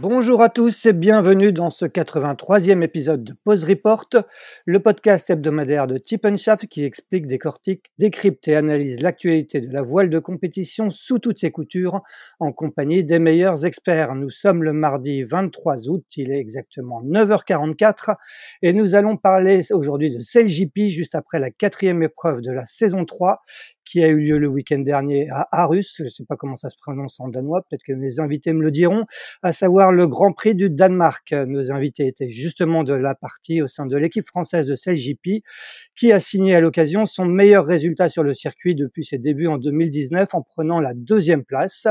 Bonjour 0.00 0.42
à 0.42 0.48
tous 0.48 0.86
et 0.86 0.92
bienvenue 0.92 1.52
dans 1.52 1.70
ce 1.70 1.84
83e 1.84 2.82
épisode 2.84 3.24
de 3.24 3.32
Pause 3.32 3.64
Report, 3.64 4.06
le 4.64 4.78
podcast 4.78 5.28
hebdomadaire 5.28 5.88
de 5.88 5.98
Tip 5.98 6.24
qui 6.70 6.84
explique, 6.84 7.26
décortique, 7.26 7.90
décrypte 7.98 8.46
et 8.46 8.54
analyse 8.54 9.00
l'actualité 9.00 9.60
de 9.60 9.72
la 9.72 9.82
voile 9.82 10.08
de 10.08 10.20
compétition 10.20 10.88
sous 10.88 11.18
toutes 11.18 11.40
ses 11.40 11.50
coutures 11.50 12.02
en 12.38 12.52
compagnie 12.52 13.02
des 13.02 13.18
meilleurs 13.18 13.64
experts. 13.64 14.14
Nous 14.14 14.30
sommes 14.30 14.62
le 14.62 14.72
mardi 14.72 15.24
23 15.24 15.88
août, 15.88 16.04
il 16.16 16.30
est 16.30 16.38
exactement 16.38 17.02
9h44 17.02 18.14
et 18.62 18.72
nous 18.72 18.94
allons 18.94 19.16
parler 19.16 19.62
aujourd'hui 19.72 20.10
de 20.10 20.20
CLJP 20.22 20.86
juste 20.86 21.16
après 21.16 21.40
la 21.40 21.50
quatrième 21.50 22.04
épreuve 22.04 22.40
de 22.40 22.52
la 22.52 22.66
saison 22.66 23.04
3 23.04 23.40
qui 23.88 24.04
a 24.04 24.08
eu 24.08 24.18
lieu 24.18 24.38
le 24.38 24.48
week-end 24.48 24.80
dernier 24.80 25.28
à 25.30 25.48
Arus, 25.50 25.94
je 25.98 26.04
ne 26.04 26.08
sais 26.08 26.24
pas 26.24 26.36
comment 26.36 26.56
ça 26.56 26.68
se 26.68 26.76
prononce 26.76 27.18
en 27.20 27.28
danois, 27.28 27.62
peut-être 27.62 27.82
que 27.82 27.92
mes 27.92 28.20
invités 28.20 28.52
me 28.52 28.62
le 28.62 28.70
diront, 28.70 29.04
à 29.42 29.52
savoir 29.52 29.92
le 29.92 30.06
Grand 30.06 30.32
Prix 30.32 30.54
du 30.54 30.68
Danemark. 30.68 31.32
Nos 31.32 31.72
invités 31.72 32.06
étaient 32.06 32.28
justement 32.28 32.84
de 32.84 32.92
la 32.92 33.14
partie 33.14 33.62
au 33.62 33.66
sein 33.66 33.86
de 33.86 33.96
l'équipe 33.96 34.26
française 34.26 34.66
de 34.66 34.76
CLJP, 34.76 35.42
qui 35.96 36.12
a 36.12 36.20
signé 36.20 36.54
à 36.54 36.60
l'occasion 36.60 37.06
son 37.06 37.24
meilleur 37.24 37.64
résultat 37.64 38.08
sur 38.08 38.22
le 38.22 38.34
circuit 38.34 38.74
depuis 38.74 39.04
ses 39.04 39.18
débuts 39.18 39.46
en 39.46 39.58
2019 39.58 40.34
en 40.34 40.42
prenant 40.42 40.80
la 40.80 40.92
deuxième 40.94 41.44
place. 41.44 41.86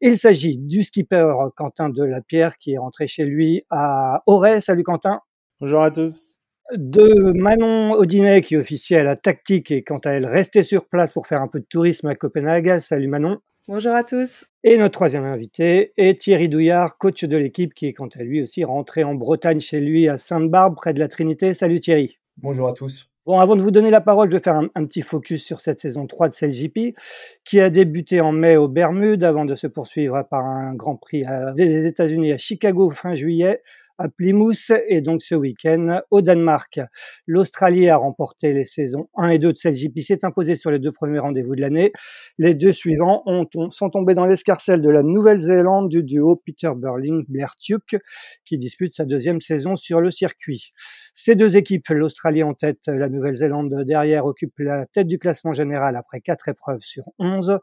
Il 0.00 0.16
s'agit 0.16 0.56
du 0.56 0.84
skipper 0.84 1.32
Quentin 1.56 1.88
Delapierre 1.90 2.56
qui 2.56 2.74
est 2.74 2.78
rentré 2.78 3.06
chez 3.06 3.24
lui 3.24 3.60
à 3.68 4.22
Auray. 4.26 4.60
Salut 4.60 4.84
Quentin. 4.84 5.20
Bonjour 5.60 5.82
à 5.82 5.90
tous 5.90 6.37
de 6.76 7.32
Manon 7.32 7.92
Audinet 7.92 8.42
qui 8.42 8.56
officiait 8.56 8.98
à 8.98 9.02
la 9.02 9.16
tactique 9.16 9.70
et 9.70 9.82
quant 9.82 9.98
à 9.98 10.10
elle 10.10 10.26
restait 10.26 10.62
sur 10.62 10.86
place 10.86 11.12
pour 11.12 11.26
faire 11.26 11.40
un 11.40 11.48
peu 11.48 11.60
de 11.60 11.64
tourisme 11.64 12.08
à 12.08 12.14
Copenhague. 12.14 12.78
Salut 12.78 13.08
Manon. 13.08 13.38
Bonjour 13.68 13.92
à 13.92 14.04
tous. 14.04 14.46
Et 14.64 14.76
notre 14.76 14.92
troisième 14.92 15.24
invité 15.24 15.92
est 15.96 16.20
Thierry 16.20 16.48
Douillard, 16.48 16.98
coach 16.98 17.24
de 17.24 17.36
l'équipe 17.36 17.74
qui 17.74 17.86
est 17.86 17.92
quant 17.92 18.08
à 18.18 18.22
lui 18.22 18.42
aussi 18.42 18.64
rentré 18.64 19.04
en 19.04 19.14
Bretagne 19.14 19.60
chez 19.60 19.80
lui 19.80 20.08
à 20.08 20.18
Sainte-Barbe 20.18 20.74
près 20.74 20.94
de 20.94 20.98
la 20.98 21.08
Trinité. 21.08 21.54
Salut 21.54 21.80
Thierry. 21.80 22.18
Bonjour 22.38 22.68
à 22.68 22.72
tous. 22.72 23.08
Bon, 23.26 23.38
avant 23.38 23.56
de 23.56 23.60
vous 23.60 23.70
donner 23.70 23.90
la 23.90 24.00
parole, 24.00 24.30
je 24.30 24.36
vais 24.36 24.42
faire 24.42 24.56
un, 24.56 24.86
petit 24.86 25.02
focus 25.02 25.44
sur 25.44 25.60
cette 25.60 25.80
saison 25.80 26.06
3 26.06 26.30
de 26.30 26.34
CLJP, 26.34 26.96
qui 27.44 27.60
a 27.60 27.68
débuté 27.68 28.22
en 28.22 28.32
mai 28.32 28.56
aux 28.56 28.68
Bermudes 28.68 29.22
avant 29.22 29.44
de 29.44 29.54
se 29.54 29.66
poursuivre 29.66 30.22
par 30.30 30.46
un 30.46 30.74
Grand 30.74 30.96
Prix 30.96 31.24
des 31.54 31.84
États-Unis 31.84 32.32
à 32.32 32.38
Chicago 32.38 32.88
fin 32.88 33.14
juillet, 33.14 33.60
à 33.98 34.08
Plymouth 34.08 34.72
et 34.88 35.00
donc 35.00 35.22
ce 35.22 35.34
week-end 35.34 36.00
au 36.10 36.22
Danemark. 36.22 36.80
L'Australie 37.26 37.88
a 37.88 37.96
remporté 37.96 38.52
les 38.52 38.64
saisons 38.64 39.08
1 39.16 39.30
et 39.30 39.38
2 39.38 39.52
de 39.52 39.58
CLJP, 39.58 40.00
s'est 40.00 40.24
imposé 40.24 40.56
sur 40.56 40.70
les 40.70 40.78
deux 40.78 40.92
premiers 40.92 41.18
rendez-vous 41.18 41.56
de 41.56 41.60
l'année. 41.60 41.92
Les 42.38 42.54
deux 42.54 42.72
suivants 42.72 43.22
ont, 43.26 43.46
sont 43.70 43.90
tombés 43.90 44.14
dans 44.14 44.26
l'escarcelle 44.26 44.80
de 44.80 44.90
la 44.90 45.02
Nouvelle-Zélande 45.02 45.88
du 45.88 46.02
duo 46.02 46.36
Peter 46.36 46.70
Burling 46.76 47.24
Blair 47.28 47.56
Tuke 47.56 47.96
qui 48.44 48.58
dispute 48.58 48.94
sa 48.94 49.04
deuxième 49.04 49.40
saison 49.40 49.76
sur 49.76 50.00
le 50.00 50.10
circuit. 50.10 50.70
Ces 51.14 51.34
deux 51.34 51.56
équipes, 51.56 51.88
l'Australie 51.88 52.44
en 52.44 52.54
tête, 52.54 52.86
la 52.86 53.08
Nouvelle-Zélande 53.08 53.82
derrière, 53.84 54.24
occupent 54.24 54.60
la 54.60 54.86
tête 54.86 55.08
du 55.08 55.18
classement 55.18 55.52
général 55.52 55.96
après 55.96 56.20
quatre 56.20 56.48
épreuves 56.48 56.80
sur 56.80 57.04
11. 57.18 57.58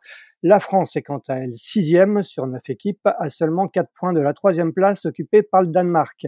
La 0.48 0.60
France 0.60 0.96
est 0.96 1.02
quant 1.02 1.24
à 1.28 1.38
elle 1.40 1.56
sixième 1.56 2.22
sur 2.22 2.46
neuf 2.46 2.70
équipes, 2.70 3.08
à 3.18 3.32
seulement 3.32 3.68
quatre 3.68 3.90
points 4.00 4.14
de 4.14 4.22
la 4.22 4.32
troisième 4.32 4.74
place 4.74 5.08
occupée 5.08 5.42
par 5.42 5.64
le 5.64 5.70
Danemark, 5.70 6.28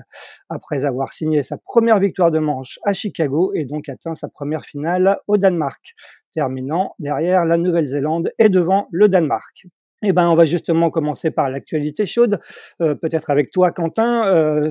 après 0.50 0.85
avoir 0.85 1.13
signé 1.13 1.44
sa 1.44 1.59
première 1.59 2.00
victoire 2.00 2.31
de 2.31 2.39
manche 2.39 2.79
à 2.83 2.94
Chicago 2.94 3.51
et 3.53 3.66
donc 3.66 3.89
atteint 3.89 4.16
sa 4.16 4.28
première 4.28 4.66
finale 4.66 5.19
au 5.28 5.38
Danemark, 5.38 5.94
terminant 6.33 6.95
derrière 6.97 7.45
la 7.45 7.57
Nouvelle-Zélande 7.57 8.31
et 8.39 8.50
devant 8.50 8.88
le 8.89 9.07
Danemark. 9.07 9.67
Eh 10.03 10.13
ben, 10.13 10.30
on 10.30 10.35
va 10.35 10.46
justement 10.46 10.91
commencer 10.91 11.31
par 11.31 11.50
l'actualité 11.50 12.06
chaude, 12.06 12.40
euh, 12.81 12.94
peut-être 12.94 13.31
avec 13.31 13.50
toi, 13.50 13.72
Quentin. 13.72 14.28
Euh, 14.28 14.69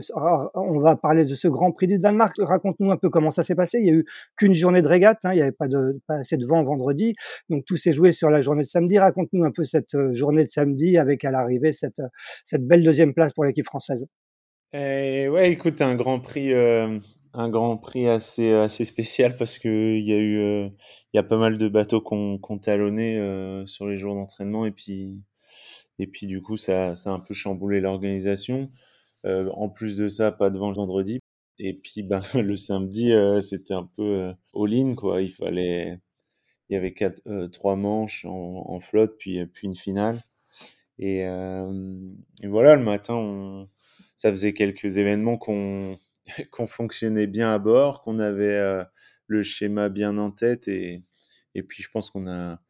on 0.55 0.79
va 0.79 0.95
parler 0.95 1.25
de 1.25 1.35
ce 1.35 1.49
Grand 1.49 1.73
Prix 1.73 1.89
du 1.89 1.99
Danemark. 1.99 2.37
Raconte-nous 2.39 2.93
un 2.93 2.97
peu 2.97 3.09
comment 3.11 3.33
ça 3.33 3.43
s'est 3.43 3.57
passé. 3.57 3.79
Il 3.81 3.87
y 3.87 3.91
a 3.91 3.95
eu 3.95 4.05
qu'une 4.37 4.55
journée 4.55 4.83
de 4.83 4.89
régate, 4.89 5.19
hein, 5.25 5.33
il 5.33 5.37
n'y 5.37 5.43
avait 5.43 5.51
pas, 5.51 5.67
assez 6.09 6.37
de 6.37 6.47
vent 6.47 6.63
vendredi, 6.63 7.15
donc 7.49 7.65
tout 7.65 7.77
s'est 7.77 7.93
joué 7.93 8.13
sur 8.13 8.31
la 8.31 8.41
journée 8.41 8.63
de 8.63 8.69
samedi. 8.69 9.01
Raconte-nous 9.01 9.43
un 9.43 9.51
peu 9.51 9.65
cette 9.65 9.97
euh, 9.97 10.13
journée 10.13 10.45
de 10.45 10.51
samedi 10.51 10.97
avec 10.97 11.25
à 11.25 11.33
l'arrivée 11.33 11.73
cette, 11.73 12.01
cette 12.45 12.65
belle 12.65 12.85
deuxième 12.85 13.13
place 13.13 13.33
pour 13.33 13.45
l'équipe 13.45 13.67
française. 13.67 14.07
Eh, 14.73 15.29
ouais, 15.29 15.51
écoute, 15.51 15.83
un 15.83 15.97
Grand 15.97 16.21
Prix 16.21 16.53
un 17.37 17.51
Grand 17.51 17.77
Prix 17.77 18.09
assez, 18.09 18.53
assez 18.53 18.85
spécial 18.85 19.37
parce 19.37 19.59
qu'il 19.59 20.03
y 20.07 20.13
a 20.13 20.19
eu 20.19 20.39
euh, 20.39 20.69
y 21.15 21.19
a 21.19 21.23
pas 21.23 21.37
mal 21.37 21.59
de 21.59 21.69
bateaux 21.69 22.01
qu'on 22.01 22.39
qu'on 22.39 22.59
talonné 22.59 23.19
euh, 23.19 23.67
sur 23.67 23.87
les 23.87 23.99
jours 23.99 24.15
d'entraînement 24.15 24.67
et 24.67 24.73
puis 24.73 25.23
et 25.99 26.07
puis 26.07 26.27
du 26.27 26.43
coup 26.43 26.57
ça, 26.57 26.95
ça 26.95 27.11
a 27.11 27.13
un 27.15 27.21
peu 27.21 27.35
chamboulé 27.35 27.81
l'organisation. 27.81 28.71
Euh, 29.27 29.51
en 29.55 29.69
plus 29.69 29.97
de 29.97 30.09
ça, 30.09 30.33
pas 30.33 30.51
de 30.51 30.59
vent 30.59 30.71
le 30.71 30.77
vendredi. 30.77 31.21
Et 31.59 31.75
puis 31.75 32.03
ben, 32.03 32.23
le 32.35 32.57
samedi, 32.57 33.13
c'était 33.41 33.75
un 33.75 33.89
peu 33.97 34.33
all-in 34.55 34.95
quoi. 34.95 35.23
Il 35.23 35.31
fallait 35.33 36.01
il 36.71 36.75
y 36.75 36.77
avait 36.77 36.95
quatre, 36.95 37.23
trois 37.53 37.77
manches 37.77 38.25
en, 38.25 38.65
en, 38.67 38.81
flotte 38.81 39.17
puis 39.19 39.45
puis 39.47 39.67
une 39.69 39.77
finale. 39.77 40.19
Et, 40.99 41.21
et 41.21 42.49
voilà 42.49 42.77
le 42.77 42.83
matin 42.83 43.15
on 43.17 43.69
ça 44.17 44.31
faisait 44.31 44.55
quelques 44.55 44.97
événements 44.97 45.37
qu'on 45.37 45.99
qu'on 46.51 46.67
fonctionnait 46.67 47.27
bien 47.27 47.53
à 47.53 47.59
bord, 47.59 48.03
qu'on 48.03 48.19
avait 48.19 48.57
euh, 48.57 48.85
le 49.27 49.43
schéma 49.43 49.89
bien 49.89 50.19
en 50.19 50.31
tête 50.31 50.69
et, 50.69 51.03
et 51.55 51.63
puis 51.63 51.83
je 51.83 51.91
pense 51.91 52.11
qu'on 52.11 52.29
a 52.29 52.61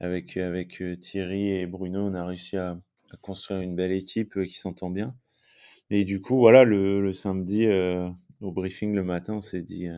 avec 0.00 0.36
avec 0.36 0.80
euh, 0.82 0.96
Thierry 0.96 1.50
et 1.50 1.66
Bruno, 1.66 2.00
on 2.00 2.14
a 2.14 2.24
réussi 2.24 2.56
à, 2.56 2.80
construire 3.22 3.60
une 3.60 3.74
belle 3.76 3.92
équipe 3.92 4.36
euh, 4.36 4.44
qui 4.44 4.54
s'entend 4.54 4.90
bien. 4.90 5.16
Et 5.90 6.04
du 6.04 6.20
coup, 6.20 6.38
voilà, 6.38 6.64
le, 6.64 7.00
le 7.00 7.12
samedi 7.12 7.66
au 8.40 8.52
briefing 8.52 8.94
le 8.94 9.02
matin, 9.02 9.34
on 9.36 9.40
s'est 9.40 9.62
dit 9.62 9.88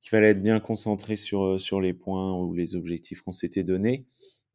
qu'il 0.00 0.10
fallait 0.10 0.30
être 0.30 0.42
bien 0.42 0.60
concentré 0.60 1.16
sur 1.16 1.58
sur 1.60 1.80
les 1.80 1.94
points 1.94 2.38
ou 2.38 2.54
les 2.54 2.76
objectifs 2.76 3.22
qu'on 3.22 3.32
s'était 3.32 3.64
donnés. 3.64 4.06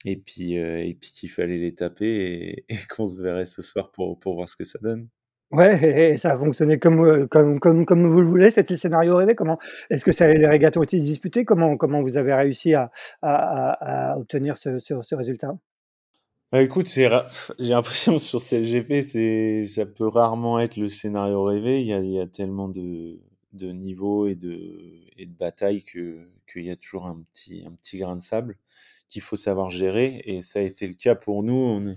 Et 0.06 0.18
puis, 0.18 0.56
puis 1.02 1.12
qu'il 1.12 1.32
fallait 1.32 1.58
les 1.58 1.74
taper 1.76 2.08
et, 2.08 2.66
et 2.74 2.78
qu'on 2.90 3.08
se 3.08 3.22
verrait 3.22 3.46
ce 3.46 3.64
soir 3.64 3.92
pour, 3.92 4.20
pour 4.20 4.36
voir 4.36 4.50
ce 4.50 4.56
que 4.56 4.64
ça 4.64 4.80
donne. 4.80 5.10
Ouais, 5.52 6.14
et 6.14 6.18
ça 6.18 6.34
a 6.34 6.38
fonctionné 6.38 6.80
comme, 6.80 7.04
euh, 7.04 7.28
comme, 7.28 7.60
comme, 7.60 7.86
comme 7.86 8.08
vous 8.08 8.22
le 8.22 8.28
voulez. 8.28 8.52
C'était 8.52 8.74
le 8.74 8.80
scénario 8.80 9.18
rêvé? 9.18 9.36
Comment 9.36 9.60
est-ce 9.90 10.06
que 10.06 10.14
ça, 10.14 10.32
les 10.32 10.48
régates 10.48 10.78
ont 10.78 10.84
été 10.84 10.98
disputées 10.98 11.44
Comment, 11.44 11.76
comment 11.76 12.02
vous 12.02 12.16
avez 12.16 12.34
réussi 12.34 12.74
à, 12.74 12.92
à, 13.22 14.18
obtenir 14.18 14.56
ce, 14.56 14.80
ce, 14.80 15.16
résultat? 15.16 15.58
Bah, 16.54 16.62
écoute, 16.62 16.88
j'ai 16.90 17.10
l'impression 17.60 18.18
sur 18.18 18.40
CLGP, 18.42 19.02
c'est 19.02 19.64
ça 19.66 19.86
peut 19.86 20.08
rarement 20.08 20.58
être 20.60 20.78
le 20.78 20.88
scénario 20.88 21.44
rêvé. 21.44 21.82
Il 21.82 21.88
y 21.88 21.94
a, 21.94 22.00
il 22.00 22.12
y 22.12 22.20
a 22.20 22.28
tellement 22.28 22.70
de, 22.70 23.20
de 23.52 23.72
niveaux 23.72 24.28
et 24.28 24.36
de, 24.36 25.02
et 25.18 25.26
de 25.26 25.34
batailles 25.34 25.84
que 25.84 26.30
qu'il 26.52 26.66
y 26.66 26.72
a 26.72 26.76
toujours 26.76 27.08
un 27.08 27.24
petit, 27.32 27.64
un 27.66 27.72
petit 27.72 27.98
grain 27.98 28.16
de 28.16 28.24
sable 28.24 28.58
qu'il 29.10 29.22
faut 29.22 29.36
savoir 29.36 29.70
gérer. 29.70 30.22
Et 30.26 30.44
ça 30.44 30.60
a 30.60 30.62
été 30.62 30.88
le 30.88 30.94
cas 30.94 31.16
pour 31.16 31.44
nous. 31.44 31.96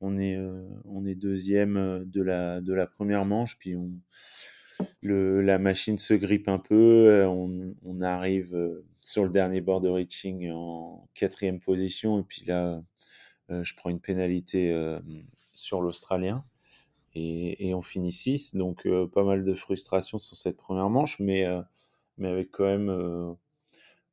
On 0.00 0.16
est, 0.16 0.36
euh, 0.36 0.68
on 0.84 1.06
est 1.06 1.14
deuxième 1.14 1.76
euh, 1.76 2.04
de 2.04 2.22
la, 2.22 2.60
de 2.60 2.72
la 2.74 2.86
première 2.86 3.24
manche, 3.24 3.58
puis 3.58 3.76
on, 3.76 3.90
le, 5.02 5.40
la 5.40 5.58
machine 5.58 5.98
se 5.98 6.14
grippe 6.14 6.48
un 6.48 6.58
peu, 6.58 7.08
euh, 7.08 7.28
on, 7.28 7.74
on 7.82 8.00
arrive 8.00 8.82
sur 9.00 9.24
le 9.24 9.30
dernier 9.30 9.60
board 9.60 9.82
de 9.82 9.88
reaching 9.88 10.50
en 10.50 11.08
quatrième 11.14 11.60
position, 11.60 12.20
et 12.20 12.22
puis 12.24 12.44
là, 12.46 12.82
je 13.48 13.74
prends 13.76 13.90
une 13.90 14.00
pénalité 14.00 14.74
sur 15.54 15.80
l'Australien. 15.80 16.44
Et, 17.14 17.68
et, 17.68 17.74
on 17.74 17.80
finit 17.80 18.10
6, 18.10 18.56
donc 18.56 18.86
pas 19.14 19.22
mal 19.22 19.44
de 19.44 19.54
frustration 19.54 20.18
sur 20.18 20.36
cette 20.36 20.56
première 20.56 20.90
manche, 20.90 21.20
mais, 21.20 21.46
mais 22.18 22.28
avec 22.28 22.50
quand 22.50 22.64
même 22.64 23.36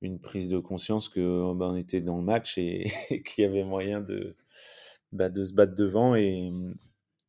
une 0.01 0.19
prise 0.19 0.47
de 0.49 0.59
conscience 0.59 1.09
que 1.09 1.53
ben, 1.55 1.71
on 1.71 1.75
était 1.75 2.01
dans 2.01 2.17
le 2.17 2.23
match 2.23 2.59
et 2.59 2.91
qu'il 3.25 3.43
y 3.43 3.47
avait 3.47 3.63
moyen 3.63 4.01
de, 4.01 4.35
bah, 5.13 5.29
de 5.29 5.43
se 5.43 5.53
battre 5.53 5.75
devant. 5.75 6.15
Et, 6.15 6.51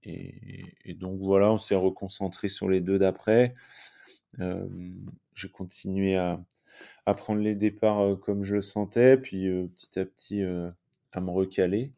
et, 0.04 0.94
donc 0.94 1.20
voilà, 1.20 1.52
on 1.52 1.58
s'est 1.58 1.74
reconcentré 1.74 2.48
sur 2.48 2.68
les 2.68 2.80
deux 2.80 2.98
d'après. 2.98 3.54
Euh, 4.40 4.66
j'ai 5.34 5.48
continué 5.48 6.16
à, 6.16 6.44
à, 7.06 7.14
prendre 7.14 7.40
les 7.40 7.54
départs 7.54 8.18
comme 8.20 8.42
je 8.42 8.56
le 8.56 8.60
sentais, 8.60 9.16
puis 9.16 9.48
petit 9.74 9.98
à 9.98 10.04
petit 10.04 10.42
à 11.12 11.20
me 11.20 11.30
recaler. 11.30 11.92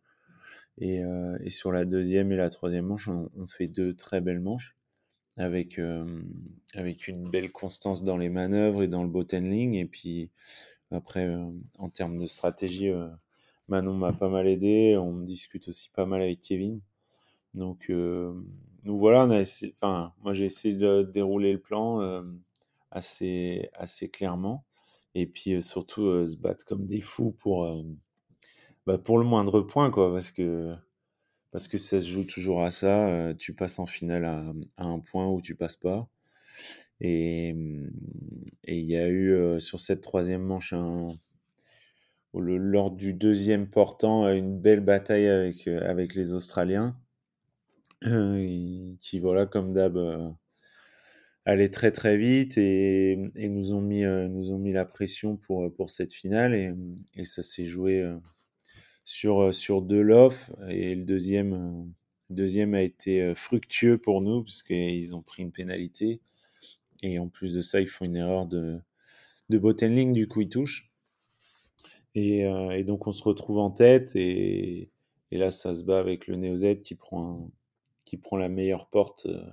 Et, 0.78 1.02
et, 1.40 1.50
sur 1.50 1.72
la 1.72 1.84
deuxième 1.84 2.32
et 2.32 2.36
la 2.36 2.50
troisième 2.50 2.86
manche, 2.86 3.08
on, 3.08 3.30
on 3.36 3.46
fait 3.46 3.68
deux 3.68 3.94
très 3.94 4.20
belles 4.20 4.40
manches 4.40 4.76
avec, 5.36 5.80
avec 6.74 7.08
une 7.08 7.28
belle 7.28 7.50
constance 7.50 8.04
dans 8.04 8.16
les 8.16 8.30
manœuvres 8.30 8.82
et 8.82 8.88
dans 8.88 9.02
le 9.02 9.08
bottom 9.08 9.50
Et 9.52 9.86
puis 9.86 10.30
après, 10.90 11.28
en 11.78 11.88
termes 11.88 12.18
de 12.18 12.26
stratégie, 12.26 12.90
Manon 13.68 13.94
m'a 13.94 14.12
pas 14.12 14.28
mal 14.28 14.46
aidé. 14.48 14.96
On 14.96 15.20
discute 15.20 15.68
aussi 15.68 15.90
pas 15.90 16.06
mal 16.06 16.22
avec 16.22 16.40
Kevin. 16.40 16.80
Donc, 17.54 17.88
nous 17.88 18.98
voilà, 18.98 19.26
enfin, 19.70 20.12
moi 20.22 20.32
j'ai 20.32 20.44
essayé 20.44 20.74
de 20.74 21.02
dérouler 21.02 21.52
le 21.52 21.60
plan 21.60 22.24
assez, 22.90 23.68
assez 23.74 24.08
clairement. 24.08 24.64
Et 25.14 25.26
puis 25.26 25.62
surtout 25.62 26.24
se 26.26 26.36
battre 26.36 26.64
comme 26.66 26.86
des 26.86 27.00
fous 27.00 27.32
pour, 27.32 27.66
bah, 28.86 28.98
pour 28.98 29.18
le 29.18 29.24
moindre 29.24 29.60
point, 29.62 29.90
quoi, 29.90 30.12
parce 30.12 30.30
que, 30.30 30.74
parce 31.50 31.68
que 31.68 31.78
ça 31.78 32.00
se 32.00 32.06
joue 32.06 32.24
toujours 32.24 32.62
à 32.62 32.70
ça. 32.70 33.32
tu 33.38 33.54
passes 33.54 33.78
en 33.78 33.86
finale 33.86 34.24
à, 34.24 34.44
un 34.78 34.98
point 35.00 35.28
ou 35.28 35.40
tu 35.40 35.54
passes 35.56 35.76
pas. 35.76 36.08
Et 37.00 37.54
il 38.68 38.90
y 38.90 38.96
a 38.96 39.08
eu 39.08 39.60
sur 39.60 39.80
cette 39.80 40.02
troisième 40.02 40.42
manche 40.42 40.72
un, 40.72 41.14
lors 42.40 42.90
du 42.90 43.14
deuxième 43.14 43.68
portant 43.68 44.28
une 44.32 44.58
belle 44.60 44.80
bataille 44.80 45.28
avec, 45.28 45.66
avec 45.68 46.14
les 46.14 46.32
Australiens. 46.34 46.96
Qui 48.02 49.18
voilà 49.20 49.46
comme 49.46 49.72
d'hab 49.72 49.98
allait 51.44 51.70
très 51.70 51.92
très 51.92 52.16
vite 52.16 52.58
et, 52.58 53.12
et 53.36 53.48
nous 53.48 53.72
ont 53.72 53.80
mis 53.80 54.02
nous 54.02 54.50
ont 54.52 54.58
mis 54.58 54.72
la 54.72 54.84
pression 54.84 55.36
pour 55.36 55.72
pour 55.74 55.90
cette 55.90 56.12
finale. 56.12 56.54
Et, 56.54 56.72
et 57.14 57.24
ça 57.24 57.42
s'est 57.42 57.64
joué 57.64 58.04
sur 59.04 59.52
sur 59.54 59.82
deux 59.82 60.02
lofts 60.02 60.52
et 60.68 60.94
le 60.94 61.04
deuxième 61.04 61.92
deuxième 62.30 62.74
a 62.74 62.82
été 62.82 63.34
fructueux 63.34 63.98
pour 63.98 64.20
nous 64.20 64.42
puisqu'ils 64.42 65.14
ont 65.14 65.22
pris 65.22 65.42
une 65.42 65.52
pénalité. 65.52 66.20
Et 67.02 67.18
en 67.18 67.28
plus 67.28 67.54
de 67.54 67.60
ça 67.60 67.80
ils 67.80 67.88
font 67.88 68.04
une 68.04 68.16
erreur 68.16 68.46
de 68.46 68.78
de 69.48 69.58
bottom 69.58 70.12
du 70.12 70.28
coup 70.28 70.42
ils 70.42 70.48
touchent 70.48 70.85
et, 72.16 72.40
et, 72.40 72.84
donc 72.84 73.06
on 73.06 73.12
se 73.12 73.22
retrouve 73.22 73.58
en 73.58 73.70
tête 73.70 74.16
et, 74.16 74.90
là 75.30 75.50
ça 75.50 75.74
se 75.74 75.84
bat 75.84 75.98
avec 75.98 76.26
le 76.26 76.36
Néo-Z 76.36 76.80
qui 76.82 76.94
prend 76.94 77.50
qui 78.06 78.16
prend 78.16 78.38
la 78.38 78.48
meilleure 78.48 78.86
porte 78.86 79.26
euh, 79.26 79.44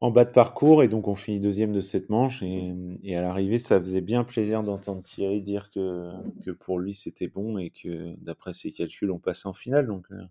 en 0.00 0.10
bas 0.10 0.24
de 0.24 0.30
parcours. 0.30 0.82
Et 0.82 0.88
donc 0.88 1.08
on 1.08 1.14
finit 1.14 1.40
deuxième 1.40 1.72
de 1.72 1.80
cette 1.82 2.08
manche. 2.08 2.42
Et, 2.42 3.14
à 3.14 3.20
l'arrivée 3.20 3.58
ça 3.58 3.78
faisait 3.78 4.00
bien 4.00 4.24
plaisir 4.24 4.62
d'entendre 4.62 5.02
Thierry 5.02 5.42
dire 5.42 5.70
que, 5.70 6.10
que 6.42 6.52
pour 6.52 6.78
lui 6.78 6.94
c'était 6.94 7.28
bon 7.28 7.58
et 7.58 7.68
que 7.68 8.14
d'après 8.22 8.54
ses 8.54 8.72
calculs 8.72 9.10
on 9.10 9.18
passait 9.18 9.48
en 9.48 9.52
finale. 9.52 9.86
Donc, 9.86 10.06
euh, 10.12 10.22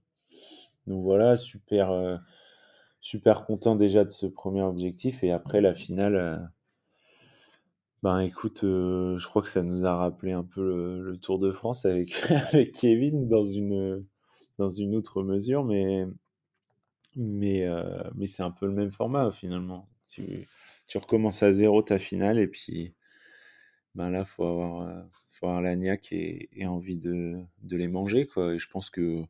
donc 0.88 1.04
voilà 1.04 1.38
super 1.38 1.92
euh, 1.92 2.18
super 3.02 3.46
content 3.46 3.76
déjà 3.76 4.04
de 4.06 4.10
ce 4.10 4.26
premier 4.26 4.64
objectif. 4.64 5.24
Et 5.24 5.32
après 5.32 5.62
la 5.62 5.76
finale 5.76 6.50
ben 8.04 8.20
écoute 8.20 8.60
je 8.62 9.26
crois 9.26 9.42
que 9.42 9.48
ça 9.48 9.64
nous 9.64 9.86
a 9.86 9.96
rappelé 9.96 10.32
un 10.32 10.44
peu 10.44 11.02
le, 11.02 11.18
Tour 11.18 11.40
de 11.40 11.52
France 11.52 11.86
avec, 11.86 12.14
avec 12.54 12.72
Kevin 12.74 13.28
dans 13.28 13.44
une 13.44 14.06
dans 14.58 14.70
une 14.70 14.96
autre 14.96 15.24
mesure 15.24 15.64
mais 15.64 16.08
mais, 17.18 17.66
euh, 17.66 18.04
mais 18.16 18.28
c'est 18.28 18.44
un 18.44 18.52
peu 18.52 18.68
le 18.68 18.74
même 18.74 18.92
format 18.92 19.32
finalement. 19.32 19.90
Tu, 20.08 20.48
tu, 20.88 20.98
recommences 21.00 21.44
à 21.44 21.52
zéro 21.52 21.82
ta 21.82 22.00
finale 22.00 22.40
et 22.40 22.48
puis 22.48 22.94
ben 23.96 24.12
là, 24.12 24.20
il 24.20 24.26
faut 24.26 24.46
avoir, 24.46 24.88
euh, 24.88 25.02
faut 25.32 25.48
avoir 25.48 25.62
la 25.62 25.76
niaque 25.76 26.14
et, 26.14 26.50
et 26.54 26.68
envie 26.68 26.98
de, 26.98 27.42
de, 27.64 27.78
les 27.78 27.88
manger. 27.88 28.28
Quoi. 28.28 28.54
Et 28.56 28.60
je 28.60 28.70
pense 28.70 28.90
que 28.90 29.24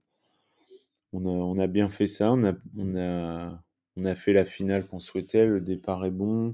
on 1.13 1.25
a, 1.25 1.29
on 1.29 1.57
a 1.57 1.67
bien 1.67 1.89
fait 1.89 2.07
ça. 2.07 2.33
On 2.33 2.43
a, 2.43 2.53
on 2.77 2.95
a, 2.97 3.63
on 3.95 4.05
a 4.05 4.15
fait 4.15 4.33
la 4.33 4.45
finale 4.45 4.85
qu'on 4.85 4.99
souhaitait. 4.99 5.47
Le 5.47 5.61
départ 5.61 6.05
est 6.05 6.11
bon. 6.11 6.53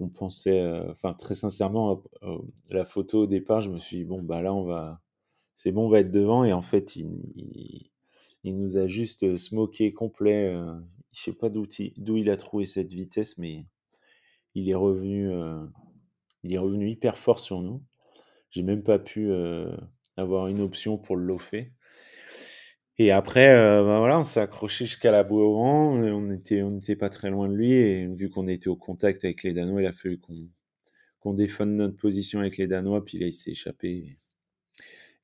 On 0.00 0.08
pensait, 0.08 0.60
euh, 0.60 0.90
enfin, 0.92 1.14
très 1.14 1.34
sincèrement, 1.34 2.02
la 2.70 2.84
photo 2.84 3.22
au 3.22 3.26
départ, 3.26 3.60
je 3.60 3.70
me 3.70 3.78
suis 3.78 3.98
dit, 3.98 4.04
bon, 4.04 4.22
bah 4.22 4.42
là, 4.42 4.54
on 4.54 4.64
va, 4.64 5.00
c'est 5.58 5.72
bon, 5.72 5.86
on 5.86 5.88
va 5.88 5.98
être 6.00 6.12
devant. 6.12 6.44
Et 6.44 6.52
en 6.52 6.62
fait, 6.62 6.94
il, 6.94 7.90
nous 8.44 8.76
a 8.76 8.86
juste 8.86 9.34
smoké 9.36 9.92
complet. 9.92 10.54
Euh, 10.54 10.72
je 11.12 11.22
sais 11.22 11.32
pas 11.32 11.48
d'où 11.48 11.66
il 12.16 12.30
a 12.30 12.36
trouvé 12.36 12.64
cette 12.64 12.94
vitesse, 12.94 13.38
mais 13.38 13.66
il 14.54 14.70
est 14.70 14.76
revenu, 14.76 15.32
euh, 15.32 15.66
il 16.44 16.52
est 16.54 16.58
revenu 16.58 16.88
hyper 16.88 17.16
fort 17.16 17.40
sur 17.40 17.60
nous. 17.60 17.82
J'ai 18.50 18.62
même 18.62 18.84
pas 18.84 19.00
pu 19.00 19.32
euh, 19.32 19.76
avoir 20.16 20.46
une 20.46 20.60
option 20.60 20.96
pour 20.96 21.16
le 21.16 21.24
lofer. 21.24 21.72
Et 22.98 23.12
après, 23.12 23.54
ben 23.54 23.98
voilà, 23.98 24.18
on 24.18 24.22
s'est 24.22 24.40
accroché 24.40 24.86
jusqu'à 24.86 25.12
la 25.12 25.22
boue 25.22 25.40
au. 25.40 25.56
On 25.58 26.30
était, 26.30 26.62
on 26.62 26.72
n'était 26.72 26.96
pas 26.96 27.08
très 27.10 27.30
loin 27.30 27.48
de 27.48 27.54
lui. 27.54 27.72
Et 27.72 28.06
vu 28.08 28.28
qu'on 28.28 28.48
était 28.48 28.68
au 28.68 28.76
contact 28.76 29.24
avec 29.24 29.42
les 29.44 29.52
Danois, 29.52 29.82
il 29.82 29.86
a 29.86 29.92
fallu 29.92 30.18
qu'on 30.18 30.48
qu'on 31.20 31.34
défende 31.34 31.70
notre 31.70 31.96
position 31.96 32.40
avec 32.40 32.56
les 32.56 32.66
Danois. 32.66 33.04
Puis 33.04 33.18
là, 33.18 33.26
il 33.26 33.32
s'est 33.32 33.52
échappé. 33.52 34.18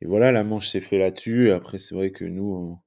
Et 0.01 0.07
voilà, 0.07 0.33
la 0.33 0.45
manche 0.45 0.69
s'est 0.69 0.81
fait 0.81 0.99
là-dessus. 0.99 1.51
Après, 1.51 1.79
c'est 1.79 1.95
vrai 1.95 2.11
que 2.13 2.25
nous, 2.25 2.79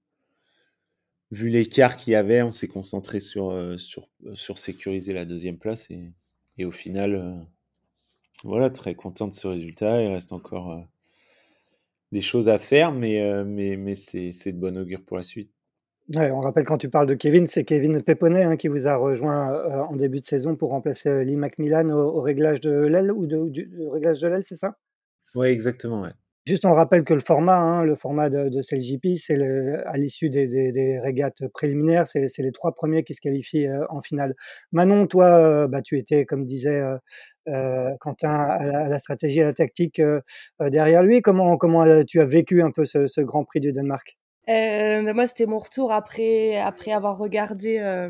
vu 1.31 1.50
l'écart 1.50 1.95
qu'il 1.95 2.13
y 2.13 2.16
avait, 2.16 2.42
on 2.42 2.51
s'est 2.51 2.68
concentré 2.68 3.19
sur, 3.19 3.51
euh, 3.51 3.78
sur, 3.78 4.10
euh, 4.25 4.36
sur 4.36 4.57
sécuriser 4.57 5.13
la 5.13 5.25
deuxième 5.25 5.57
place 5.57 5.89
et, 5.92 6.13
et 6.57 6.66
au 6.66 6.72
final, 6.72 7.45
voilà, 8.44 8.69
très 8.69 8.95
content 8.95 9.28
de 9.28 9.34
ce 9.34 9.48
résultat. 9.48 10.01
Il 10.04 10.12
reste 10.12 10.31
encore 10.34 10.88
des 12.12 12.21
choses 12.21 12.50
à 12.50 12.59
faire, 12.59 12.92
mais, 12.92 13.21
euh, 13.21 13.44
mais, 13.45 13.77
mais 13.77 13.95
c'est, 13.95 14.31
c'est 14.31 14.54
de 14.54 14.59
bon 14.59 14.77
augure 14.77 15.04
pour 15.04 15.18
la 15.18 15.24
suite. 15.24 15.51
Ouais, 16.13 16.31
on 16.31 16.39
rappelle 16.39 16.63
quand 16.63 16.77
tu 16.77 16.89
parles 16.89 17.07
de 17.07 17.15
Kevin, 17.15 17.48
c'est 17.48 17.65
Kevin 17.65 18.01
Peponnet 18.01 18.44
hein, 18.44 18.56
qui 18.56 18.69
vous 18.69 18.88
a 18.88 18.95
rejoint 18.95 19.54
euh, 19.54 19.80
en 19.81 19.95
début 19.98 20.21
de 20.21 20.25
saison 20.25 20.56
pour 20.56 20.69
remplacer 20.69 21.25
Lee 21.25 21.36
McMillan 21.36 21.89
au, 21.89 22.18
au 22.18 22.21
réglage 22.21 22.62
de 22.62 22.71
l'aile 22.71 23.12
ou 23.12 23.25
de, 23.25 23.50
du 23.50 23.69
réglage 23.92 24.21
de 24.21 24.27
l'aile, 24.30 24.45
c'est 24.45 24.56
ça? 24.56 24.77
Oui, 25.36 25.48
exactement. 25.48 26.01
Ouais. 26.01 26.13
Juste, 26.48 26.64
on 26.64 26.74
rappelle 26.74 27.04
que 27.04 27.14
le 27.14 27.20
format, 27.20 27.58
hein, 27.58 27.84
le 27.84 27.94
format 27.94 28.30
de, 28.30 28.48
de 28.48 28.62
CLJP, 28.62 29.18
c'est 29.18 29.38
à 29.86 29.98
l'issue 29.98 30.30
des, 30.30 30.98
régates 30.98 31.46
préliminaires, 31.50 32.08
c'est, 32.08 32.30
les 32.38 32.54
trois 32.54 32.74
premiers 32.74 33.04
qui 33.04 33.14
se 33.14 33.20
qualifient 33.20 33.68
euh, 33.68 33.84
en 33.90 34.00
finale. 34.00 34.34
Manon, 34.72 35.08
toi, 35.08 35.26
euh, 35.26 35.68
bah, 35.68 35.82
tu 35.82 35.98
étais, 35.98 36.24
comme 36.24 36.46
disait 36.46 36.82
euh, 37.50 37.92
Quentin, 38.00 38.34
à 38.34 38.66
la, 38.66 38.80
à 38.86 38.88
la, 38.88 38.98
stratégie, 38.98 39.42
à 39.42 39.44
la 39.44 39.52
tactique 39.52 40.01
derrière 40.62 41.04
lui. 41.04 41.22
Comment, 41.22 41.58
comment 41.58 41.84
tu 42.06 42.22
as 42.22 42.25
vécu 42.25 42.62
un 42.62 42.72
peu 42.72 42.86
ce, 42.86 43.20
Grand 43.20 43.44
Prix 43.44 43.60
du 43.60 43.74
Danemark? 43.74 44.18
Bah, 44.48 45.13
Moi, 45.13 45.27
c'était 45.27 45.48
mon 45.48 45.60
retour 45.60 45.92
après 45.92 46.56
avoir 46.94 47.18
regardé 47.18 48.10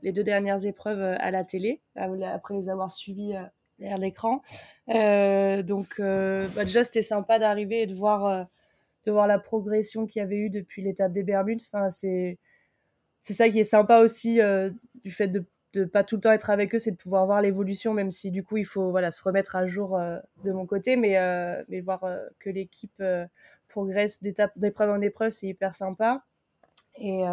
les 0.00 0.12
deux 0.12 0.24
dernières 0.24 0.64
épreuves 0.64 1.02
à 1.02 1.30
la 1.30 1.44
télé, 1.44 1.82
après 1.96 2.54
les 2.54 2.70
avoir 2.70 2.90
suivies 2.90 3.34
derrière 3.78 3.98
l'écran. 3.98 4.42
Euh, 4.88 5.62
donc 5.62 5.96
euh, 5.98 6.48
bah 6.54 6.64
déjà 6.64 6.84
c'était 6.84 7.02
sympa 7.02 7.38
d'arriver 7.38 7.82
et 7.82 7.86
de 7.86 7.94
voir 7.94 8.26
euh, 8.26 8.44
de 9.06 9.12
voir 9.12 9.26
la 9.26 9.38
progression 9.38 10.06
qu'il 10.06 10.20
y 10.20 10.22
avait 10.22 10.38
eu 10.38 10.50
depuis 10.50 10.82
l'étape 10.82 11.12
des 11.12 11.22
Bermudes. 11.22 11.60
C'est 11.90 12.38
c'est 13.20 13.34
ça 13.34 13.48
qui 13.48 13.58
est 13.60 13.64
sympa 13.64 14.00
aussi 14.00 14.40
du 15.02 15.10
fait 15.10 15.28
de 15.28 15.44
de 15.72 15.84
pas 15.84 16.04
tout 16.04 16.14
le 16.16 16.20
temps 16.20 16.30
être 16.30 16.50
avec 16.50 16.72
eux, 16.74 16.78
c'est 16.78 16.92
de 16.92 16.96
pouvoir 16.96 17.26
voir 17.26 17.42
l'évolution, 17.42 17.94
même 17.94 18.12
si 18.12 18.30
du 18.30 18.44
coup 18.44 18.56
il 18.56 18.64
faut 18.64 18.90
voilà 18.90 19.10
se 19.10 19.22
remettre 19.22 19.56
à 19.56 19.66
jour 19.66 19.98
de 20.44 20.52
mon 20.52 20.66
côté, 20.66 20.96
mais 20.96 21.16
mais 21.68 21.80
voir 21.80 22.00
que 22.38 22.50
l'équipe 22.50 23.02
progresse 23.68 24.22
d'étape 24.22 24.52
d'épreuve 24.56 24.90
en 24.90 25.00
épreuve, 25.00 25.30
c'est 25.30 25.48
hyper 25.48 25.74
sympa. 25.74 26.22
Et 26.96 27.24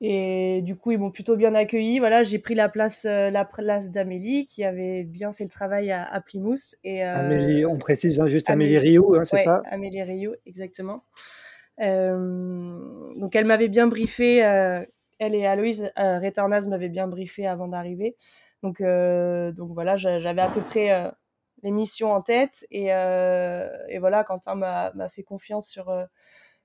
et 0.00 0.62
du 0.62 0.76
coup, 0.76 0.92
ils 0.92 0.98
m'ont 0.98 1.10
plutôt 1.10 1.36
bien 1.36 1.54
accueilli. 1.54 1.98
Voilà, 1.98 2.22
j'ai 2.22 2.38
pris 2.38 2.54
la 2.54 2.68
place, 2.68 3.04
euh, 3.04 3.30
la 3.30 3.44
place 3.44 3.90
d'Amélie, 3.90 4.46
qui 4.46 4.62
avait 4.62 5.02
bien 5.02 5.32
fait 5.32 5.44
le 5.44 5.50
travail 5.50 5.90
à, 5.90 6.04
à 6.04 6.20
Plymouth. 6.20 6.76
Et, 6.84 7.04
euh, 7.04 7.12
Amélie, 7.12 7.66
on 7.66 7.78
précise 7.78 8.20
hein, 8.20 8.26
juste 8.26 8.48
Amélie, 8.48 8.76
Amélie 8.76 8.90
Rioux, 8.90 9.14
hein, 9.16 9.24
c'est 9.24 9.38
ouais, 9.38 9.44
ça? 9.44 9.62
Amélie 9.66 10.02
Rioux, 10.02 10.34
exactement. 10.46 11.02
Euh, 11.80 12.78
donc, 13.16 13.34
elle 13.34 13.44
m'avait 13.44 13.68
bien 13.68 13.88
briefé. 13.88 14.36
Elle 15.20 15.34
et 15.34 15.46
Aloïse 15.46 15.90
Retornaz 15.96 16.68
m'avaient 16.68 16.88
bien 16.88 17.08
briefé 17.08 17.46
avant 17.46 17.66
d'arriver. 17.66 18.14
Donc, 18.62 18.80
donc 18.80 19.72
voilà, 19.72 19.96
j'avais 19.96 20.42
à 20.42 20.48
peu 20.48 20.60
près 20.60 21.10
les 21.64 21.72
missions 21.72 22.12
en 22.12 22.22
tête. 22.22 22.64
Et, 22.70 22.86
et 22.86 23.98
voilà, 23.98 24.22
Quentin 24.24 24.54
m'a 24.54 25.08
fait 25.08 25.24
confiance 25.24 25.68
sur 25.68 25.92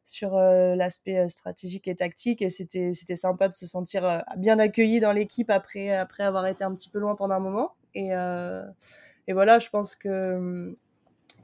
sur 0.04 0.36
l'aspect 0.36 1.30
stratégique 1.30 1.88
et 1.88 1.96
tactique 1.96 2.42
et 2.42 2.50
c'était 2.50 2.94
c'était 2.94 3.16
sympa 3.16 3.48
de 3.48 3.54
se 3.54 3.66
sentir 3.66 4.24
bien 4.38 4.60
accueilli 4.60 5.00
dans 5.00 5.14
l'équipe 5.14 5.50
après 5.50 5.92
après 5.92 6.24
avoir 6.24 6.46
été 6.46 6.64
un 6.64 6.74
petit 6.74 6.90
peu 6.90 7.00
loin 7.00 7.16
pendant 7.16 7.36
un 7.36 7.40
moment 7.40 7.74
et 7.96 8.10
et 9.28 9.34
voilà 9.34 9.60
je 9.60 9.70
pense 9.70 9.96
que 9.96 10.76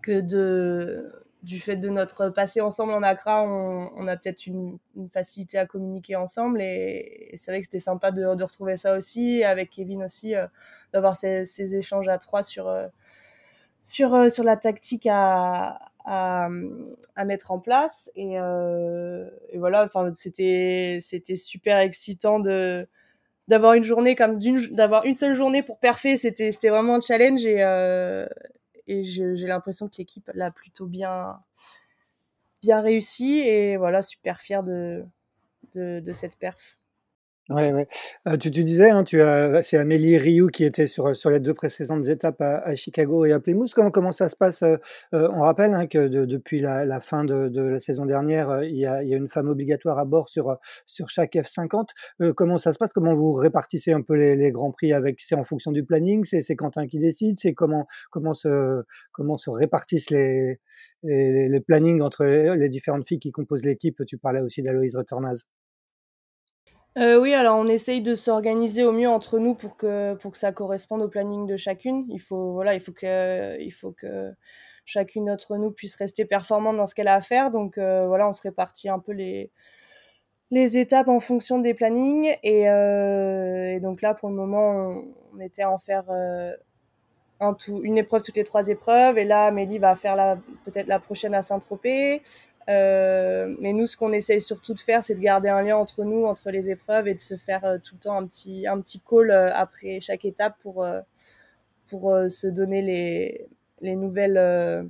que 0.01 0.21
de 0.21 1.11
du 1.43 1.59
fait 1.59 1.77
de 1.77 1.89
notre 1.89 2.29
passé 2.29 2.59
ensemble 2.59 2.91
en 2.91 3.01
Accra, 3.01 3.43
on, 3.43 3.91
on 3.95 4.07
a 4.07 4.17
peut-être 4.17 4.45
une, 4.45 4.77
facilité 5.13 5.57
à 5.57 5.65
communiquer 5.65 6.17
ensemble 6.17 6.61
et, 6.61 7.33
c'est 7.37 7.51
vrai 7.51 7.61
que 7.61 7.65
c'était 7.65 7.79
sympa 7.79 8.11
de, 8.11 8.35
de, 8.35 8.43
retrouver 8.43 8.75
ça 8.75 8.97
aussi, 8.97 9.43
avec 9.43 9.69
Kevin 9.69 10.03
aussi, 10.03 10.33
d'avoir 10.91 11.15
ces, 11.15 11.45
ces, 11.45 11.75
échanges 11.75 12.09
à 12.09 12.17
trois 12.17 12.43
sur, 12.43 12.67
sur, 13.81 14.31
sur 14.31 14.43
la 14.43 14.57
tactique 14.57 15.07
à, 15.09 15.79
à, 16.05 16.49
mettre 17.25 17.51
en 17.51 17.59
place. 17.59 18.11
Et, 18.15 18.33
et 18.35 19.57
voilà, 19.57 19.83
enfin, 19.85 20.11
c'était, 20.13 20.97
c'était 21.01 21.35
super 21.35 21.79
excitant 21.79 22.39
de, 22.39 22.87
d'avoir 23.49 23.73
une 23.73 23.83
journée 23.83 24.15
comme 24.15 24.37
d'une 24.37 24.59
d'avoir 24.67 25.05
une 25.05 25.15
seule 25.15 25.33
journée 25.33 25.63
pour 25.63 25.79
parfait 25.79 26.17
c'était 26.17 26.51
c'était 26.51 26.69
vraiment 26.69 26.95
un 26.95 27.01
challenge. 27.01 27.45
Et 27.45 27.63
euh, 27.63 28.27
et 28.87 29.03
j'ai 29.03 29.47
l'impression 29.47 29.89
que 29.89 29.97
l'équipe 29.97 30.29
l'a 30.33 30.51
plutôt 30.51 30.85
bien 30.85 31.39
bien 32.61 32.79
réussi. 32.81 33.39
Et 33.39 33.77
voilà 33.77 34.01
super 34.03 34.39
fier 34.39 34.63
de 34.63 35.03
de, 35.73 35.99
de 35.99 36.13
cette 36.13 36.37
perf 36.37 36.78
Ouais, 37.49 37.73
ouais. 37.73 37.87
Euh, 38.27 38.37
tu, 38.37 38.51
tu 38.51 38.63
disais, 38.63 38.91
hein, 38.91 39.03
tu 39.03 39.21
as, 39.21 39.63
c'est 39.63 39.77
Amélie 39.77 40.19
Rioux 40.19 40.49
qui 40.49 40.63
était 40.65 40.85
sur, 40.85 41.15
sur 41.15 41.31
les 41.31 41.39
deux 41.39 41.55
précédentes 41.55 42.05
étapes 42.07 42.39
à, 42.41 42.59
à 42.59 42.75
Chicago 42.75 43.25
et 43.25 43.31
à 43.31 43.39
Plymouth. 43.39 43.73
Comment, 43.73 43.89
comment 43.89 44.11
ça 44.11 44.29
se 44.29 44.35
passe 44.35 44.61
euh, 44.61 44.77
euh, 45.15 45.27
On 45.33 45.41
rappelle 45.41 45.73
hein, 45.73 45.87
que 45.87 46.07
de- 46.07 46.25
depuis 46.25 46.59
la, 46.59 46.85
la 46.85 46.99
fin 46.99 47.23
de, 47.25 47.47
de 47.47 47.61
la 47.63 47.79
saison 47.79 48.05
dernière, 48.05 48.51
euh, 48.51 48.65
il 48.65 48.75
y 48.77 48.85
a, 48.85 49.01
il 49.01 49.09
y 49.09 49.15
a 49.15 49.17
une 49.17 49.29
femme 49.29 49.47
obligatoire 49.49 49.97
à 49.97 50.05
bord 50.05 50.29
sur, 50.29 50.49
euh, 50.51 50.55
sur 50.85 51.09
chaque 51.09 51.33
F50. 51.35 51.87
Euh, 52.21 52.33
comment 52.33 52.59
ça 52.59 52.71
se 52.71 52.77
passe? 52.77 52.91
Comment 52.93 53.15
vous 53.15 53.31
répartissez 53.33 53.93
un 53.93 54.03
peu 54.03 54.13
les, 54.13 54.35
les 54.35 54.51
grands 54.51 54.71
prix 54.71 54.93
avec 54.93 55.19
C'est 55.19 55.33
en 55.33 55.43
fonction 55.43 55.71
du 55.71 55.83
planning? 55.83 56.25
C'est 56.25 56.43
c'est 56.43 56.55
Quentin 56.55 56.85
qui 56.85 56.99
décide? 56.99 57.39
C'est 57.39 57.53
comment, 57.55 57.87
comment, 58.11 58.33
se, 58.35 58.83
comment 59.11 59.37
se 59.37 59.49
répartissent 59.49 60.11
les, 60.11 60.59
les, 61.01 61.49
les 61.49 61.59
plannings 61.61 62.01
entre 62.01 62.25
les, 62.25 62.55
les 62.55 62.69
différentes 62.69 63.07
filles 63.07 63.19
qui 63.19 63.31
composent 63.31 63.65
l'équipe? 63.65 64.03
Tu 64.05 64.19
parlais 64.19 64.41
aussi 64.41 64.61
d'Aloïse 64.61 64.95
Retornaz. 64.95 65.45
Euh, 66.99 67.17
oui, 67.17 67.33
alors 67.33 67.57
on 67.57 67.67
essaye 67.67 68.01
de 68.01 68.13
s'organiser 68.13 68.83
au 68.83 68.91
mieux 68.91 69.07
entre 69.07 69.39
nous 69.39 69.55
pour 69.55 69.77
que, 69.77 70.15
pour 70.15 70.31
que 70.33 70.37
ça 70.37 70.51
corresponde 70.51 71.01
au 71.01 71.07
planning 71.07 71.47
de 71.47 71.55
chacune. 71.55 72.03
Il 72.09 72.19
faut, 72.19 72.51
voilà, 72.51 72.73
il 72.73 72.81
faut 72.81 72.91
que, 72.91 73.57
il 73.61 73.71
faut 73.71 73.91
que 73.91 74.33
chacune 74.85 75.25
d'entre 75.25 75.57
nous 75.57 75.71
puisse 75.71 75.95
rester 75.95 76.25
performante 76.25 76.75
dans 76.75 76.85
ce 76.85 76.93
qu'elle 76.95 77.07
a 77.07 77.15
à 77.15 77.21
faire. 77.21 77.51
Donc 77.51 77.77
euh, 77.77 78.05
voilà, 78.07 78.27
on 78.27 78.33
se 78.33 78.41
répartit 78.41 78.89
un 78.89 78.99
peu 78.99 79.13
les, 79.13 79.49
les 80.51 80.77
étapes 80.77 81.07
en 81.07 81.21
fonction 81.21 81.59
des 81.59 81.73
plannings. 81.73 82.35
Et, 82.43 82.69
euh, 82.69 83.79
donc 83.79 84.01
là, 84.01 84.13
pour 84.13 84.29
le 84.29 84.35
moment, 84.35 85.03
on, 85.33 85.39
était 85.39 85.61
à 85.61 85.71
en 85.71 85.77
faire 85.77 86.05
tout, 87.59 87.79
une 87.83 87.97
épreuve 87.97 88.23
toutes 88.23 88.35
les 88.35 88.43
trois 88.43 88.67
épreuves. 88.67 89.17
Et 89.17 89.25
là, 89.25 89.45
Amélie 89.45 89.77
va 89.77 89.95
faire 89.95 90.37
peut-être 90.65 90.87
la 90.87 90.99
prochaine 90.99 91.33
à 91.33 91.43
Saint-Tropez. 91.43 92.21
Euh, 92.69 93.55
mais 93.59 93.73
nous, 93.73 93.87
ce 93.87 93.97
qu'on 93.97 94.13
essaye 94.13 94.41
surtout 94.41 94.73
de 94.73 94.79
faire, 94.79 95.03
c'est 95.03 95.15
de 95.15 95.19
garder 95.19 95.49
un 95.49 95.61
lien 95.61 95.77
entre 95.77 96.03
nous, 96.03 96.25
entre 96.25 96.51
les 96.51 96.69
épreuves, 96.69 97.07
et 97.07 97.15
de 97.15 97.19
se 97.19 97.35
faire 97.35 97.65
euh, 97.65 97.77
tout 97.79 97.95
le 97.95 97.99
temps 98.01 98.17
un 98.17 98.27
petit, 98.27 98.67
un 98.67 98.79
petit 98.79 98.99
call 98.99 99.31
euh, 99.31 99.51
après 99.53 99.99
chaque 100.01 100.23
étape 100.25 100.55
pour, 100.59 100.85
pour 101.87 102.15
se 102.29 102.47
donner 102.47 102.81
les, 102.81 103.47
les, 103.81 103.95
nouvelles, 103.95 104.89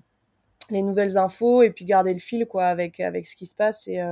les 0.70 0.82
nouvelles 0.82 1.18
infos 1.18 1.64
et 1.64 1.72
puis 1.72 1.86
garder 1.86 2.14
le 2.14 2.20
fil 2.20 2.46
quoi, 2.48 2.66
avec, 2.66 3.00
avec 3.00 3.28
ce 3.28 3.36
qui 3.36 3.46
se 3.46 3.56
passe. 3.56 3.88
Et, 3.88 4.04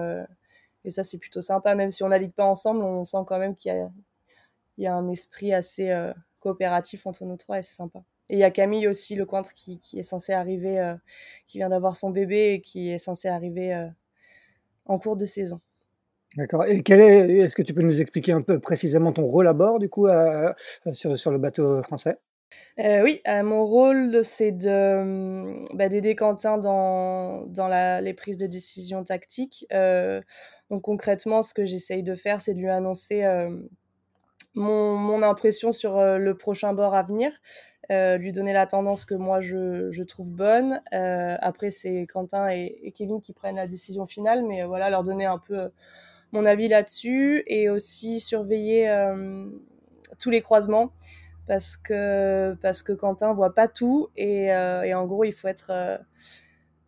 et 0.86 0.92
ça, 0.92 1.04
c'est 1.04 1.18
plutôt 1.18 1.42
sympa. 1.42 1.76
Même 1.76 1.92
si 1.92 2.04
on 2.04 2.10
navigue 2.10 2.34
pas 2.34 2.46
ensemble, 2.46 2.82
on 2.84 3.04
sent 3.04 3.18
quand 3.28 3.40
même 3.40 3.56
qu'il 3.56 3.74
y 3.74 3.76
a, 3.76 3.90
il 4.78 4.84
y 4.86 4.88
a 4.88 4.96
un 4.96 5.10
esprit 5.10 5.54
assez 5.54 5.94
coopératif 6.40 7.06
entre 7.06 7.26
nous 7.26 7.38
trois 7.38 7.60
et 7.60 7.64
c'est 7.64 7.76
sympa. 7.76 8.04
Et 8.30 8.36
il 8.36 8.40
y 8.40 8.44
a 8.44 8.52
Camille 8.52 8.88
aussi, 8.88 9.16
le 9.16 9.26
cointre, 9.26 9.54
qui, 9.54 9.80
qui 9.80 10.00
est 10.00 10.04
censé 10.04 10.34
arriver, 10.34 10.80
euh, 10.80 10.96
qui 11.48 11.60
vient 11.60 11.70
d'avoir 11.70 11.96
son 11.96 12.10
bébé 12.10 12.54
et 12.54 12.62
qui 12.62 12.90
est 12.90 13.00
censé 13.00 13.30
arriver 13.30 13.74
euh, 13.74 13.88
en 14.86 15.00
cours 15.00 15.16
de 15.16 15.26
saison. 15.26 15.62
D'accord. 16.36 16.66
Et 16.66 16.84
quel 16.84 17.00
est, 17.00 17.38
est-ce 17.38 17.56
que 17.56 17.62
tu 17.62 17.74
peux 17.74 17.82
nous 17.82 18.02
expliquer 18.02 18.34
un 18.34 18.42
peu 18.42 18.60
précisément 18.60 19.14
ton 19.14 19.26
rôle 19.26 19.48
à 19.48 19.54
bord, 19.54 19.80
du 19.80 19.88
coup, 19.88 20.08
à- 20.08 20.56
à- 20.86 20.94
sur, 20.94 21.18
sur 21.18 21.32
le 21.32 21.38
bateau 21.38 21.82
français? 21.84 22.18
Euh, 22.80 23.02
oui, 23.02 23.22
mon 23.26 23.66
rôle, 23.66 24.24
c'est 24.24 24.52
de, 24.52 25.74
bah, 25.76 25.90
d'aider 25.90 26.16
Quentin 26.16 26.58
dans, 26.58 27.46
dans 27.48 27.68
la, 27.68 28.02
les 28.02 28.14
prises 28.14 28.38
de 28.38 28.46
décision 28.46 29.04
tactiques. 29.04 29.66
Donc 30.70 30.82
concrètement, 30.82 31.44
ce 31.44 31.54
que 31.54 31.66
j'essaye 31.66 32.04
de 32.04 32.16
faire, 32.16 32.42
c'est 32.42 32.54
de 32.54 32.60
lui 32.60 32.70
annoncer 32.70 33.24
mon, 34.58 34.98
mon 34.98 35.24
impression 35.24 35.72
sur 35.72 35.98
euh, 35.98 36.18
le 36.18 36.36
prochain 36.36 36.74
bord 36.74 36.96
à 36.96 37.04
venir, 37.04 37.32
euh, 37.92 38.18
lui 38.18 38.32
donner 38.32 38.54
la 38.54 38.68
tendance 38.68 39.06
que 39.06 39.16
moi 39.16 39.40
je, 39.40 39.92
je 39.92 40.04
trouve 40.04 40.32
bonne. 40.32 40.82
Euh, 40.94 41.38
après, 41.40 41.70
c'est 41.70 42.08
Quentin 42.12 42.50
et, 42.50 42.94
Kevin 42.96 43.22
qui 43.22 43.34
prennent 43.34 43.56
la 43.56 43.68
décision 43.68 44.06
finale, 44.06 44.44
mais 44.44 44.64
voilà, 44.64 44.90
leur 44.90 45.04
donner 45.04 45.26
un 45.26 45.38
peu 45.38 45.70
mon 46.34 46.46
avis 46.46 46.68
là-dessus 46.68 47.44
et 47.48 47.70
aussi 47.70 48.20
surveiller 48.20 48.92
tous 50.20 50.30
les 50.30 50.42
croisements 50.42 50.92
parce 51.48 51.78
que 51.78 52.54
parce 52.62 52.84
que 52.84 52.92
Quentin 52.92 53.32
voit 53.34 53.56
pas 53.56 53.70
tout 53.70 54.10
et, 54.18 54.48
et 54.48 54.94
en 54.94 55.06
gros 55.06 55.24
il 55.24 55.32
faut 55.32 55.48
être 55.48 56.02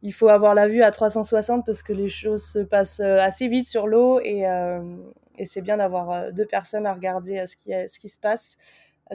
il 0.01 0.11
faut 0.11 0.27
avoir 0.27 0.55
la 0.55 0.67
vue 0.67 0.83
à 0.83 0.91
360 0.91 1.65
parce 1.65 1.83
que 1.83 1.93
les 1.93 2.09
choses 2.09 2.43
se 2.43 2.59
passent 2.59 2.99
assez 2.99 3.47
vite 3.47 3.67
sur 3.67 3.87
l'eau 3.87 4.19
et, 4.19 4.45
et 5.39 5.45
c'est 5.45 5.61
bien 5.61 5.77
d'avoir 5.77 6.11
euh, 6.11 6.31
deux 6.31 6.45
personnes 6.45 6.85
à 6.85 6.93
regarder 6.93 7.47
ce 7.47 7.55
qui, 7.55 7.71
ce 7.71 7.97
qui 7.97 8.09
se 8.09 8.19
passe. 8.19 8.57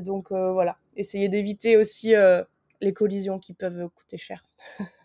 Donc 0.01 0.33
euh, 0.33 0.53
voilà, 0.53 0.77
essayer 0.97 1.29
d'éviter 1.29 1.77
aussi 1.77 2.15
euh, 2.15 2.43
les 2.81 2.93
collisions 2.93 3.39
qui 3.39 3.55
peuvent 3.55 3.89
coûter 3.95 4.19
cher. 4.19 4.43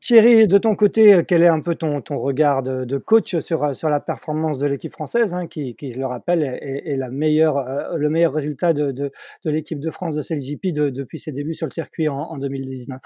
Thierry, 0.00 0.46
de 0.46 0.58
ton 0.58 0.76
côté, 0.76 1.24
quel 1.26 1.42
est 1.42 1.48
un 1.48 1.60
peu 1.60 1.74
ton, 1.74 2.00
ton 2.00 2.18
regard 2.18 2.62
de, 2.62 2.84
de 2.84 2.98
coach 2.98 3.38
sur, 3.38 3.74
sur 3.74 3.88
la 3.88 3.98
performance 3.98 4.58
de 4.58 4.66
l'équipe 4.66 4.92
française, 4.92 5.34
hein, 5.34 5.46
qui, 5.48 5.74
qui, 5.74 5.90
je 5.90 5.98
le 5.98 6.06
rappelle, 6.06 6.42
est, 6.42 6.92
est 6.92 6.96
la 6.96 7.10
meilleure, 7.10 7.56
euh, 7.56 7.96
le 7.96 8.08
meilleur 8.10 8.32
résultat 8.32 8.72
de, 8.72 8.92
de, 8.92 9.10
de 9.44 9.50
l'équipe 9.50 9.80
de 9.80 9.90
France 9.90 10.14
de 10.14 10.22
CLJP 10.22 10.66
de, 10.72 10.90
depuis 10.90 11.18
ses 11.18 11.32
débuts 11.32 11.54
sur 11.54 11.66
le 11.66 11.72
circuit 11.72 12.08
en, 12.08 12.18
en 12.18 12.36
2019 12.36 13.00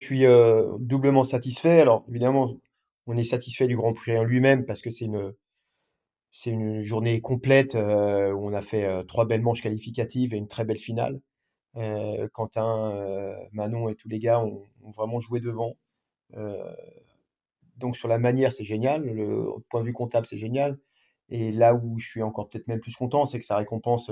Je 0.00 0.06
suis 0.06 0.24
euh, 0.24 0.64
doublement 0.78 1.24
satisfait. 1.24 1.80
Alors 1.80 2.06
évidemment, 2.08 2.56
on 3.06 3.16
est 3.16 3.24
satisfait 3.24 3.66
du 3.66 3.76
Grand 3.76 3.92
Prix 3.92 4.16
en 4.16 4.24
lui-même 4.24 4.64
parce 4.64 4.80
que 4.80 4.90
c'est 4.90 5.06
une, 5.06 5.34
c'est 6.32 6.50
une 6.50 6.80
journée 6.80 7.20
complète 7.20 7.74
euh, 7.74 8.32
où 8.32 8.48
on 8.48 8.54
a 8.54 8.62
fait 8.62 8.86
euh, 8.86 9.04
trois 9.04 9.26
belles 9.26 9.42
manches 9.42 9.62
qualificatives 9.62 10.34
et 10.34 10.38
une 10.38 10.48
très 10.48 10.64
belle 10.64 10.78
finale. 10.78 11.20
Euh, 11.76 12.28
Quentin, 12.32 13.36
Manon 13.52 13.88
et 13.90 13.94
tous 13.96 14.08
les 14.08 14.18
gars 14.18 14.40
ont, 14.40 14.66
vraiment 14.96 15.20
joué 15.20 15.40
devant. 15.40 15.76
Donc 17.76 17.96
sur 17.96 18.08
la 18.08 18.18
manière, 18.18 18.52
c'est 18.52 18.64
génial. 18.64 19.04
Le 19.04 19.44
point 19.68 19.82
de 19.82 19.86
vue 19.86 19.92
comptable, 19.92 20.26
c'est 20.26 20.38
génial. 20.38 20.78
Et 21.28 21.52
là 21.52 21.74
où 21.74 21.98
je 21.98 22.08
suis 22.08 22.22
encore 22.22 22.48
peut-être 22.48 22.68
même 22.68 22.80
plus 22.80 22.94
content, 22.94 23.26
c'est 23.26 23.38
que 23.38 23.46
ça 23.46 23.56
récompense 23.56 24.10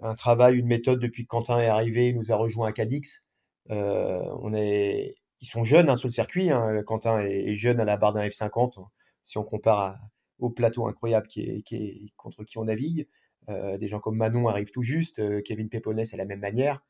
un 0.00 0.14
travail, 0.14 0.58
une 0.58 0.66
méthode 0.66 1.00
depuis 1.00 1.24
que 1.24 1.28
Quentin 1.28 1.58
est 1.60 1.66
arrivé, 1.68 2.08
il 2.10 2.16
nous 2.16 2.32
a 2.32 2.36
rejoint 2.36 2.68
à 2.68 2.72
Cadix. 2.72 3.24
On 3.68 4.52
est, 4.54 5.14
ils 5.40 5.46
sont 5.48 5.64
jeunes 5.64 5.88
hein, 5.90 5.96
sur 5.96 6.08
le 6.08 6.12
circuit. 6.12 6.50
Hein. 6.50 6.82
Quentin 6.84 7.20
est, 7.20 7.50
est, 7.50 7.54
jeune 7.54 7.80
à 7.80 7.84
la 7.84 7.96
barre 7.96 8.12
d'un 8.12 8.24
F50, 8.24 8.86
si 9.24 9.38
on 9.38 9.44
compare 9.44 9.78
à, 9.78 9.98
au 10.38 10.50
plateau 10.50 10.86
incroyable 10.86 11.28
qui 11.28 11.40
est, 11.42 12.12
contre 12.16 12.44
qui 12.44 12.58
on 12.58 12.64
navigue. 12.64 13.08
Euh, 13.48 13.78
des 13.78 13.88
gens 13.88 14.00
comme 14.00 14.16
Manon 14.16 14.48
arrivent 14.48 14.70
tout 14.70 14.82
juste, 14.82 15.20
euh, 15.20 15.40
Kevin 15.40 15.68
Péponnet, 15.68 16.04
c'est 16.04 16.16
la 16.16 16.24
même 16.24 16.40
manière. 16.40 16.82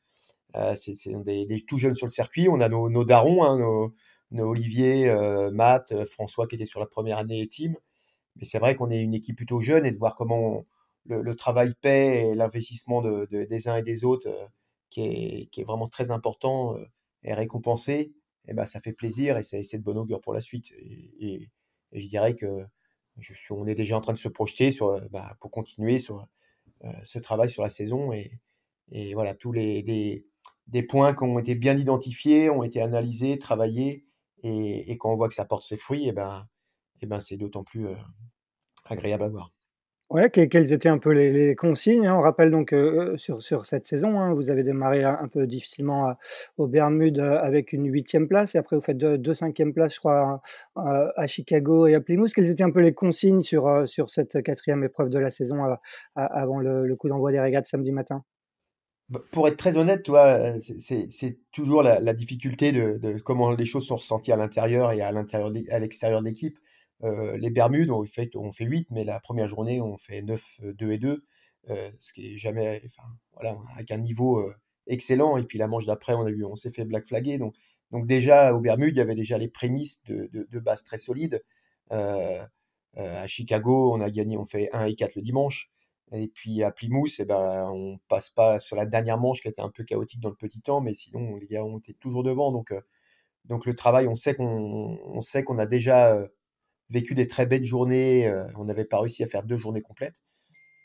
Euh, 0.57 0.75
c'est 0.77 0.95
des, 1.25 1.45
des, 1.47 1.65
tout 1.65 1.79
jeunes 1.79 1.95
sur 1.95 2.07
le 2.07 2.11
circuit. 2.11 2.49
On 2.49 2.61
a 2.61 2.69
nos, 2.69 2.89
nos 2.89 3.05
darons, 3.05 3.45
hein, 3.45 3.59
nos, 3.59 3.93
Olivier, 4.49 5.15
Matt, 5.53 6.05
François 6.07 6.47
qui 6.47 6.57
était 6.57 6.67
sur 6.67 6.81
la 6.81 6.87
première 6.87 7.19
année 7.19 7.41
et 7.43 7.49
Tim. 7.49 7.75
Mais 8.37 8.45
c'est 8.45 8.59
vrai 8.59 8.75
qu'on 8.75 8.91
est 8.91 9.03
une 9.03 9.15
équipe 9.15 9.37
plutôt 9.37 9.61
jeune 9.61 9.87
et 9.87 9.93
de 9.93 9.99
voir 9.99 10.15
comment 10.17 10.65
le, 11.05 11.35
travail 11.35 11.75
paie 11.81 12.31
et 12.31 12.35
l'investissement 12.35 13.03
de, 13.03 13.27
de, 13.31 13.45
des 13.45 13.69
uns 13.69 13.77
et 13.77 13.83
des 13.83 14.05
autres 14.05 14.29
qui, 14.91 15.03
est, 15.03 15.47
qui, 15.53 15.61
est, 15.61 15.65
vraiment 15.65 15.87
très 15.89 16.11
important 16.11 16.77
est 17.23 17.35
récompensé, 17.35 17.93
et 17.95 18.13
eh 18.49 18.55
ben, 18.55 18.67
ça 18.67 18.81
fait 18.81 18.93
plaisir 18.93 19.37
et 19.37 19.43
c'est 19.43 19.79
de 19.79 19.83
bon 19.83 19.97
augure 19.97 20.21
pour 20.21 20.33
la 20.33 20.41
suite. 20.41 20.73
Et 20.73 21.49
je 21.93 22.07
dirais 22.09 22.35
que 22.35 22.65
on 23.51 23.67
est 23.67 23.75
déjà 23.75 23.97
en 23.97 24.01
train 24.01 24.13
de 24.13 24.19
se 24.19 24.29
projeter 24.29 24.71
sur, 24.71 25.01
bah, 25.11 25.37
pour 25.41 25.51
continuer 25.51 25.99
sur 25.99 26.27
euh, 26.85 26.93
ce 27.05 27.19
travail 27.19 27.51
sur 27.51 27.63
la 27.63 27.71
saison. 27.71 28.13
Et, 28.13 28.31
voilà, 29.15 29.35
tous 29.35 29.53
les 29.53 29.83
des, 30.67 30.83
points 30.83 31.15
qui 31.15 31.25
ont 31.25 31.39
été 31.39 31.55
bien 31.55 31.77
identifiés, 31.77 32.51
ont 32.51 32.63
été 32.63 32.81
analysés, 32.81 33.39
travaillés. 33.39 34.05
Et, 34.43 34.97
quand 34.99 35.13
on 35.13 35.17
voit 35.17 35.29
que 35.29 35.35
ça 35.35 35.45
porte 35.45 35.65
ses 35.65 35.77
fruits, 35.77 36.07
et 36.09 36.13
ben, 36.13 36.47
et 37.01 37.07
ben 37.07 37.21
c'est 37.21 37.37
d'autant 37.37 37.65
plus 37.65 37.89
euh, 37.89 37.95
agréable 38.85 39.25
à 39.25 39.29
voir. 39.29 39.53
Ouais, 40.09 40.31
quelles 40.31 40.73
étaient 40.73 40.89
un 40.89 40.99
peu 40.99 41.11
les, 41.11 41.57
consignes 41.57 42.07
hein? 42.07 42.15
On 42.15 42.21
rappelle 42.21 42.53
donc 42.53 42.73
sur, 43.17 43.43
sur 43.43 43.67
cette 43.67 43.89
saison, 43.89 44.21
hein, 44.21 44.35
vous 44.35 44.51
avez 44.51 44.63
démarré 44.63 45.03
un, 45.03 45.27
peu 45.27 45.49
difficilement 45.49 46.07
à, 46.07 46.19
aux 46.59 46.69
Bermudes 46.69 47.19
avec 47.19 47.73
une 47.73 47.91
huitième 47.91 48.29
place, 48.29 48.55
et 48.55 48.59
après 48.59 48.77
vous 48.77 48.83
faites 48.83 48.99
deux, 48.99 49.19
deux 49.19 49.35
cinquièmes 49.35 49.75
places, 49.75 49.95
je 49.95 49.99
crois, 49.99 50.43
à, 50.77 51.27
Chicago 51.27 51.89
et 51.89 51.97
à 51.97 52.01
Plymouth. 52.01 52.33
Quelles 52.33 52.51
étaient 52.51 52.63
un 52.63 52.71
peu 52.71 52.83
les 52.83 52.95
consignes 52.95 53.41
sur, 53.41 53.89
sur 53.89 54.09
cette 54.09 54.43
quatrième 54.45 54.85
épreuve 54.85 55.11
de 55.11 55.19
la 55.19 55.33
saison 55.33 55.57
avant 56.15 56.61
le, 56.61 56.95
coup 56.95 57.09
d'envoi 57.09 57.33
des 57.33 57.41
régates 57.41 57.67
samedi 57.67 57.91
matin? 57.91 58.23
Bah, 59.09 59.21
pour 59.33 59.49
être 59.49 59.57
très 59.57 59.77
honnête, 59.77 60.05
toi, 60.05 60.55
c'est 60.79 61.39
toujours 61.51 61.83
la, 61.83 62.15
difficulté 62.15 62.71
de, 62.71 63.19
comment 63.19 63.51
les 63.51 63.67
choses 63.67 63.87
sont 63.87 63.97
ressenties 63.97 64.31
à 64.31 64.37
l'intérieur 64.37 64.93
et 64.93 65.01
à 65.01 65.09
à 65.09 65.79
l'extérieur 65.81 66.21
de 66.21 66.27
l'équipe. 66.27 66.61
Euh, 67.05 67.37
les 67.37 67.51
Bermudes, 67.51 67.91
on 67.91 68.05
fait, 68.05 68.35
on 68.37 68.53
fait 68.53 68.65
8, 68.65 68.91
mais 68.91 69.05
la 69.05 69.21
première 69.21 69.49
journée, 69.49 69.81
on 69.81 69.99
fait 69.99 70.23
9, 70.23 70.61
2 70.63 70.93
et 70.93 70.99
2, 70.99 71.25
euh, 71.71 71.91
ce 71.99 72.13
qui 72.13 72.35
est 72.35 72.39
jamais, 72.39 72.83
voilà, 73.35 73.59
avec 73.75 73.91
un 73.91 73.99
niveau 73.99 74.41
euh, 74.41 74.55
excellent. 74.87 75.37
Et 75.37 75.45
puis 75.45 75.59
la 75.59 75.69
manche 75.69 75.87
d'après, 75.87 76.15
on 76.15 76.25
a 76.25 76.31
eu, 76.31 76.45
on 76.45 76.57
s'est 76.57 76.71
fait 76.71 76.85
black 76.85 77.07
flaguer. 77.07 77.39
Donc, 77.39 77.55
donc 77.93 78.07
déjà, 78.07 78.55
au 78.55 78.61
Bermude, 78.61 78.95
il 78.95 78.99
y 78.99 79.01
avait 79.01 79.15
déjà 79.15 79.39
les 79.39 79.49
prémices 79.49 80.03
de, 80.05 80.29
de, 80.33 80.61
base 80.61 80.85
très 80.85 80.99
solides. 80.99 81.43
Euh, 81.93 82.45
euh, 82.99 83.23
à 83.23 83.27
Chicago, 83.27 83.93
on 83.95 84.01
a 84.01 84.11
gagné, 84.11 84.37
on 84.37 84.47
fait 84.47 84.71
1 84.73 84.87
et 84.87 84.95
4 84.95 85.15
le 85.17 85.23
dimanche. 85.23 85.71
Et 86.13 86.29
puis 86.29 86.63
à 86.63 86.71
Plymouth, 86.71 87.11
eh 87.19 87.25
ben, 87.25 87.69
on 87.73 87.99
passe 88.09 88.31
pas 88.31 88.61
sur 88.61 88.77
la 88.77 88.87
dernière 88.87 89.19
manche 89.19 89.41
qui 89.41 89.49
été 89.49 89.61
un 89.61 89.71
peu 89.71 89.85
chaotique 89.85 90.21
dans 90.21 90.29
le 90.31 90.37
petit 90.37 90.61
temps, 90.61 90.81
mais 90.81 90.95
sinon 90.95 91.37
les 91.37 91.47
gars 91.47 91.65
ont 91.65 91.79
été 91.79 91.95
toujours 91.95 92.23
devant. 92.23 92.53
Donc, 92.53 92.73
euh, 92.73 92.81
donc 93.47 93.67
le 93.67 93.75
travail, 93.75 94.09
on 94.09 94.15
sait 94.15 94.35
qu'on 94.35 94.99
on 95.05 95.21
sait 95.21 95.45
qu'on 95.45 95.59
a 95.59 95.67
déjà 95.67 96.27
vécu 96.91 97.15
des 97.15 97.27
très 97.27 97.47
belles 97.47 97.65
journées. 97.65 98.33
on 98.57 98.65
n'avait 98.65 98.85
pas 98.85 99.01
réussi 99.01 99.23
à 99.25 99.27
faire 99.27 99.43
deux 99.43 99.59
journées 99.59 99.83
complètes. 99.83 100.23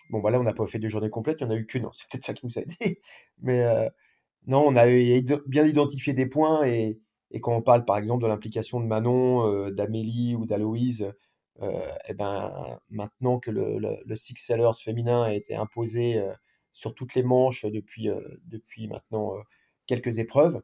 Bon, 0.10 0.20
voilà, 0.20 0.40
on 0.40 0.44
n'a 0.44 0.54
pas 0.54 0.68
fait 0.68 0.80
deux 0.80 0.90
journées 0.90 1.10
complètes, 1.10 1.42
il 1.42 1.48
n'y 1.48 1.54
en 1.54 1.56
a 1.56 1.60
eu 1.60 1.66
qu'une. 1.66 1.88
C'est 1.94 2.10
peut-être 2.10 2.26
ça 2.26 2.34
qui 2.34 2.46
nous 2.46 2.58
a 2.58 2.62
aidé. 2.62 3.02
Mais 3.42 3.64
non, 4.48 4.64
on 4.68 4.76
a 4.76 4.86
bien 5.46 5.66
identifié 5.66 6.14
des 6.14 6.26
points 6.26 6.66
et, 6.66 7.00
quand 7.42 7.56
on 7.56 7.62
parle 7.62 7.86
par 7.86 7.98
exemple 7.98 8.24
de 8.24 8.28
l'implication 8.28 8.82
de 8.82 8.86
Manon, 8.86 9.48
euh, 9.48 9.72
d'Amélie 9.72 10.36
ou 10.36 10.46
d'Aloïse, 10.46 11.02
et 11.62 11.64
euh, 11.64 11.92
eh 12.10 12.14
ben, 12.14 12.80
maintenant 12.90 13.40
que 13.40 13.52
le, 13.52 14.16
Six 14.16 14.36
Sellers 14.38 14.72
féminin 14.84 15.24
a 15.24 15.34
été 15.34 15.56
imposé 15.56 16.18
euh, 16.18 16.34
sur 16.74 16.94
toutes 16.94 17.16
les 17.16 17.24
manches 17.24 17.66
depuis, 17.66 18.10
depuis 18.46 18.88
maintenant 18.88 19.36
quelques 19.88 20.18
épreuves, 20.20 20.58
et 20.58 20.62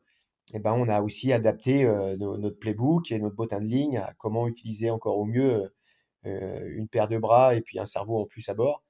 eh 0.54 0.60
ben, 0.60 0.74
on 0.74 0.88
a 0.88 1.02
aussi 1.02 1.34
adapté 1.34 1.86
notre 2.18 2.58
playbook 2.60 3.12
et 3.12 3.20
notre 3.20 3.36
bottin 3.36 3.60
de 3.60 3.66
ligne 3.66 3.98
à 3.98 4.14
comment 4.18 4.48
utiliser 4.48 4.90
encore 4.90 5.18
au 5.18 5.26
mieux 5.26 5.74
une 6.24 6.88
paire 6.88 7.08
de 7.10 7.18
bras 7.18 7.56
et 7.56 7.62
puis 7.62 7.80
un 7.80 7.86
cerveau 7.86 8.20
en 8.22 8.26
plus 8.26 8.48
à 8.50 8.54
bord. 8.54 8.84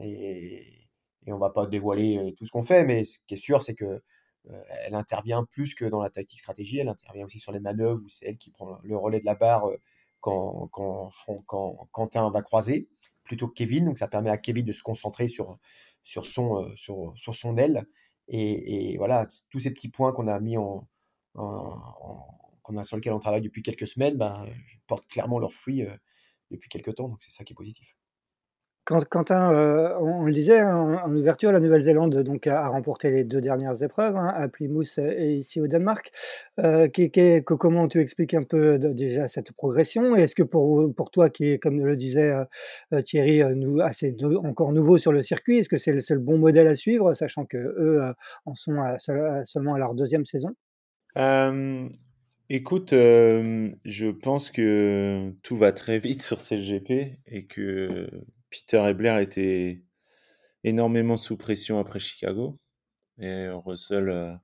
Et, 0.00 0.88
et 1.26 1.32
on 1.32 1.38
va 1.38 1.50
pas 1.50 1.66
dévoiler 1.66 2.34
tout 2.36 2.46
ce 2.46 2.50
qu'on 2.50 2.62
fait, 2.62 2.84
mais 2.84 3.04
ce 3.04 3.18
qui 3.26 3.34
est 3.34 3.36
sûr, 3.36 3.62
c'est 3.62 3.74
que 3.74 4.02
euh, 4.50 4.62
elle 4.84 4.94
intervient 4.94 5.44
plus 5.44 5.74
que 5.74 5.84
dans 5.84 6.02
la 6.02 6.10
tactique 6.10 6.40
stratégie, 6.40 6.78
elle 6.78 6.88
intervient 6.88 7.26
aussi 7.26 7.38
sur 7.38 7.52
les 7.52 7.60
manœuvres 7.60 8.00
où 8.04 8.08
c'est 8.08 8.26
elle 8.26 8.38
qui 8.38 8.50
prend 8.50 8.78
le 8.82 8.96
relais 8.96 9.20
de 9.20 9.24
la 9.24 9.34
barre 9.34 9.66
euh, 9.68 9.76
quand, 10.20 10.68
quand, 10.72 11.10
quand, 11.46 11.88
Quentin 11.92 12.30
va 12.30 12.42
croiser, 12.42 12.88
plutôt 13.24 13.48
que 13.48 13.54
Kevin. 13.54 13.86
Donc 13.86 13.98
ça 13.98 14.08
permet 14.08 14.30
à 14.30 14.38
Kevin 14.38 14.64
de 14.64 14.72
se 14.72 14.82
concentrer 14.82 15.28
sur, 15.28 15.58
sur, 16.02 16.26
son, 16.26 16.64
euh, 16.64 16.76
sur, 16.76 17.12
sur 17.16 17.34
son 17.34 17.56
aile. 17.56 17.86
Et, 18.28 18.96
voilà, 18.98 19.28
tous 19.50 19.60
ces 19.60 19.70
petits 19.72 19.88
points 19.90 20.12
qu'on 20.12 20.28
a 20.28 20.40
mis 20.40 20.56
en, 20.56 20.88
a 21.34 22.84
sur 22.84 22.96
lesquels 22.96 23.12
on 23.12 23.18
travaille 23.18 23.42
depuis 23.42 23.62
quelques 23.62 23.86
semaines, 23.86 24.16
ben, 24.16 24.46
portent 24.86 25.06
clairement 25.08 25.38
leurs 25.38 25.52
fruits 25.52 25.86
depuis 26.50 26.68
quelques 26.68 26.94
temps. 26.94 27.08
Donc 27.08 27.18
c'est 27.20 27.32
ça 27.32 27.44
qui 27.44 27.52
est 27.52 27.56
positif. 27.56 27.96
Quentin, 28.84 29.52
euh, 29.52 29.96
on, 30.00 30.24
le 30.24 30.32
disait 30.32 30.58
hein, 30.58 31.00
en, 31.04 31.14
ouverture, 31.14 31.52
la 31.52 31.60
Nouvelle-Zélande 31.60 32.22
donc 32.24 32.48
a, 32.48 32.66
remporté 32.66 33.12
les 33.12 33.22
deux 33.22 33.40
dernières 33.40 33.80
épreuves, 33.80 34.16
hein, 34.16 34.32
à 34.34 34.48
Plymouth 34.48 34.98
et 34.98 35.34
ici 35.34 35.60
au 35.60 35.68
Danemark. 35.68 36.10
Euh, 36.58 36.88
comment 37.44 37.86
tu 37.86 38.00
expliques 38.00 38.34
un 38.34 38.42
peu 38.42 38.78
déjà 38.78 39.28
cette 39.28 39.52
progression? 39.52 40.16
Est-ce 40.16 40.34
que 40.34 40.42
pour, 40.42 41.10
toi, 41.12 41.30
qui 41.30 41.52
est, 41.52 41.58
comme 41.58 41.84
le 41.84 41.94
disait 41.94 42.34
euh, 42.92 43.00
Thierry, 43.02 43.42
nous, 43.54 43.80
assez 43.80 44.16
encore 44.44 44.72
nouveau 44.72 44.98
sur 44.98 45.12
le 45.12 45.22
circuit, 45.22 45.58
est-ce 45.58 45.68
que 45.68 45.78
c'est 45.78 45.92
le, 45.92 46.18
bon 46.18 46.38
modèle 46.38 46.66
à 46.66 46.74
suivre, 46.74 47.14
sachant 47.14 47.44
que 47.44 47.56
eux 47.56 48.02
en 48.46 48.54
sont 48.56 48.76
seulement 49.44 49.74
à 49.74 49.78
leur 49.78 49.94
deuxième 49.94 50.24
saison? 50.24 50.56
Écoute, 52.48 52.90
je 52.90 54.10
pense 54.10 54.50
que 54.50 55.34
tout 55.42 55.56
va 55.56 55.72
très 55.72 55.98
vite 55.98 56.22
sur 56.22 56.38
CLGP 56.38 57.18
et 57.26 57.46
que 57.46 58.08
Peter 58.50 58.82
et 58.88 58.94
Blair 58.94 59.18
étaient 59.18 59.82
énormément 60.64 61.16
sous 61.16 61.36
pression 61.36 61.78
après 61.78 61.98
Chicago. 61.98 62.58
Et 63.18 63.48
Russell 63.48 64.08
euh, 64.08 64.34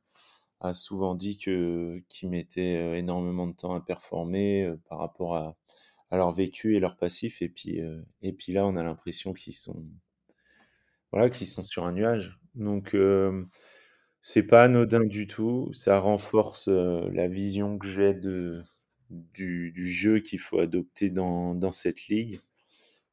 a 0.60 0.75
souvent 0.75 1.14
dit 1.14 1.38
que 1.38 2.02
qu'ils 2.08 2.30
mettaient 2.30 2.76
euh, 2.76 2.96
énormément 2.96 3.46
de 3.46 3.54
temps 3.54 3.75
à 3.75 3.80
performer 3.80 4.64
euh, 4.64 4.76
par 4.88 4.98
rapport 4.98 5.37
à, 5.37 5.57
leur 6.11 6.33
vécu 6.33 6.76
et 6.76 6.81
leur 6.81 6.96
passif. 6.96 7.42
Et 7.42 7.48
puis, 7.48 7.81
et 8.22 8.33
puis 8.33 8.52
là, 8.54 8.66
on 8.66 8.76
a 8.76 8.83
l'impression 8.83 9.35
qu'ils 9.35 9.52
sont, 9.52 9.85
voilà, 11.12 11.28
qu'ils 11.28 11.46
sont 11.46 11.61
sur 11.61 11.85
un 11.85 11.92
nuage. 11.92 12.40
Donc, 12.54 12.96
c'est 14.20 14.42
pas 14.44 14.64
anodin 14.64 15.04
du 15.04 15.26
tout. 15.26 15.72
Ça 15.72 15.98
renforce 16.00 16.68
la 16.68 17.28
vision 17.28 17.78
que 17.78 17.88
j'ai 17.88 18.14
du, 18.14 19.88
jeu 19.88 20.20
qu'il 20.20 20.38
faut 20.40 20.59
adopter 20.61 21.11
dans, 21.11 21.72
cette 21.72 22.07
ligue 22.09 22.40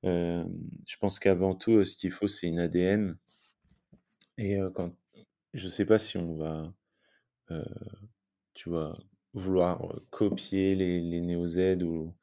je 0.03 0.97
pense 0.99 1.19
qu'avant 1.19 1.55
tout, 1.55 1.83
ce 1.83 1.95
qu'il 1.95 2.11
faut, 2.11 2.27
c'est 2.27 2.47
une 2.47 2.59
ADN. 2.59 3.17
Et 4.37 4.57
quand, 4.75 4.93
je 5.53 5.67
sais 5.67 5.85
pas 5.85 5.99
si 5.99 6.17
on 6.17 6.35
va, 6.35 6.73
tu 8.53 8.69
vois, 8.69 8.97
vouloir 9.33 9.99
copier 10.09 10.75
les, 10.75 11.01
les 11.01 11.21
Néo-Z 11.21 11.83
ou, 11.83 12.13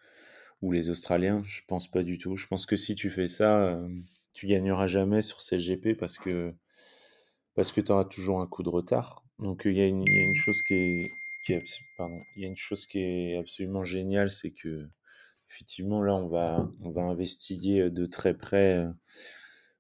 les 0.71 0.91
Australiens. 0.91 1.43
Je 1.47 1.61
pense 1.67 1.91
pas 1.91 2.03
du 2.05 2.19
tout. 2.19 2.37
Je 2.37 2.47
pense 2.47 2.67
que 2.67 2.77
si 2.77 2.95
tu 2.95 3.11
fais 3.11 3.29
ça, 3.29 3.81
tu 4.33 4.47
gagneras 4.47 4.87
jamais 4.87 5.23
sur 5.23 5.41
CGP 5.41 5.95
parce 5.95 6.19
que 6.19 6.55
parce 7.55 7.73
que 7.73 7.81
tu 7.81 7.93
auras 7.93 8.05
toujours 8.05 8.41
un 8.41 8.47
coup 8.47 8.63
de 8.63 8.69
retard. 8.69 9.25
Donc 9.39 9.63
il 9.65 9.77
y, 9.77 9.81
a 9.81 9.87
une, 9.87 10.05
y 10.07 10.19
a 10.21 10.23
une 10.23 10.35
chose 10.35 10.63
qui 10.63 10.75
est, 10.75 11.11
qui 11.45 11.53
est 11.53 11.65
pardon, 11.99 12.21
il 12.37 12.43
y 12.43 12.45
a 12.45 12.49
une 12.49 12.57
chose 12.57 12.87
qui 12.87 13.01
est 13.01 13.37
absolument 13.37 13.85
géniale, 13.85 14.31
c'est 14.31 14.53
que 14.53 14.89
effectivement, 15.53 16.03
là, 16.03 16.15
on 16.15 16.29
va, 16.29 16.71
on 16.81 16.91
va 16.91 17.03
investiguer 17.03 17.91
de 17.91 18.07
très 18.07 18.35
près 18.35 18.87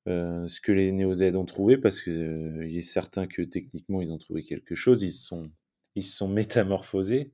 euh, 0.08 0.46
ce 0.48 0.60
que 0.60 0.72
les 0.72 0.92
Néo-Z 0.92 1.34
ont 1.34 1.46
trouvé, 1.46 1.78
parce 1.78 2.02
qu'il 2.02 2.12
euh, 2.12 2.66
il 2.68 2.76
est 2.76 2.82
certain 2.82 3.26
que 3.26 3.42
techniquement, 3.42 4.02
ils 4.02 4.12
ont 4.12 4.18
trouvé 4.18 4.42
quelque 4.42 4.74
chose. 4.74 5.02
Ils 5.02 5.12
se 5.12 5.26
sont, 5.26 5.50
ils 5.94 6.04
sont 6.04 6.28
métamorphosés. 6.28 7.32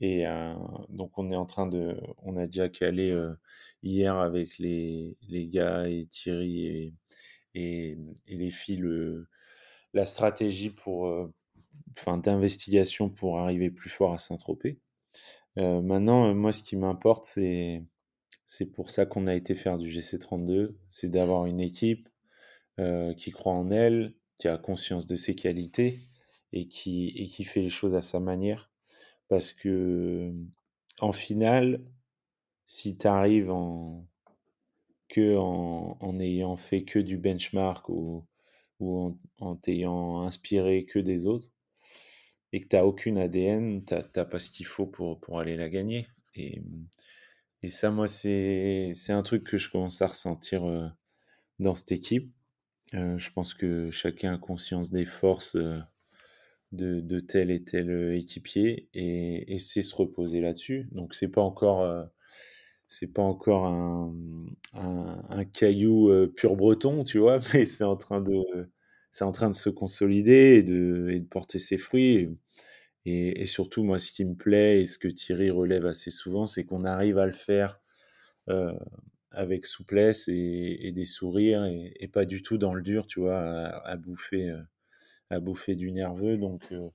Et 0.00 0.26
euh, 0.26 0.54
donc, 0.90 1.18
on 1.18 1.30
est 1.32 1.36
en 1.36 1.46
train 1.46 1.66
de. 1.66 1.96
On 2.18 2.36
a 2.36 2.46
déjà 2.46 2.68
calé 2.68 3.16
hier 3.82 4.16
avec 4.16 4.58
les, 4.58 5.16
les 5.28 5.48
gars 5.48 5.88
et 5.88 6.06
Thierry 6.06 6.66
et, 6.66 6.94
et, 7.54 7.96
les 8.28 8.50
filles 8.50 8.78
la 9.94 10.06
stratégie 10.06 10.70
pour. 10.70 11.30
Enfin, 11.98 12.18
d'investigation 12.18 13.10
pour 13.10 13.38
arriver 13.40 13.70
plus 13.70 13.90
fort 13.90 14.12
à 14.14 14.18
Saint-Tropez. 14.18 14.78
Euh, 15.58 15.82
maintenant, 15.82 16.28
euh, 16.28 16.34
moi, 16.34 16.52
ce 16.52 16.62
qui 16.62 16.76
m'importe, 16.76 17.24
c'est 17.24 17.84
c'est 18.46 18.66
pour 18.66 18.90
ça 18.90 19.06
qu'on 19.06 19.26
a 19.28 19.34
été 19.34 19.54
faire 19.54 19.78
du 19.78 19.88
GC32, 19.90 20.74
c'est 20.90 21.10
d'avoir 21.10 21.46
une 21.46 21.60
équipe 21.60 22.08
euh, 22.80 23.14
qui 23.14 23.30
croit 23.30 23.52
en 23.52 23.70
elle, 23.70 24.14
qui 24.38 24.48
a 24.48 24.58
conscience 24.58 25.06
de 25.06 25.16
ses 25.16 25.36
qualités 25.36 26.00
et 26.52 26.66
qui, 26.68 27.10
et 27.16 27.26
qui 27.26 27.44
fait 27.44 27.62
les 27.62 27.70
choses 27.70 27.94
à 27.94 28.02
sa 28.02 28.20
manière. 28.20 28.70
Parce 29.28 29.52
que, 29.52 30.32
en 31.00 31.12
finale, 31.12 31.84
si 32.66 32.98
tu 32.98 33.06
arrives 33.06 33.50
en, 33.52 34.06
que 35.08 35.36
en, 35.36 35.96
en, 36.00 36.20
ayant 36.20 36.56
fait 36.56 36.84
que 36.84 36.98
du 36.98 37.18
benchmark 37.18 37.88
ou, 37.88 38.24
ou 38.80 38.98
en, 38.98 39.18
en 39.38 39.56
t'ayant 39.56 40.22
inspiré 40.22 40.84
que 40.84 40.98
des 40.98 41.26
autres, 41.26 41.50
et 42.52 42.60
que 42.60 42.68
tu 42.68 42.76
n'as 42.76 42.84
aucune 42.84 43.18
ADN, 43.18 43.84
tu 43.84 43.94
n'as 43.94 44.24
pas 44.24 44.38
ce 44.38 44.50
qu'il 44.50 44.66
faut 44.66 44.86
pour, 44.86 45.20
pour 45.20 45.38
aller 45.38 45.56
la 45.56 45.68
gagner. 45.68 46.08
Et, 46.34 46.62
et 47.62 47.68
ça, 47.68 47.90
moi, 47.90 48.08
c'est 48.08 48.92
un 49.08 49.22
truc 49.22 49.44
que 49.44 49.58
je 49.58 49.70
commence 49.70 50.02
à 50.02 50.08
ressentir 50.08 50.64
euh, 50.64 50.88
dans 51.58 51.74
cette 51.74 51.92
équipe. 51.92 52.32
Euh, 52.94 53.18
je 53.18 53.30
pense 53.30 53.54
que 53.54 53.90
chacun 53.90 54.34
a 54.34 54.38
conscience 54.38 54.90
des 54.90 55.04
forces 55.04 55.54
euh, 55.54 55.78
de, 56.72 57.00
de, 57.00 57.20
tel 57.20 57.50
et 57.52 57.62
tel 57.62 58.12
équipier 58.14 58.88
et, 58.94 59.54
et 59.54 59.58
c'est 59.58 59.82
se 59.82 59.94
reposer 59.94 60.40
là-dessus. 60.40 60.88
Donc, 60.92 61.14
c'est 61.14 61.28
pas 61.28 61.42
encore. 61.42 62.08
C'est 62.92 63.12
pas 63.12 63.22
encore 63.22 63.66
un, 63.66 64.14
un, 64.74 65.44
caillou 65.44 66.10
pur 66.36 66.56
breton, 66.56 67.04
tu 67.04 67.18
vois, 67.18 67.38
mais 67.54 67.64
c'est 67.64 67.84
en 67.84 67.96
train 67.96 68.20
de, 68.20 68.42
c'est 69.12 69.24
en 69.24 69.32
train 69.32 69.50
de 69.50 69.54
se 69.54 69.70
consolider 69.70 70.56
et 70.58 70.62
de, 70.62 71.08
et 71.10 71.20
de 71.20 71.26
porter 71.26 71.58
ses 71.58 71.78
fruits. 71.78 72.28
Et, 73.06 73.46
surtout, 73.46 73.82
moi, 73.84 73.98
ce 73.98 74.12
qui 74.12 74.24
me 74.24 74.34
plaît 74.34 74.82
et 74.82 74.86
ce 74.86 74.98
que 74.98 75.08
Thierry 75.08 75.50
relève 75.50 75.86
assez 75.86 76.10
souvent, 76.10 76.46
c'est 76.46 76.64
qu'on 76.64 76.84
arrive 76.84 77.18
à 77.18 77.26
le 77.26 77.32
faire 77.32 77.80
euh, 78.50 78.72
avec 79.32 79.66
souplesse 79.66 80.28
et, 80.28 80.92
des 80.92 81.04
sourires 81.06 81.64
et, 81.66 81.94
et, 82.00 82.08
pas 82.08 82.24
du 82.26 82.42
tout 82.42 82.58
dans 82.58 82.74
le 82.74 82.82
dur, 82.82 83.06
tu 83.06 83.20
vois, 83.20 83.38
à, 83.40 83.90
à 83.90 83.96
bouffer, 83.96 84.50
euh, 84.50 84.62
à 85.30 85.40
bouffer 85.40 85.76
du 85.76 85.92
nerveux. 85.92 86.36
Donc 86.38 86.62
euh, 86.72 86.88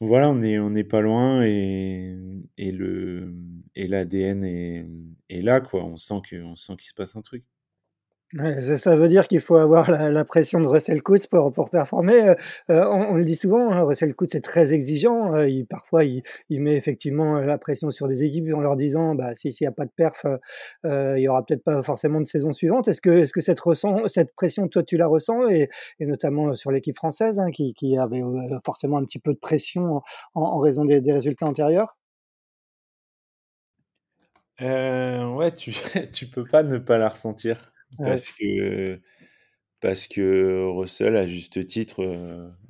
voilà, 0.00 0.30
on 0.30 0.42
est, 0.42 0.58
on 0.58 0.70
n'est 0.70 0.84
pas 0.84 1.00
loin 1.00 1.42
et, 1.44 2.16
et 2.58 2.72
le 2.72 3.34
et 3.74 3.86
l'ADN 3.88 4.44
est, 4.44 4.86
est 5.28 5.42
là, 5.42 5.60
quoi. 5.60 5.84
On 5.84 5.96
sent 5.96 6.20
que, 6.28 6.36
on 6.42 6.56
sent 6.56 6.76
qu'il 6.78 6.88
se 6.88 6.94
passe 6.94 7.16
un 7.16 7.22
truc. 7.22 7.44
Ça 8.32 8.96
veut 8.96 9.08
dire 9.08 9.28
qu'il 9.28 9.40
faut 9.40 9.54
avoir 9.56 9.90
la, 9.90 10.24
pression 10.24 10.60
de 10.60 10.66
Russell 10.66 11.00
Coates 11.02 11.28
pour, 11.28 11.52
pour 11.52 11.70
performer. 11.70 12.28
Euh, 12.28 12.34
euh, 12.70 12.84
on, 12.88 13.14
le 13.14 13.24
dit 13.24 13.36
souvent, 13.36 13.70
hein, 13.70 13.82
Russell 13.82 14.14
Coates 14.14 14.34
est 14.34 14.40
très 14.40 14.72
exigeant. 14.72 15.34
Euh, 15.34 15.48
parfois, 15.70 16.04
il, 16.04 16.22
met 16.50 16.76
effectivement 16.76 17.38
la 17.40 17.56
pression 17.58 17.90
sur 17.90 18.08
des 18.08 18.24
équipes 18.24 18.52
en 18.52 18.60
leur 18.60 18.74
disant 18.76 19.14
bah, 19.14 19.34
s'il 19.36 19.52
n'y 19.60 19.66
a 19.66 19.72
pas 19.72 19.84
de 19.84 19.92
perf, 19.94 20.26
il 20.84 21.14
n'y 21.14 21.28
aura 21.28 21.44
peut-être 21.44 21.62
pas 21.62 21.82
forcément 21.82 22.20
de 22.20 22.26
saison 22.26 22.52
suivante. 22.52 22.88
Est-ce 22.88 23.00
que, 23.00 23.26
cette, 23.40 23.60
pression, 24.34 24.68
toi, 24.68 24.82
tu 24.82 24.96
la 24.96 25.06
ressens 25.06 25.48
et, 25.48 25.68
notamment 26.00 26.54
sur 26.54 26.72
l'équipe 26.72 26.96
française 26.96 27.38
hein, 27.38 27.50
qui, 27.52 27.96
avait 27.96 28.22
forcément 28.64 28.98
un 28.98 29.04
petit 29.04 29.20
peu 29.20 29.32
de 29.32 29.38
pression 29.38 30.02
en, 30.34 30.58
raison 30.58 30.84
des, 30.84 31.00
résultats 31.12 31.46
antérieurs? 31.46 31.96
Ouais, 34.60 35.52
tu, 35.54 35.72
tu 36.12 36.26
peux 36.26 36.44
pas 36.44 36.64
ne 36.64 36.78
pas 36.78 36.98
la 36.98 37.08
ressentir. 37.08 37.72
Parce 38.02 38.30
que 38.30 39.00
parce 39.80 40.06
que 40.08 40.64
Russell, 40.70 41.16
à 41.16 41.26
juste 41.26 41.66
titre, 41.66 42.04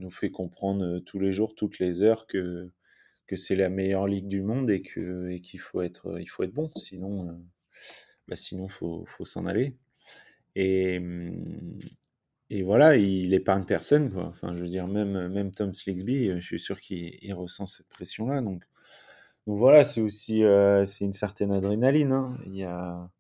nous 0.00 0.10
fait 0.10 0.30
comprendre, 0.30 1.00
tous 1.00 1.20
les 1.20 1.32
jours, 1.32 1.54
toutes 1.54 1.78
les 1.78 2.02
heures 2.02 2.26
que 2.26 2.70
que 3.28 3.36
c'est 3.36 3.56
la 3.56 3.70
meilleure 3.70 4.08
ligue 4.08 4.28
du 4.28 4.42
monde 4.42 4.70
et 4.70 4.82
que 4.82 5.30
et 5.30 5.40
qu'il 5.42 5.60
faut 5.60 5.82
être, 5.82 6.18
il 6.20 6.26
faut 6.28 6.44
être 6.44 6.54
bon. 6.54 6.70
Sinon, 6.76 7.42
bah, 8.28 8.36
sinon 8.36 8.68
faut 8.68 9.04
faut 9.08 9.24
s'en 9.26 9.46
aller 9.46 9.76
et 10.56 11.00
et 12.50 12.62
voilà, 12.62 12.96
il 12.96 13.34
épargne 13.34 13.64
personne, 13.64 14.12
quoi. 14.12 14.26
Enfin, 14.28 14.56
je 14.56 14.62
veux 14.62 14.68
dire 14.68 14.86
même 14.88 15.28
même 15.28 15.52
Tom 15.52 15.74
Slicksby, 15.74 16.30
je 16.36 16.40
suis 16.46 16.60
sûr 16.60 16.80
qu'il 16.80 17.34
ressent 17.34 17.66
cette 17.66 17.88
pression-là 17.88 18.40
donc 18.42 18.64
donc 19.46 19.58
voilà, 19.58 19.84
c'est 19.84 20.00
aussi, 20.02 20.42
c'est 20.86 21.04
une 21.04 21.12
certaine 21.14 21.52
adrénaline, 21.52 22.12
hein. 22.12 22.38
Il 22.46 22.56
y 22.56 22.64
a 22.64 23.10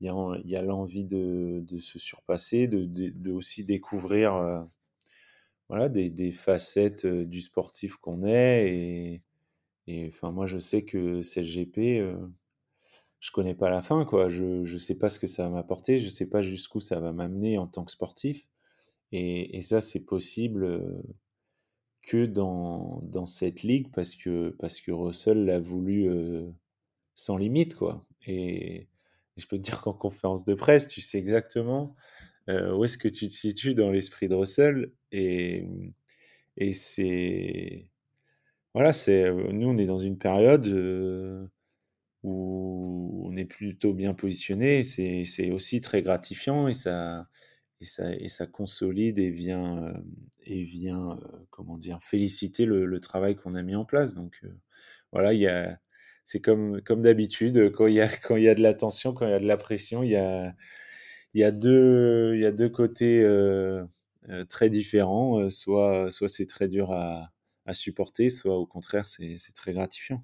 il 0.00 0.06
y 0.44 0.56
a, 0.56 0.62
l'envie 0.62 1.04
de, 1.04 1.64
se 1.80 1.98
surpasser, 1.98 2.68
de, 2.68 3.30
aussi 3.30 3.64
découvrir 3.64 4.34
euh, 4.34 4.60
voilà, 5.68 5.88
des, 5.88 6.32
facettes 6.32 7.04
euh, 7.04 7.26
du 7.26 7.40
sportif 7.40 7.96
qu'on 7.96 8.24
est. 8.24 9.22
Et, 9.86 10.08
enfin, 10.08 10.30
moi, 10.30 10.46
je 10.46 10.58
sais 10.58 10.84
que 10.84 11.22
CLGP, 11.22 12.00
euh, 12.00 12.16
je 13.20 13.30
connais 13.30 13.54
pas 13.54 13.70
la 13.70 13.80
fin, 13.82 14.04
quoi. 14.04 14.28
Je 14.28 14.44
ne 14.60 14.78
sais 14.78 14.94
pas 14.94 15.08
ce 15.08 15.18
que 15.18 15.26
ça 15.26 15.44
va 15.44 15.50
m'apporter, 15.50 15.98
je 15.98 16.08
sais 16.08 16.28
pas 16.28 16.42
jusqu'où 16.42 16.80
ça 16.80 17.00
va 17.00 17.12
m'amener 17.12 17.58
en 17.58 17.66
tant 17.66 17.84
que 17.84 17.92
sportif. 17.92 18.48
Et, 19.12 19.62
ça, 19.62 19.80
c'est 19.80 20.00
possible 20.00 20.64
euh, 20.64 21.02
que 22.02 22.26
dans, 22.26 23.00
dans 23.04 23.26
cette 23.26 23.62
ligue 23.62 23.90
parce 23.92 24.14
que, 24.14 24.50
parce 24.58 24.80
que 24.80 24.92
Russell 24.92 25.44
l'a 25.44 25.60
voulu 25.60 26.10
sans 27.14 27.36
limite, 27.36 27.76
quoi. 27.76 28.06
Et, 28.26 28.88
je 29.38 29.46
peux 29.46 29.56
te 29.56 29.62
dire 29.62 29.80
qu'en 29.80 29.94
conférence 29.94 30.44
de 30.44 30.54
presse, 30.54 30.88
tu 30.88 31.00
sais 31.00 31.18
exactement 31.18 31.94
euh, 32.48 32.74
où 32.74 32.84
est-ce 32.84 32.98
que 32.98 33.08
tu 33.08 33.28
te 33.28 33.34
situes 33.34 33.74
dans 33.74 33.90
l'esprit 33.90 34.28
de 34.28 34.34
Russell. 34.34 34.92
Et, 35.12 35.66
et 36.56 36.72
c'est. 36.72 37.90
Voilà, 38.74 38.92
c'est, 38.92 39.24
euh, 39.24 39.52
nous, 39.52 39.68
on 39.68 39.76
est 39.78 39.86
dans 39.86 39.98
une 39.98 40.18
période 40.18 40.66
euh, 40.68 41.46
où 42.22 43.24
on 43.26 43.36
est 43.36 43.44
plutôt 43.44 43.94
bien 43.94 44.14
positionné. 44.14 44.84
C'est, 44.84 45.50
aussi 45.52 45.80
très 45.80 46.02
gratifiant 46.02 46.68
et 46.68 46.74
ça, 46.74 47.28
et 47.80 47.84
ça, 47.86 48.14
et 48.14 48.28
ça 48.28 48.46
consolide 48.46 49.18
et 49.18 49.30
vient, 49.30 49.94
et 50.44 50.62
vient 50.64 51.18
comment 51.50 51.78
dire, 51.78 52.00
féliciter 52.02 52.66
le, 52.66 52.86
le 52.86 53.00
travail 53.00 53.36
qu'on 53.36 53.54
a 53.54 53.62
mis 53.62 53.76
en 53.76 53.84
place. 53.84 54.14
Donc, 54.14 54.42
voilà, 55.12 55.34
il 55.34 55.40
y 55.40 55.48
a 55.48 55.80
c'est 56.28 56.40
comme, 56.40 56.82
comme 56.82 57.00
d'habitude, 57.00 57.72
quand 57.72 57.86
il 57.86 57.94
y 57.94 58.02
a, 58.02 58.08
quand 58.22 58.36
il 58.36 58.42
y 58.42 58.50
a 58.50 58.54
de 58.54 58.60
la 58.60 58.74
tension, 58.74 59.14
quand 59.14 59.26
il 59.26 59.30
y 59.30 59.34
a 59.34 59.40
de 59.40 59.46
la 59.46 59.56
pression, 59.56 60.02
il 60.02 60.10
y 60.10 60.16
a, 60.16 60.54
il 61.32 61.40
y 61.40 61.44
a 61.44 61.50
deux, 61.50 62.32
il 62.34 62.40
y 62.40 62.44
a 62.44 62.52
deux 62.52 62.68
côtés 62.68 63.22
euh, 63.22 63.82
euh, 64.28 64.44
très 64.44 64.68
différents. 64.68 65.40
Euh, 65.40 65.48
soit, 65.48 66.10
soit 66.10 66.28
c'est 66.28 66.44
très 66.44 66.68
dur 66.68 66.92
à, 66.92 67.30
à, 67.64 67.72
supporter, 67.72 68.28
soit 68.28 68.58
au 68.58 68.66
contraire, 68.66 69.08
c'est 69.08 69.38
très 69.54 69.72
gratifiant. 69.72 70.22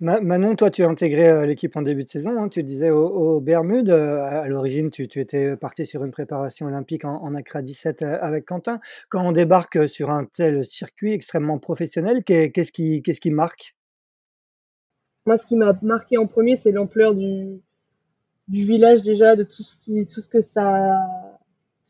Manon, 0.00 0.56
toi, 0.56 0.70
tu 0.70 0.82
as 0.82 0.88
intégré 0.88 1.46
l'équipe 1.46 1.76
en 1.76 1.82
début 1.82 2.04
de 2.04 2.08
saison. 2.08 2.42
Hein, 2.42 2.48
tu 2.48 2.62
disais 2.62 2.88
au, 2.88 3.42
Bermude. 3.42 3.90
à 3.90 4.48
l'origine, 4.48 4.90
tu, 4.90 5.06
tu, 5.06 5.20
étais 5.20 5.54
parti 5.58 5.84
sur 5.84 6.02
une 6.02 6.12
préparation 6.12 6.64
olympique 6.64 7.04
en, 7.04 7.22
en 7.22 7.34
Accra 7.34 7.60
17 7.60 8.00
avec 8.02 8.46
Quentin. 8.46 8.80
Quand 9.10 9.26
on 9.26 9.32
débarque 9.32 9.86
sur 9.86 10.08
un 10.08 10.24
tel 10.24 10.64
circuit 10.64 11.12
extrêmement 11.12 11.58
professionnel, 11.58 12.24
qu'est-ce 12.24 12.72
qui, 12.72 13.02
qu'est-ce 13.02 13.20
qui 13.20 13.32
marque? 13.32 13.74
Moi, 15.28 15.36
ce 15.36 15.46
qui 15.46 15.56
m'a 15.56 15.78
marqué 15.82 16.16
en 16.16 16.26
premier, 16.26 16.56
c'est 16.56 16.72
l'ampleur 16.72 17.14
du, 17.14 17.60
village 18.48 19.02
déjà, 19.02 19.36
de 19.36 19.42
tout 19.42 19.62
ce 19.62 19.76
qui, 19.76 20.06
que 20.32 20.40
ça, 20.40 20.96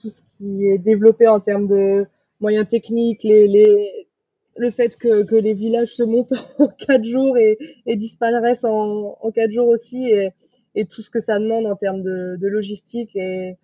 tout 0.01 0.11
ce 0.11 0.22
qui 0.33 0.66
est 0.66 0.79
développé 0.79 1.29
en 1.29 1.38
termes 1.38 1.68
de 1.68 2.05
moyens 2.40 2.66
techniques, 2.66 3.22
le 3.22 4.70
fait 4.72 4.96
que, 4.96 5.37
les 5.37 5.55
villages 5.55 5.94
se 5.94 6.03
montent 6.03 6.35
en 6.59 6.66
quatre 6.66 7.05
jours 7.05 7.38
et, 7.38 7.57
disparaissent 7.94 8.64
en, 8.64 9.16
en 9.20 9.31
quatre 9.31 9.53
jours 9.53 9.68
aussi, 9.68 10.11
et, 10.11 10.85
tout 10.87 11.03
ce 11.03 11.11
que 11.11 11.20
ça 11.20 11.38
demande 11.38 11.66
en 11.66 11.77
termes 11.77 12.03
de, 12.03 12.37
logistique 12.48 13.14
et, 13.14 13.57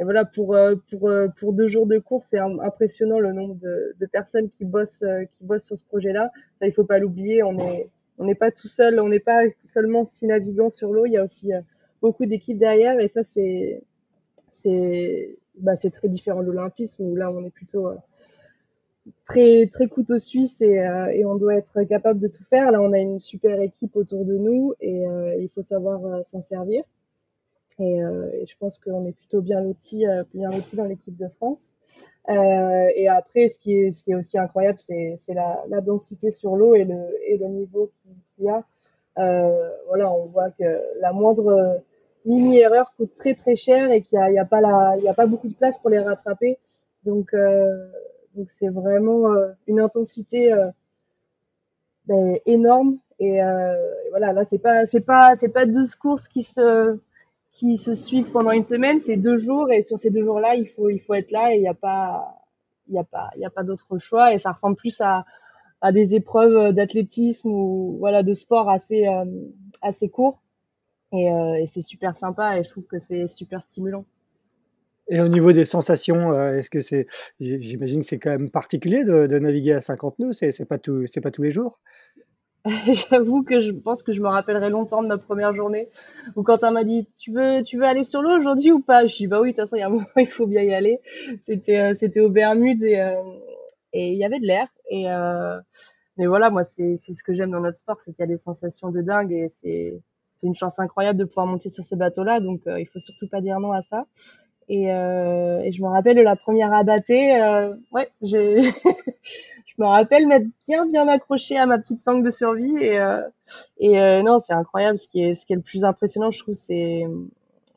voilà 0.00 0.26
pour 0.26 0.54
pour 0.90 1.10
pour 1.38 1.52
deux 1.54 1.68
jours 1.68 1.86
de 1.86 1.98
course 1.98 2.26
c'est 2.28 2.38
impressionnant 2.38 3.18
le 3.18 3.32
nombre 3.32 3.54
de, 3.54 4.06
personnes 4.12 4.50
qui 4.50 4.66
bossent 4.66 5.02
qui 5.32 5.42
bossent 5.42 5.64
sur 5.64 5.78
ce 5.78 5.84
projet 5.84 6.12
là 6.12 6.30
ça 6.60 6.66
il 6.66 6.72
faut 6.72 6.84
pas 6.84 6.98
l'oublier 6.98 7.42
on 8.18 8.24
n'est 8.24 8.34
pas 8.34 8.50
tout 8.50 8.68
seul, 8.68 9.00
on 9.00 9.08
n'est 9.08 9.20
pas 9.20 9.42
seulement 9.64 10.04
six 10.04 10.26
navigants 10.26 10.70
sur 10.70 10.92
l'eau, 10.92 11.06
il 11.06 11.12
y 11.12 11.16
a 11.16 11.24
aussi 11.24 11.52
euh, 11.52 11.60
beaucoup 12.00 12.26
d'équipes 12.26 12.58
derrière 12.58 12.98
et 13.00 13.08
ça 13.08 13.22
c'est 13.22 13.82
bah, 15.58 15.76
c'est 15.76 15.90
très 15.90 16.08
différent 16.08 16.42
de 16.42 16.50
l'olympisme 16.50 17.04
où 17.04 17.16
là 17.16 17.30
on 17.30 17.44
est 17.44 17.50
plutôt 17.50 17.88
euh, 17.88 17.96
très 19.24 19.66
très 19.66 19.86
couteau 19.86 20.18
suisse 20.18 20.62
euh, 20.62 21.06
et 21.06 21.24
on 21.24 21.36
doit 21.36 21.54
être 21.56 21.82
capable 21.84 22.20
de 22.20 22.28
tout 22.28 22.44
faire. 22.44 22.72
Là 22.72 22.80
on 22.82 22.92
a 22.92 22.98
une 22.98 23.18
super 23.18 23.60
équipe 23.60 23.96
autour 23.96 24.24
de 24.24 24.36
nous 24.36 24.74
et 24.80 25.04
il 25.40 25.48
faut 25.54 25.62
savoir 25.62 26.24
s'en 26.24 26.42
servir. 26.42 26.84
Et, 27.78 28.02
euh, 28.02 28.30
et, 28.32 28.46
je 28.46 28.56
pense 28.56 28.78
qu'on 28.78 29.04
est 29.04 29.12
plutôt 29.12 29.42
bien 29.42 29.60
loti, 29.60 30.06
euh, 30.06 30.24
bien 30.32 30.50
loti 30.50 30.76
dans 30.76 30.84
l'équipe 30.84 31.16
de 31.16 31.28
France. 31.28 31.76
Euh, 32.30 32.88
et 32.94 33.08
après, 33.08 33.48
ce 33.50 33.58
qui 33.58 33.74
est, 33.74 33.90
ce 33.90 34.02
qui 34.02 34.12
est 34.12 34.14
aussi 34.14 34.38
incroyable, 34.38 34.78
c'est, 34.78 35.16
la, 35.34 35.62
la, 35.68 35.80
densité 35.82 36.30
sur 36.30 36.56
l'eau 36.56 36.74
et 36.74 36.84
le, 36.84 36.98
et 37.26 37.36
le 37.36 37.48
niveau 37.48 37.90
qu'il 38.34 38.44
y 38.44 38.48
a. 38.48 38.64
Euh, 39.18 39.70
voilà, 39.88 40.10
on 40.10 40.26
voit 40.26 40.50
que 40.50 40.80
la 41.00 41.12
moindre 41.12 41.82
mini 42.24 42.58
erreur 42.58 42.94
coûte 42.96 43.14
très 43.14 43.34
très 43.34 43.56
cher 43.56 43.90
et 43.90 44.02
qu'il 44.02 44.18
n'y 44.18 44.38
a, 44.38 44.42
a, 44.42 44.44
pas 44.44 44.60
a 44.60 45.14
pas 45.14 45.26
beaucoup 45.26 45.48
de 45.48 45.54
place 45.54 45.78
pour 45.78 45.90
les 45.90 46.00
rattraper. 46.00 46.58
Donc, 47.04 47.34
euh, 47.34 47.88
donc 48.34 48.50
c'est 48.50 48.68
vraiment 48.68 49.28
une 49.66 49.80
intensité 49.80 50.50
ben, 52.06 52.38
énorme. 52.46 52.98
Et, 53.18 53.36
et, 53.36 54.10
voilà, 54.10 54.32
là, 54.32 54.44
c'est 54.46 54.58
pas, 54.58 54.86
c'est 54.86 55.00
pas, 55.00 55.34
pas 55.52 55.66
deux 55.66 55.86
courses 56.00 56.28
qui 56.28 56.42
se 56.42 56.98
qui 57.56 57.78
se 57.78 57.94
suivent 57.94 58.30
pendant 58.30 58.52
une 58.52 58.62
semaine, 58.62 59.00
c'est 59.00 59.16
deux 59.16 59.38
jours 59.38 59.72
et 59.72 59.82
sur 59.82 59.98
ces 59.98 60.10
deux 60.10 60.22
jours-là, 60.22 60.54
il 60.56 60.68
faut 60.68 60.90
il 60.90 61.00
faut 61.00 61.14
être 61.14 61.30
là 61.30 61.52
et 61.54 61.56
il 61.56 61.62
n'y 61.62 61.68
a 61.68 61.74
pas 61.74 62.36
y 62.88 62.98
a 62.98 63.04
pas 63.04 63.30
y 63.36 63.46
a 63.46 63.50
pas 63.50 63.62
d'autre 63.62 63.98
choix 63.98 64.34
et 64.34 64.38
ça 64.38 64.52
ressemble 64.52 64.76
plus 64.76 65.00
à 65.00 65.24
à 65.80 65.90
des 65.90 66.14
épreuves 66.14 66.72
d'athlétisme 66.74 67.48
ou 67.48 67.96
voilà 67.98 68.22
de 68.22 68.34
sport 68.34 68.68
assez 68.68 69.06
euh, 69.06 69.24
assez 69.80 70.10
court 70.10 70.42
et, 71.12 71.30
euh, 71.30 71.64
c'est 71.66 71.82
super 71.82 72.16
sympa 72.18 72.58
et 72.58 72.64
je 72.64 72.68
trouve 72.68 72.84
que 72.84 72.98
c'est 72.98 73.26
super 73.28 73.62
stimulant. 73.62 74.04
Et 75.08 75.20
au 75.20 75.28
niveau 75.28 75.52
des 75.52 75.64
sensations, 75.64 76.32
euh, 76.32 76.58
est-ce 76.58 76.68
que 76.68 76.80
c'est, 76.80 77.06
j'imagine 77.38 78.00
que 78.00 78.06
c'est 78.06 78.18
quand 78.18 78.30
même 78.30 78.50
particulier 78.50 79.04
de, 79.04 79.38
naviguer 79.38 79.72
à 79.72 79.80
50 79.80 80.18
nœuds, 80.18 80.32
c'est 80.32 80.64
pas 80.64 80.78
tout, 80.78 81.06
c'est 81.06 81.20
pas 81.20 81.30
tous 81.30 81.42
les 81.42 81.52
jours? 81.52 81.80
J'avoue 83.10 83.42
que 83.44 83.60
je 83.60 83.70
pense 83.72 84.02
que 84.02 84.12
je 84.12 84.20
me 84.20 84.28
rappellerai 84.28 84.70
longtemps 84.70 85.02
de 85.02 85.08
ma 85.08 85.18
première 85.18 85.54
journée 85.54 85.88
où 86.34 86.42
Quentin 86.42 86.72
m'a 86.72 86.84
dit 86.84 87.06
tu 87.16 87.32
veux 87.32 87.62
tu 87.62 87.78
veux 87.78 87.84
aller 87.84 88.04
sur 88.04 88.22
l'eau 88.22 88.36
aujourd'hui 88.38 88.72
ou 88.72 88.80
pas? 88.80 89.06
Je 89.06 89.14
dis 89.16 89.26
bah 89.26 89.40
oui 89.40 89.50
de 89.50 89.52
toute 89.52 89.62
façon 89.62 89.76
il 89.76 89.80
y 89.80 89.82
a 89.82 89.86
un 89.86 89.90
moment 89.90 90.06
il 90.16 90.26
faut 90.26 90.46
bien 90.46 90.62
y 90.62 90.74
aller. 90.74 91.00
C'était 91.42 91.78
euh, 91.78 91.94
c'était 91.94 92.20
au 92.20 92.30
Bermudes 92.30 92.82
et 92.82 93.00
euh, 93.00 93.14
et 93.92 94.12
il 94.12 94.18
y 94.18 94.24
avait 94.24 94.40
de 94.40 94.46
l'air 94.46 94.68
et 94.90 95.10
euh, 95.10 95.60
mais 96.16 96.26
voilà 96.26 96.50
moi 96.50 96.64
c'est 96.64 96.96
c'est 96.96 97.14
ce 97.14 97.22
que 97.22 97.34
j'aime 97.34 97.52
dans 97.52 97.60
notre 97.60 97.78
sport 97.78 98.00
c'est 98.00 98.12
qu'il 98.12 98.22
y 98.22 98.24
a 98.24 98.26
des 98.26 98.38
sensations 98.38 98.90
de 98.90 99.00
dingue 99.00 99.32
et 99.32 99.48
c'est 99.48 100.00
c'est 100.34 100.46
une 100.46 100.54
chance 100.54 100.78
incroyable 100.80 101.18
de 101.18 101.24
pouvoir 101.24 101.46
monter 101.46 101.70
sur 101.70 101.84
ces 101.84 101.96
bateaux 101.96 102.24
là 102.24 102.40
donc 102.40 102.62
il 102.66 102.86
faut 102.86 103.00
surtout 103.00 103.28
pas 103.28 103.40
dire 103.40 103.60
non 103.60 103.72
à 103.72 103.82
ça. 103.82 104.06
Et, 104.68 104.90
euh, 104.90 105.60
et 105.62 105.70
je 105.70 105.80
me 105.80 105.88
rappelle 105.88 106.16
de 106.16 106.22
la 106.22 106.34
première 106.34 106.72
abattée, 106.72 107.40
euh, 107.40 107.74
ouais, 107.92 108.10
je 108.22 108.60
me 109.78 109.84
rappelle 109.86 110.26
m'être 110.26 110.46
bien 110.66 110.86
bien 110.86 111.06
accroché 111.06 111.56
à 111.56 111.66
ma 111.66 111.78
petite 111.78 112.00
sangle 112.00 112.24
de 112.24 112.30
survie 112.30 112.76
et 112.80 112.98
euh, 112.98 113.22
et 113.78 114.22
non 114.22 114.40
c'est 114.40 114.54
incroyable. 114.54 114.98
Ce 114.98 115.06
qui 115.08 115.22
est 115.22 115.34
ce 115.34 115.46
qui 115.46 115.52
est 115.52 115.56
le 115.56 115.62
plus 115.62 115.84
impressionnant 115.84 116.32
je 116.32 116.40
trouve 116.40 116.54
c'est 116.54 117.06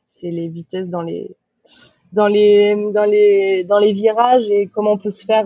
c'est 0.06 0.30
les 0.30 0.48
vitesses 0.48 0.90
dans 0.90 1.02
les 1.02 1.30
dans 2.12 2.26
les 2.26 2.74
dans 2.92 3.04
les 3.04 3.62
dans 3.62 3.78
les 3.78 3.92
virages 3.92 4.50
et 4.50 4.66
comment 4.66 4.92
on 4.92 4.98
peut 4.98 5.10
se 5.10 5.24
faire 5.24 5.44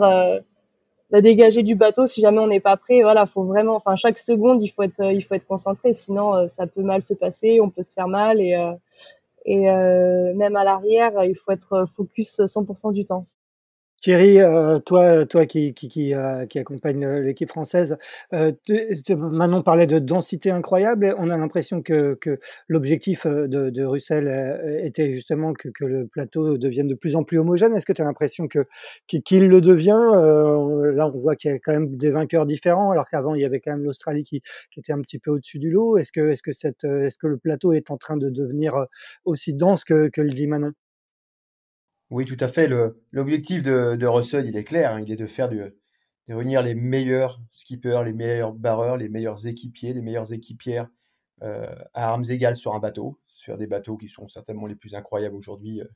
la 1.11 1.20
dégager 1.20 1.62
du 1.62 1.74
bateau 1.74 2.07
si 2.07 2.22
jamais 2.22 2.38
on 2.38 2.46
n'est 2.46 2.61
pas 2.61 2.78
prêt. 2.78 3.02
Voilà 3.02 3.26
faut 3.26 3.44
vraiment 3.44 3.76
enfin 3.76 3.96
chaque 3.96 4.18
seconde 4.18 4.62
il 4.62 4.68
faut 4.68 4.83
être 4.83 5.12
il 5.12 5.20
faut 5.22 5.35
être 5.35 5.46
concentré 5.46 5.92
sinon 5.92 6.48
ça 6.48 6.66
peut 6.66 6.83
mal 6.83 7.02
se 7.02 7.12
passer 7.12 7.61
on 7.61 7.68
peut 7.68 7.83
se 7.83 7.92
faire 7.92 8.09
mal 8.09 8.40
et 8.40 8.54
Et 9.44 9.70
euh, 9.70 10.35
même 10.35 10.57
à 10.57 10.64
l'arrière, 10.64 11.24
il 11.24 11.37
faut 11.37 11.52
être 11.52 11.87
focus 11.96 12.40
100% 12.46 12.92
du 12.92 13.04
temps. 13.04 13.24
Thierry, 14.05 14.38
euh, 14.38 14.81
toi, 14.81 15.25
qui, 15.47 15.73
qui, 15.73 16.12
euh, 16.12 16.45
accompagne 16.57 17.07
euh, 17.07 17.21
l'équipe 17.21 17.49
française, 17.49 17.97
Manon 18.31 19.62
parlait 19.62 19.87
de 19.87 19.99
densité 19.99 20.51
incroyable. 20.51 21.14
On 21.17 21.31
a 21.31 21.38
l'impression 21.38 21.81
que, 21.81 22.19
l'objectif 22.69 23.27
de, 23.27 23.83
Russell 23.83 24.83
était 24.83 25.14
justement 25.14 25.55
que, 25.55 25.71
le 25.87 26.07
plateau 26.07 26.59
devienne 26.59 26.87
de 26.87 26.95
plus 26.95 27.17
en 27.17 27.25
plus 27.25 27.38
homogène. 27.38 27.75
Est-ce 27.75 27.87
que 27.87 27.95
tu 27.95 28.03
as 28.03 28.05
l'impression 28.05 28.47
que 28.47 28.67
qu'il 29.07 29.49
le 29.49 29.62
devient 29.62 30.11
Là, 30.95 31.07
on 31.07 31.17
voit 31.17 31.35
qu'il 31.35 31.53
y 31.53 31.55
a 31.55 31.59
quand 31.59 31.73
même 31.73 31.97
des 31.97 32.11
vainqueurs 32.11 32.45
différents, 32.45 32.90
alors 32.90 33.09
qu'avant 33.09 33.35
il 33.35 33.40
y 33.40 33.47
avait 33.47 33.61
quand 33.61 33.71
même 33.71 33.85
l'Australie 33.85 34.25
qui, 34.25 34.43
était 34.77 34.93
un 34.93 35.01
petit 35.01 35.19
peu 35.19 35.31
au-dessus 35.31 35.59
du 35.59 35.71
lot. 35.71 35.97
Est-ce 35.97 36.12
que 36.12 37.27
le 37.27 37.38
plateau 37.38 37.73
est 37.73 37.90
en 37.90 37.97
train 37.97 38.19
de 38.19 38.29
devenir 38.29 38.87
aussi 39.25 39.55
dense 39.55 39.83
que, 39.85 40.09
que 40.09 40.21
le 40.21 40.31
dit 40.31 40.47
Manon? 40.47 40.75
Oui, 42.11 42.25
tout 42.25 42.37
à 42.40 42.49
fait. 42.49 42.69
L'objectif 43.12 43.62
de, 43.62 43.97
de, 43.97 44.07
Russell, 44.07 44.47
il 44.47 44.57
est 44.57 44.64
clair. 44.64 44.93
Hein. 44.93 45.01
il 45.01 45.11
est 45.11 45.17
de 45.17 45.27
faire 45.27 45.49
du, 45.49 45.62
de 46.29 46.35
réunir 46.35 46.62
les 46.62 46.75
meilleurs 46.75 47.40
skippers, 47.51 48.03
les 48.05 48.12
meilleurs 48.12 48.53
barreurs, 48.53 48.97
les 48.97 49.09
meilleurs 49.09 49.47
équipiers, 49.47 49.93
les 49.93 50.03
meilleures 50.03 50.33
équipières 50.33 50.88
euh, 51.43 51.75
à 51.93 52.11
armes 52.11 52.25
égales 52.29 52.57
sur 52.57 52.75
un 52.75 52.79
bateau, 52.79 53.21
sur 53.27 53.59
des 53.59 53.67
bateaux 53.67 53.97
qui 53.97 54.09
sont 54.09 54.29
certainement 54.29 54.67
les 54.67 54.77
plus 54.77 54.95
incroyables 54.95 55.35
aujourd'hui 55.35 55.81
euh, 55.81 55.87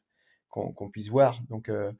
qu'on 0.49 0.91
puisse 0.91 1.09
voir. 1.09 1.41
Donc 1.49 1.69
euh, 1.69 1.93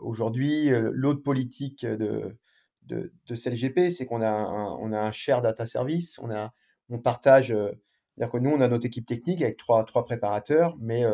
aujourd'hui, 0.00 0.68
l'autre 0.92 1.22
politique 1.22 1.86
de, 1.86 2.36
de, 2.82 3.12
de 3.26 3.34
CLGP, 3.34 3.90
c'est 3.90 4.04
qu'on 4.06 4.20
a 4.20 4.30
un, 4.30 4.92
a 4.92 5.00
un 5.00 5.12
share 5.12 5.40
data 5.40 5.66
service, 5.66 6.18
on, 6.18 6.30
a, 6.30 6.52
on 6.90 6.98
partage, 6.98 7.48
c'est-à-dire 7.48 8.30
que 8.30 8.38
nous, 8.38 8.50
on 8.50 8.60
a 8.60 8.68
notre 8.68 8.86
équipe 8.86 9.06
technique 9.06 9.40
avec 9.40 9.56
trois, 9.56 9.84
trois 9.84 10.04
préparateurs, 10.04 10.76
mais 10.78 11.04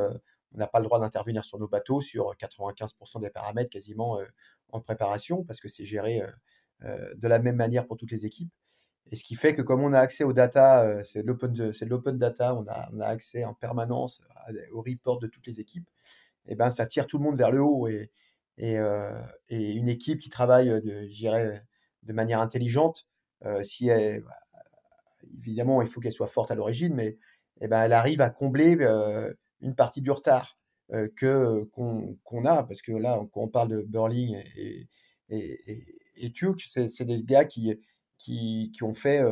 on 0.54 0.58
n'a 0.58 0.66
pas 0.66 0.78
le 0.78 0.84
droit 0.84 1.00
d'intervenir 1.00 1.44
sur 1.44 1.58
nos 1.58 1.68
bateaux 1.68 2.00
sur 2.00 2.34
95% 2.36 3.20
des 3.20 3.30
paramètres 3.30 3.70
quasiment 3.70 4.20
euh, 4.20 4.24
en 4.70 4.80
préparation 4.80 5.44
parce 5.44 5.60
que 5.60 5.68
c'est 5.68 5.84
géré 5.84 6.22
euh, 6.22 6.30
euh, 6.84 7.14
de 7.16 7.28
la 7.28 7.40
même 7.40 7.56
manière 7.56 7.86
pour 7.86 7.96
toutes 7.96 8.12
les 8.12 8.24
équipes. 8.24 8.52
Et 9.10 9.16
ce 9.16 9.24
qui 9.24 9.34
fait 9.34 9.52
que 9.54 9.62
comme 9.62 9.82
on 9.82 9.92
a 9.92 9.98
accès 9.98 10.24
aux 10.24 10.32
data, 10.32 11.04
c'est 11.04 11.22
de 11.22 11.86
l'open 11.86 12.18
data, 12.18 12.54
on 12.54 12.66
a, 12.66 13.06
accès 13.06 13.44
en 13.44 13.52
permanence 13.52 14.22
aux 14.72 14.80
reports 14.80 15.18
de 15.18 15.26
toutes 15.26 15.46
les 15.46 15.60
équipes, 15.60 15.86
et 16.46 16.52
eh 16.52 16.54
ben 16.54 16.70
ça 16.70 16.86
tire 16.86 17.06
tout 17.06 17.18
le 17.18 17.24
monde 17.24 17.36
vers 17.36 17.50
le 17.50 17.62
haut. 17.62 17.86
Et, 17.86 18.10
et, 18.56 19.72
une 19.72 19.90
équipe 19.90 20.18
qui 20.18 20.30
travaille 20.30 20.68
de, 20.68 21.06
de 22.02 22.12
manière 22.14 22.40
intelligente, 22.40 23.06
si 23.62 23.88
elle, 23.88 24.24
évidemment 25.36 25.82
il 25.82 25.88
faut 25.88 26.00
qu'elle 26.00 26.10
soit 26.10 26.26
forte 26.26 26.50
à 26.50 26.54
l'origine, 26.54 26.94
mais 26.94 27.18
et 27.60 27.66
eh 27.66 27.68
ben, 27.68 27.82
elle 27.82 27.92
arrive 27.92 28.22
à 28.22 28.30
combler 28.30 28.74
une 29.64 29.74
partie 29.74 30.00
du 30.03 30.11
retard 30.11 30.59
que 31.16 31.64
qu'on 31.72 32.44
a, 32.44 32.62
parce 32.62 32.83
que 32.83 32.92
là, 32.92 33.20
quand 33.33 33.40
on 33.42 33.48
parle 33.48 33.68
de 33.68 33.83
Burling 33.83 34.37
et, 34.57 34.88
et, 35.31 35.85
et, 36.16 36.33
Tuke, 36.33 36.61
c'est 36.61 37.05
des 37.05 37.22
gars 37.22 37.46
qui, 37.46 37.74
qui, 38.18 38.70
qui 38.72 38.83
ont 38.83 38.94
fait 38.94 39.22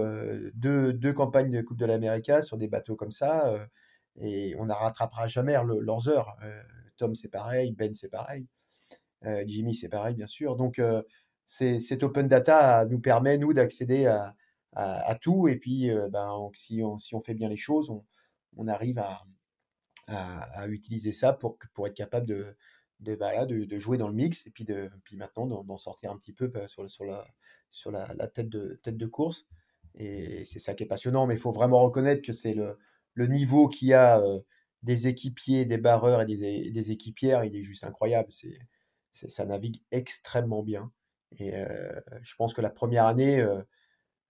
deux, 0.55 0.93
deux, 0.95 1.13
campagnes 1.13 1.51
de 1.51 1.61
Coupe 1.61 1.79
de 1.79 1.87
l'Amérique 1.87 2.33
sur 2.43 2.57
des 2.57 2.69
bateaux 2.69 2.97
comme 2.97 3.11
ça, 3.11 3.69
et 4.21 4.55
on 4.59 4.65
ne 4.65 4.73
rattrapera 4.73 5.29
jamais 5.29 5.57
leurs 5.83 6.09
heures. 6.09 6.37
Tom, 6.97 7.15
c'est 7.15 7.29
pareil, 7.29 7.73
Ben, 7.73 7.95
c'est 7.95 8.09
pareil, 8.09 8.47
Jimmy, 9.47 9.75
c'est 9.75 9.89
pareil, 9.89 10.15
bien 10.15 10.27
sûr. 10.27 10.57
Donc, 10.57 10.81
cet 11.45 12.03
open 12.03 12.29
data 12.29 12.87
nous 12.87 12.99
permet, 12.99 13.37
nous, 13.37 13.53
d'accéder 13.53 14.07
à, 14.07 14.35
à, 14.73 15.15
tout, 15.17 15.49
et 15.49 15.57
puis, 15.57 15.91
ben, 16.11 16.51
si, 16.55 16.83
on, 16.83 16.99
si 16.99 17.15
on 17.15 17.21
fait 17.21 17.35
bien 17.35 17.51
les 17.51 17.59
choses, 17.59 17.91
on, 17.91 18.05
on 18.57 18.69
arrive 18.69 18.99
à, 18.99 19.23
à, 20.09 20.67
utiliser 20.69 21.13
ça 21.13 21.33
pour, 21.33 21.59
pour 21.75 21.87
être 21.87 21.97
capable 21.97 22.27
de, 22.27 22.57
de, 23.01 23.15
bah 23.15 23.47
de, 23.47 23.65
de, 23.65 23.79
jouer 23.79 23.99
dans 23.99 24.09
le 24.09 24.15
mix 24.15 24.47
et 24.47 24.51
puis, 24.51 24.65
de, 24.65 24.91
puis 25.05 25.17
maintenant 25.17 25.47
d'en 25.47 25.77
sortir 25.77 26.11
un 26.11 26.19
petit 26.19 26.33
peu 26.33 26.49
bah, 26.49 26.67
sur, 26.69 26.89
sur, 26.91 27.05
la, 27.05 27.27
sur 27.71 27.91
la, 27.91 28.07
tête, 28.29 28.49
de, 28.49 28.81
tête 28.83 28.97
de 28.97 29.07
course. 29.07 29.47
Et 29.95 30.45
c'est 30.45 30.59
ça 30.59 30.75
qui 30.75 30.85
est 30.85 30.87
passionnant, 30.87 31.27
mais 31.27 31.35
il 31.35 31.41
faut 31.41 31.53
vraiment 31.53 31.83
reconnaître 31.83 32.23
que 32.23 32.33
c'est 32.33 32.55
le, 32.55 32.79
le 33.15 33.27
niveau 33.27 33.69
qu'il 33.69 33.89
y 33.89 33.95
a 33.95 34.21
euh, 34.21 34.41
des 34.83 35.07
équipiers, 35.09 35.65
des 35.65 35.79
barreurs 35.79 36.23
et 36.23 36.27
des, 36.27 36.71
des, 36.71 36.91
équipières, 36.91 37.45
il 37.45 37.55
est 37.57 37.63
juste 37.63 37.85
incroyable. 37.85 38.29
C'est, 38.33 38.59
ça 39.13 39.45
navigue 39.45 39.83
extrêmement 39.91 40.63
bien. 40.63 40.91
Et 41.39 41.55
euh, 41.55 42.01
je 42.23 42.35
pense 42.37 42.55
que 42.55 42.61
la 42.61 42.71
première 42.71 43.07
année, 43.07 43.41
euh, 43.41 43.63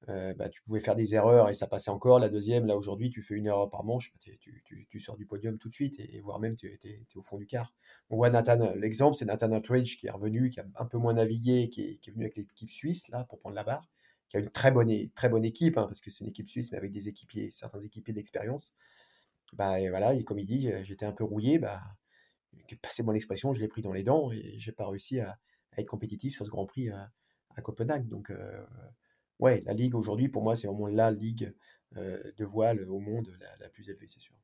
euh, 0.08 0.34
bah, 0.34 0.48
tu 0.48 0.62
pouvais 0.62 0.80
faire 0.80 0.96
des 0.96 1.14
erreurs 1.14 1.48
et 1.48 1.54
ça 1.54 1.66
passait 1.66 1.90
encore. 1.90 2.18
La 2.18 2.28
deuxième, 2.28 2.66
là 2.66 2.76
aujourd'hui, 2.76 3.10
tu 3.10 3.22
fais 3.22 3.34
une 3.34 3.46
erreur 3.46 3.70
par 3.70 3.84
manche, 3.84 4.12
bah, 4.12 4.18
tu, 4.20 4.62
tu, 4.64 4.86
tu, 4.88 5.00
sors 5.00 5.16
du 5.16 5.26
podium 5.26 5.58
tout 5.58 5.68
de 5.68 5.74
suite 5.74 6.00
et, 6.00 6.20
voire 6.20 6.40
même 6.40 6.56
tu 6.56 6.66
es, 6.66 7.06
au 7.14 7.22
fond 7.22 7.38
du 7.38 7.46
quart. 7.46 7.72
On 8.10 8.16
voit 8.16 8.30
Nathan, 8.30 8.74
l'exemple, 8.74 9.16
c'est 9.16 9.24
Nathan 9.24 9.52
Outridge 9.52 9.96
qui 9.98 10.06
est 10.06 10.10
revenu, 10.10 10.50
qui 10.50 10.60
a 10.60 10.66
un 10.76 10.86
peu 10.86 10.98
moins 10.98 11.14
navigué, 11.14 11.68
qui 11.70 11.82
est, 11.82 11.96
qui 11.98 12.10
est 12.10 12.12
venu 12.12 12.24
avec 12.24 12.36
l'équipe 12.36 12.70
suisse 12.70 13.08
là 13.08 13.24
pour 13.28 13.38
prendre 13.38 13.54
la 13.54 13.64
barre, 13.64 13.88
qui 14.28 14.36
a 14.36 14.40
une 14.40 14.50
très 14.50 14.72
bonne, 14.72 14.92
très 15.10 15.28
bonne 15.28 15.44
équipe, 15.44 15.78
hein, 15.78 15.86
parce 15.86 16.00
que 16.00 16.10
c'est 16.10 16.24
une 16.24 16.30
équipe 16.30 16.48
suisse, 16.48 16.72
mais 16.72 16.78
avec 16.78 16.92
des 16.92 17.08
équipiers, 17.08 17.50
certains 17.50 17.80
équipiers 17.80 18.14
d'expérience. 18.14 18.74
Bah, 19.52 19.80
et 19.80 19.90
voilà, 19.90 20.14
et 20.14 20.24
comme 20.24 20.38
il 20.38 20.46
dit, 20.46 20.70
j'étais 20.82 21.04
un 21.04 21.12
peu 21.12 21.24
rouillé, 21.24 21.58
bah, 21.58 21.80
passez 22.80 23.02
moi 23.02 23.14
l'expression, 23.14 23.52
je 23.52 23.60
l'ai 23.60 23.68
pris 23.68 23.82
dans 23.82 23.92
les 23.92 24.02
dents 24.02 24.32
et 24.32 24.58
j'ai 24.58 24.72
pas 24.72 24.88
réussi 24.88 25.20
à, 25.20 25.38
être 25.78 25.88
compétitif 25.88 26.34
sur 26.34 26.44
ce 26.44 26.50
Grand 26.50 26.66
Prix 26.66 26.90
à, 26.90 27.10
à 27.56 27.62
Copenhague. 27.62 28.06
Donc, 28.08 28.30
euh, 28.30 28.62
ouais, 29.42 29.60
la 29.66 29.74
ligue 29.74 29.94
aujourd'hui, 29.94 30.28
pour 30.28 30.42
moi, 30.42 30.56
c'est 30.56 30.68
vraiment 30.68 30.86
la 30.86 31.10
ligue 31.10 31.52
de 31.94 32.44
voile 32.44 32.88
au 32.88 33.00
monde 33.00 33.28
la, 33.60 33.68
plus 33.68 33.90
élevée, 33.90 34.06
c'est 34.08 34.20
sûr. 34.20 34.34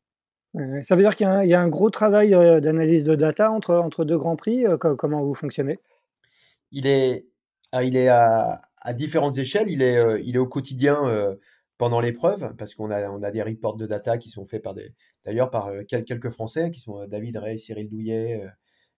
ça 0.82 0.96
veut 0.96 1.02
dire 1.02 1.16
qu'il 1.16 1.26
y, 1.26 1.54
a 1.54 1.60
un 1.60 1.68
gros 1.68 1.88
travail 1.88 2.30
d'analyse 2.30 3.04
de 3.04 3.14
data 3.14 3.50
entre, 3.50 3.76
entre 3.76 4.04
deux 4.04 4.18
grands 4.18 4.36
prix. 4.36 4.64
comment 4.78 5.24
vous 5.24 5.34
fonctionnez? 5.34 5.78
Il 6.72 6.86
est, 6.86 7.26
ah, 7.72 7.84
il 7.84 7.96
est 7.96 8.08
à, 8.08 8.60
différentes 8.92 9.38
échelles. 9.38 9.70
Il 9.70 9.80
est, 9.80 10.22
il 10.24 10.34
est 10.34 10.38
au 10.38 10.46
quotidien 10.46 10.98
pendant 11.78 12.00
l'épreuve 12.00 12.54
parce 12.56 12.74
qu'on 12.74 12.90
a, 12.90 13.08
on 13.08 13.22
a 13.22 13.30
des 13.30 13.42
reports 13.42 13.76
de 13.76 13.86
data 13.86 14.18
qui 14.18 14.28
sont 14.28 14.44
faits 14.44 14.62
par 14.62 14.74
des, 14.74 14.92
d'ailleurs 15.24 15.50
par 15.50 15.70
quelques 15.86 16.28
Français 16.28 16.70
qui 16.70 16.80
sont 16.80 17.06
David 17.06 17.38
Ray, 17.38 17.58
Cyril 17.58 17.88
Douillet. 17.88 18.44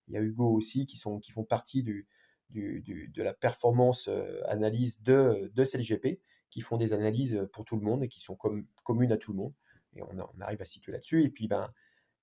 il 0.08 0.14
y 0.14 0.16
a 0.16 0.20
Hugo 0.20 0.50
aussi 0.50 0.86
qui, 0.86 0.96
sont, 0.96 1.20
qui 1.20 1.30
font 1.30 1.44
partie 1.44 1.84
du, 1.84 2.08
de 2.54 3.22
la 3.22 3.32
performance 3.32 4.08
euh, 4.08 4.40
analyse 4.46 5.00
de, 5.02 5.50
de 5.54 5.64
CLGP, 5.64 6.20
qui 6.50 6.60
font 6.60 6.76
des 6.76 6.92
analyses 6.92 7.46
pour 7.52 7.64
tout 7.64 7.76
le 7.76 7.82
monde 7.82 8.02
et 8.02 8.08
qui 8.08 8.20
sont 8.20 8.36
communes 8.84 9.12
à 9.12 9.16
tout 9.16 9.32
le 9.32 9.38
monde. 9.38 9.54
Et 9.94 10.02
on, 10.02 10.40
arrive 10.40 10.60
à 10.60 10.64
situer 10.64 10.92
là-dessus. 10.92 11.24
Et 11.24 11.30
puis, 11.30 11.48
ben, 11.48 11.72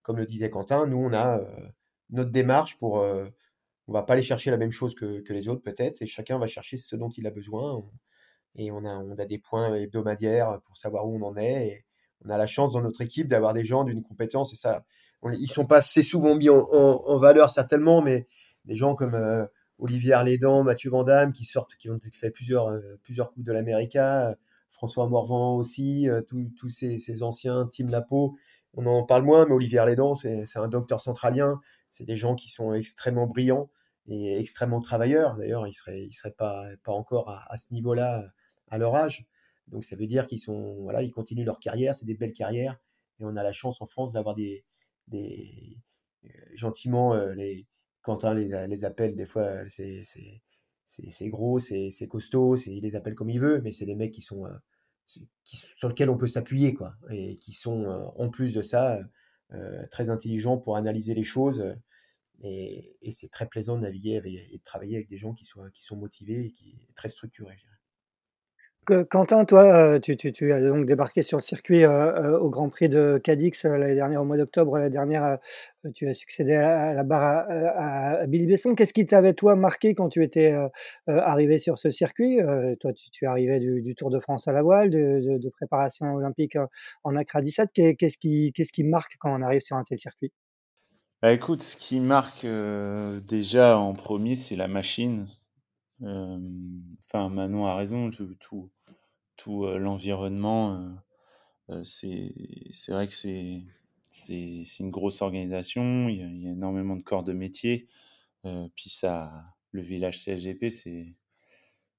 comme 0.02 0.18
le 0.18 0.26
disait 0.26 0.50
Quentin, 0.50 0.86
nous, 0.86 0.98
on 0.98 1.14
a 1.14 1.40
euh, 1.40 1.68
notre 2.10 2.32
démarche 2.32 2.78
pour... 2.78 3.00
Euh, 3.00 3.28
on 3.90 3.94
va 3.94 4.04
pas 4.04 4.14
aller 4.14 4.24
chercher 4.24 4.52
la 4.52 4.58
même 4.58 4.72
chose 4.72 4.96
que, 4.96 5.24
les 5.30 5.48
autres, 5.48 5.62
peut-être, 5.62 6.02
et 6.02 6.08
chacun 6.08 6.38
va 6.38 6.48
chercher 6.48 6.76
ce 6.76 6.98
dont 6.98 7.10
il 7.10 7.26
a 7.26 7.32
besoin. 7.32 7.82
et 8.56 8.70
on 8.70 8.84
a, 8.84 8.98
on 8.98 9.18
a 9.18 9.26
des 9.26 9.38
points 9.40 9.76
hebdomadaires 9.76 10.60
pour 10.66 10.76
savoir 10.76 11.08
où 11.08 11.16
on 11.16 11.26
en 11.26 11.38
est. 11.38 11.68
Et 11.68 11.86
on 12.26 12.30
a 12.30 12.38
la 12.38 12.48
chance 12.48 12.74
dans 12.74 12.82
notre 12.82 13.00
équipe 13.00 13.30
d'avoir 13.30 13.54
des 13.54 13.64
gens 13.64 13.86
d'une 13.86 14.04
compétence, 14.04 14.52
et 14.52 14.58
ça, 14.58 14.84
ils 15.24 15.50
sont 15.50 15.66
pas 15.66 15.78
assez 15.78 16.04
souvent 16.04 16.36
mis 16.36 16.50
en, 16.50 17.18
valeur, 17.18 17.50
certainement, 17.50 18.02
mais 18.02 18.28
des 18.66 18.76
gens 18.76 18.94
comme... 18.94 19.16
Olivier 19.80 20.14
Arlédan, 20.14 20.64
Mathieu 20.64 20.90
Vandamme, 20.90 21.34
qui 21.34 21.46
sortent, 21.46 21.76
qui 21.76 21.90
ont 21.90 22.00
fait 22.14 22.32
plusieurs, 22.32 22.68
euh, 22.68 22.98
plusieurs 23.04 23.32
coupes 23.32 23.44
de 23.44 23.52
l'América, 23.52 24.36
François 24.72 25.08
Morvan 25.08 25.58
aussi, 25.58 26.10
euh, 26.10 26.22
tous 26.22 26.70
ces, 26.70 27.24
anciens, 27.24 27.68
Tim 27.72 27.88
Lapo, 27.88 28.38
on 28.74 28.86
en 28.86 29.04
parle 29.04 29.24
moins, 29.24 29.46
mais 29.46 29.54
Olivier 29.54 29.80
Arlédan, 29.80 30.14
c'est 30.14 30.46
un 30.56 30.68
docteur 30.68 31.00
centralien, 31.00 31.60
c'est 31.90 32.06
des 32.06 32.18
gens 32.18 32.36
qui 32.36 32.50
sont 32.50 32.74
extrêmement 32.74 33.26
brillants 33.26 33.70
et 34.08 34.38
extrêmement 34.40 34.82
travailleurs. 34.82 35.36
D'ailleurs, 35.36 35.66
ils 35.66 35.72
ne 35.72 35.76
seraient, 35.76 36.04
ils 36.04 36.14
seraient 36.14 36.36
pas, 36.38 36.66
pas 36.84 36.92
encore 36.92 37.30
à, 37.30 37.58
ce 37.58 37.66
niveau-là 37.72 38.26
à 38.70 38.78
leur 38.78 38.96
âge. 38.96 39.26
Donc 39.68 39.84
ça 39.84 39.96
veut 39.96 40.06
dire 40.06 40.28
qu'ils 40.28 40.40
sont, 40.40 40.76
voilà, 40.84 41.02
ils 41.02 41.12
continuent 41.12 41.46
leur 41.46 41.60
carrière, 41.60 41.96
c'est 41.96 42.06
des 42.06 42.14
belles 42.14 42.34
carrières, 42.34 42.78
et 43.20 43.26
on 43.26 43.36
a 43.36 43.44
la 43.44 43.52
chance 43.52 43.82
en 43.82 43.86
France 43.86 44.14
d'avoir 44.14 44.36
des, 44.36 44.64
des 45.08 45.78
euh, 46.26 46.30
gentiment 46.54 47.16
les, 47.16 47.66
Quentin 48.08 48.34
les, 48.34 48.68
les 48.70 48.86
appelle, 48.86 49.18
des 49.18 49.26
fois, 49.26 49.68
c'est 49.68 51.28
gros, 51.28 51.60
c'est 51.60 52.08
costaud, 52.08 52.56
il 52.56 52.82
les 52.82 52.96
appelle 52.96 53.16
comme 53.16 53.30
il 53.30 53.42
veut, 53.42 53.60
mais 53.62 53.74
c'est 53.74 53.86
des 53.86 53.96
mecs 53.96 54.14
qui 54.14 54.22
sont, 54.22 54.46
euh, 54.46 55.20
sur 55.44 55.90
lesquels 55.90 56.10
on 56.10 56.18
peut 56.18 56.30
s'appuyer, 56.30 56.74
quoi, 56.74 56.96
et 57.10 57.36
qui 57.36 57.52
sont, 57.52 57.84
euh, 57.84 58.06
en 58.16 58.30
plus 58.30 58.54
de 58.54 58.62
ça, 58.62 59.02
euh, 59.52 59.86
très 59.92 60.10
intelligents 60.10 60.58
pour 60.58 60.78
analyser 60.78 61.14
les 61.14 61.26
choses. 61.26 61.76
Et, 62.44 62.98
c'est 63.12 63.30
très 63.30 63.48
plaisant 63.48 63.76
de 63.76 63.82
naviguer 63.82 64.22
et 64.24 64.58
de 64.58 64.64
travailler 64.64 64.96
avec 64.96 65.10
des 65.10 65.18
gens 65.18 65.34
qui 65.34 65.44
sont, 65.44 65.70
qui 65.74 65.84
sont 65.84 65.98
motivés 65.98 66.46
et 66.46 66.52
qui 66.54 66.88
très 66.96 67.10
structurés. 67.10 67.58
Quentin, 69.10 69.44
toi, 69.44 70.00
tu, 70.00 70.16
tu, 70.16 70.54
as 70.54 70.62
donc 70.62 70.86
débarqué 70.86 71.22
sur 71.22 71.38
le 71.38 71.44
circuit 71.44 71.86
au 71.86 72.50
Grand 72.50 72.70
Prix 72.70 72.88
de 72.88 73.20
Cadix 73.22 73.66
l'année 73.66 73.96
dernière, 73.96 74.22
au 74.22 74.26
mois 74.26 74.38
d'octobre 74.38 74.78
l'année 74.78 74.90
dernière. 74.90 75.40
tu 75.94 76.08
as 76.08 76.14
succédé 76.14 76.54
à, 76.56 76.94
la 76.94 77.04
barre 77.04 77.46
à, 77.50 78.26
Billy 78.28 78.48
Besson. 78.48 78.76
Qu'est-ce 78.76 78.94
qui 78.94 79.06
t'avait, 79.06 79.34
toi, 79.34 79.58
marqué 79.58 79.94
quand 79.94 80.08
tu 80.08 80.24
étais 80.24 80.56
arrivé 81.08 81.58
sur 81.60 81.78
ce 81.78 81.92
circuit? 81.92 82.40
Toi, 82.80 82.94
tu, 82.94 83.10
tu 83.12 83.26
arrivais 83.26 83.60
du, 83.60 83.94
Tour 83.94 84.10
de 84.10 84.20
France 84.20 84.48
à 84.48 84.54
la 84.54 84.62
voile, 84.62 84.90
de, 84.90 85.50
préparation 85.50 86.14
olympique 86.16 86.58
en 87.04 87.16
Accra 87.18 87.42
17. 87.42 87.70
Qu'est-ce 87.98 88.18
qui, 88.18 88.54
qu'est-ce 88.56 88.72
qui 88.72 88.86
marque 88.86 89.18
quand 89.20 89.38
on 89.38 89.42
arrive 89.42 89.62
sur 89.62 89.76
un 89.76 89.84
tel 89.84 90.00
circuit? 90.00 90.32
Bah, 91.22 91.34
écoute, 91.34 91.62
ce 91.62 91.76
qui 91.76 92.00
marque 92.00 92.46
déjà 93.26 93.78
en 93.78 93.94
premier, 93.94 94.38
c'est 94.38 94.56
la 94.56 94.70
machine. 94.70 95.28
Enfin, 96.02 97.30
Manon 97.30 97.66
a 97.66 97.76
raison, 97.76 98.10
tout, 98.40 98.70
tout 99.38 99.66
l'environnement, 99.68 100.96
c'est 101.84 102.34
vrai 102.90 103.08
que 103.08 103.14
c'est 103.14 104.80
une 104.80 104.92
grosse 104.92 105.22
organisation, 105.22 106.10
il 106.10 106.18
y, 106.18 106.48
a, 106.48 106.52
énormément 106.52 106.96
de 106.96 107.04
corps 107.04 107.24
de 107.24 107.34
métier, 107.34 107.88
puis 108.76 108.90
ça, 108.90 109.32
le 109.72 109.82
village 109.82 110.24
CSGP, 110.24 110.70
c'est 110.70 111.16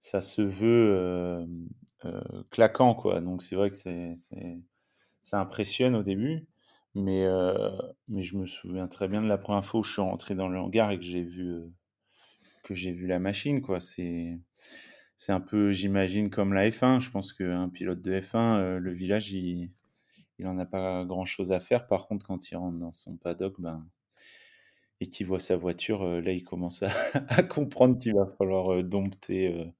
ça 0.01 0.20
se 0.20 0.42
veut 0.42 1.46
claquant, 2.51 2.94
quoi. 2.94 3.20
Donc 3.20 3.42
c'est 3.42 3.57
vrai 3.57 3.70
que 3.70 3.77
c'est 3.77 4.14
ça 5.22 5.40
impressionne 5.40 5.94
au 5.94 6.03
début. 6.03 6.46
Mais, 6.94 7.27
mais 8.09 8.22
je 8.22 8.37
me 8.37 8.46
souviens 8.46 8.88
très 8.88 9.09
bien 9.09 9.22
de 9.22 9.29
la 9.29 9.38
première 9.38 9.64
fois 9.64 9.81
où 9.81 9.83
je 9.83 9.92
suis 9.92 10.03
rentré 10.03 10.35
dans 10.35 10.48
le 10.48 10.59
hangar 10.59 10.90
et 10.90 10.98
que 10.98 11.05
j'ai 11.05 11.22
vu, 11.22 11.62
que 12.64 12.74
j'ai 12.74 12.92
vu 12.92 13.07
la 13.07 13.18
machine. 13.18 13.61
Quoi. 13.61 13.81
C'est, 13.81 14.38
c'est 15.18 15.33
un 15.33 15.40
peu, 15.40 15.72
j'imagine, 15.72 16.31
comme 16.31 16.54
la 16.54 16.70
F1. 16.70 17.00
Je 17.00 17.11
pense 17.11 17.33
qu'un 17.33 17.68
pilote 17.68 18.00
de 18.00 18.20
F1, 18.20 18.76
le 18.78 18.92
village, 18.92 19.33
il 19.33 19.68
n'en 20.38 20.57
a 20.59 20.64
pas 20.64 21.04
grand-chose 21.04 21.50
à 21.50 21.59
faire. 21.59 21.88
Par 21.88 22.07
contre, 22.07 22.24
quand 22.24 22.50
il 22.50 22.57
rentre 22.57 22.78
dans 22.78 22.92
son 22.92 23.16
paddock, 23.16 23.61
ben, 23.61 23.85
et 25.00 25.09
qu'il 25.09 25.26
voit 25.26 25.40
sa 25.40 25.57
voiture, 25.57 26.04
là, 26.20 26.33
il 26.33 26.44
commence 26.44 26.83
à, 27.28 27.42
comprendre 27.42 27.98
qu'il 27.98 28.14
va 28.14 28.26
falloir 28.26 28.85
dompter, 28.85 29.72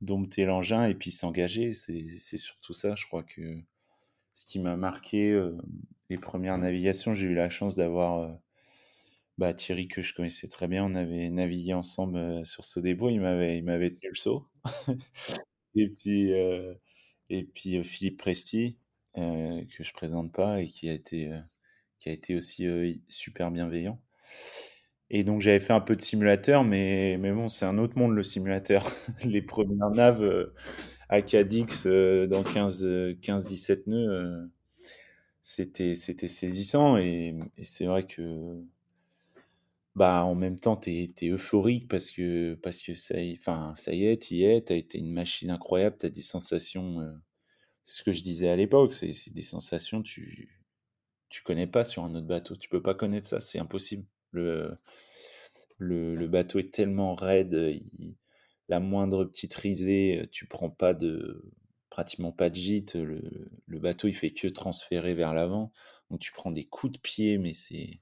dompter 0.00 0.46
l'engin 0.46 0.86
et 0.86 0.94
puis 0.94 1.10
s'engager. 1.10 1.74
C'est, 1.74 2.06
c'est 2.18 2.38
surtout 2.38 2.72
ça, 2.72 2.94
je 2.94 3.04
crois 3.04 3.24
que 3.24 3.58
ce 4.32 4.46
qui 4.46 4.58
m'a 4.58 4.76
marqué 4.76 5.38
les 6.08 6.18
premières 6.18 6.56
navigations, 6.56 7.12
j'ai 7.12 7.26
eu 7.26 7.34
la 7.34 7.50
chance 7.50 7.76
d'avoir 7.76 8.38
bah, 9.42 9.54
Thierry 9.54 9.88
que 9.88 10.02
je 10.02 10.14
connaissais 10.14 10.46
très 10.46 10.68
bien. 10.68 10.84
On 10.84 10.94
avait 10.94 11.28
navigué 11.30 11.74
ensemble 11.74 12.46
sur. 12.46 12.62
Il 12.76 13.20
m'avait, 13.20 13.58
il 13.58 13.64
m'avait 13.64 13.90
tenu 13.90 14.10
le 14.10 14.14
saut. 14.14 14.46
et 15.74 15.88
puis, 15.88 16.30
et 17.28 17.44
puis 17.44 17.82
Philippe 17.82 18.18
Presti, 18.18 18.78
que 19.16 19.82
je 19.82 19.92
présente 19.92 20.32
pas 20.32 20.60
et 20.60 20.66
qui 20.66 20.88
a 20.88 20.92
été, 20.92 21.32
qui 21.98 22.08
a 22.08 22.12
été 22.12 22.36
aussi 22.36 23.02
super 23.08 23.50
bienveillant. 23.50 24.00
Et 25.10 25.24
donc 25.24 25.40
j'avais 25.40 25.60
fait 25.60 25.72
un 25.72 25.80
peu 25.80 25.96
de 25.96 26.02
simulateur, 26.02 26.62
mais, 26.62 27.16
mais 27.18 27.32
bon, 27.32 27.48
c'est 27.48 27.66
un 27.66 27.78
autre 27.78 27.98
monde 27.98 28.14
le 28.14 28.22
simulateur. 28.22 28.86
Les 29.24 29.42
premières 29.42 29.90
naves 29.90 30.52
à 31.08 31.20
Cadix 31.20 31.86
dans 31.86 32.44
15-17 32.44 33.82
nœuds, 33.88 34.48
c'était 35.40 35.96
c'était 35.96 36.28
saisissant 36.28 36.96
et, 36.96 37.34
c'est 37.60 37.86
vrai 37.86 38.04
que 38.04 38.62
bah 39.94 40.24
en 40.24 40.34
même 40.34 40.58
temps 40.58 40.76
tu 40.76 40.90
es, 40.90 41.28
euphorique 41.28 41.88
parce 41.88 42.10
que 42.10 42.54
parce 42.54 42.82
que 42.82 42.94
ça 42.94 43.16
enfin 43.38 43.74
ça 43.74 43.92
y 43.92 44.06
est 44.06 44.22
tu 44.22 44.34
y 44.34 44.44
es 44.44 44.62
tu 44.64 44.72
as 44.72 44.76
été 44.76 44.98
une 44.98 45.12
machine 45.12 45.50
incroyable 45.50 45.96
tu 45.98 46.06
as 46.06 46.10
des 46.10 46.22
sensations 46.22 46.98
c'est 47.82 47.98
ce 47.98 48.02
que 48.02 48.12
je 48.12 48.22
disais 48.22 48.48
à 48.48 48.56
l'époque 48.56 48.94
c'est 48.94 49.32
des 49.34 49.42
sensations 49.42 50.02
tu 50.02 50.62
tu 51.28 51.42
connais 51.42 51.66
pas 51.66 51.84
sur 51.84 52.04
un 52.04 52.14
autre 52.14 52.26
bateau 52.26 52.56
tu 52.56 52.68
peux 52.68 52.82
pas 52.82 52.94
connaître 52.94 53.26
ça 53.26 53.40
c'est 53.40 53.58
impossible 53.58 54.06
le, 54.30 54.78
le, 55.78 56.14
le 56.14 56.28
bateau 56.28 56.58
est 56.58 56.72
tellement 56.72 57.14
raide 57.14 57.82
la 58.68 58.80
moindre 58.80 59.24
petite 59.24 59.54
risée 59.54 60.28
tu 60.32 60.46
prends 60.46 60.70
pas 60.70 60.94
de 60.94 61.52
pratiquement 61.92 62.32
pas 62.32 62.48
de 62.48 62.54
gîte. 62.54 62.94
Le, 62.94 63.20
le, 63.66 63.78
bateau, 63.78 64.08
il 64.08 64.14
fait 64.14 64.32
que 64.32 64.48
transférer 64.48 65.14
vers 65.14 65.34
l'avant. 65.34 65.72
Donc 66.10 66.20
tu 66.20 66.32
prends 66.32 66.50
des 66.50 66.64
coups 66.64 66.94
de 66.94 66.98
pied, 66.98 67.36
mais 67.36 67.52
c'est 67.52 68.00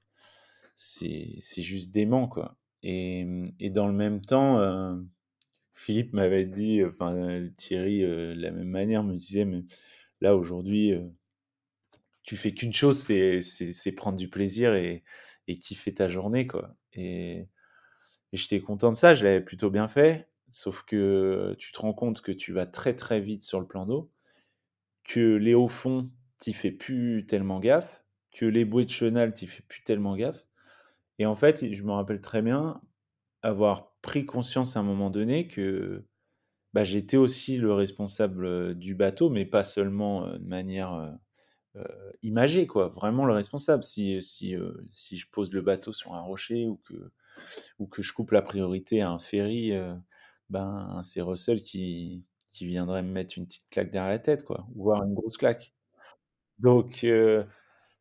c'est 0.75 1.61
juste 1.61 1.91
dément, 1.91 2.27
quoi. 2.27 2.57
Et, 2.83 3.25
et, 3.59 3.69
dans 3.69 3.87
le 3.87 3.93
même 3.93 4.21
temps, 4.21 4.59
euh, 4.59 4.95
Philippe 5.73 6.13
m'avait 6.13 6.45
dit, 6.45 6.83
enfin 6.85 7.47
Thierry, 7.57 8.03
euh, 8.03 8.35
de 8.35 8.41
la 8.41 8.51
même 8.51 8.69
manière, 8.69 9.03
me 9.03 9.15
disait, 9.15 9.45
mais 9.45 9.63
là 10.21 10.35
aujourd'hui, 10.35 10.93
euh, 10.93 11.01
tu 12.23 12.37
fais 12.37 12.53
qu'une 12.53 12.73
chose, 12.73 12.99
c'est 12.99 13.91
prendre 13.95 14.17
du 14.17 14.29
plaisir 14.29 14.73
et, 14.75 15.03
et 15.47 15.57
kiffer 15.57 15.93
ta 15.93 16.07
journée, 16.09 16.47
quoi. 16.47 16.75
Et, 16.93 17.47
et 18.33 18.37
j'étais 18.37 18.61
content 18.61 18.91
de 18.91 18.97
ça, 18.97 19.15
je 19.15 19.23
l'avais 19.23 19.41
plutôt 19.41 19.71
bien 19.71 19.87
fait. 19.87 20.29
Sauf 20.49 20.83
que 20.83 21.55
tu 21.59 21.71
te 21.71 21.79
rends 21.79 21.93
compte 21.93 22.21
que 22.21 22.31
tu 22.31 22.53
vas 22.53 22.65
très 22.65 22.95
très 22.95 23.21
vite 23.21 23.43
sur 23.43 23.59
le 23.59 23.67
plan 23.67 23.85
d'eau, 23.85 24.11
que 25.03 25.35
les 25.37 25.55
hauts 25.55 25.67
fonds, 25.69 26.11
t'y 26.39 26.53
fais 26.53 26.71
plus 26.71 27.25
tellement 27.27 27.59
gaffe, 27.59 28.05
que 28.31 28.45
les 28.45 28.65
bouées 28.65 28.85
de 28.85 28.91
chenal, 28.91 29.33
t'y 29.33 29.47
fais 29.47 29.63
plus 29.67 29.83
tellement 29.83 30.15
gaffe. 30.17 30.47
Et 31.21 31.25
en 31.27 31.35
fait, 31.35 31.71
je 31.71 31.83
me 31.83 31.91
rappelle 31.91 32.19
très 32.19 32.41
bien 32.41 32.81
avoir 33.43 33.93
pris 34.01 34.25
conscience 34.25 34.75
à 34.75 34.79
un 34.79 34.83
moment 34.83 35.11
donné 35.11 35.47
que 35.47 36.03
bah, 36.73 36.83
j'étais 36.83 37.17
aussi 37.17 37.57
le 37.57 37.73
responsable 37.73 38.75
du 38.75 38.95
bateau, 38.95 39.29
mais 39.29 39.45
pas 39.45 39.63
seulement 39.63 40.27
de 40.33 40.47
manière 40.47 41.19
euh, 41.75 42.11
imagée, 42.23 42.65
quoi. 42.65 42.87
Vraiment 42.87 43.25
le 43.25 43.33
responsable. 43.33 43.83
Si, 43.83 44.23
si, 44.23 44.55
si 44.89 45.17
je 45.17 45.27
pose 45.29 45.53
le 45.53 45.61
bateau 45.61 45.93
sur 45.93 46.15
un 46.15 46.21
rocher 46.21 46.65
ou 46.67 46.77
que, 46.77 47.11
ou 47.77 47.85
que 47.85 48.01
je 48.01 48.13
coupe 48.13 48.31
la 48.31 48.41
priorité 48.41 49.01
à 49.01 49.11
un 49.11 49.19
ferry, 49.19 49.73
ben, 50.49 51.01
c'est 51.03 51.21
Russell 51.21 51.61
qui, 51.61 52.25
qui 52.47 52.65
viendrait 52.65 53.03
me 53.03 53.11
mettre 53.11 53.37
une 53.37 53.45
petite 53.45 53.69
claque 53.69 53.91
derrière 53.91 54.11
la 54.11 54.19
tête, 54.19 54.43
quoi, 54.43 54.67
voire 54.75 55.03
une 55.03 55.13
grosse 55.13 55.37
claque. 55.37 55.75
Donc, 56.59 57.03
euh, 57.03 57.43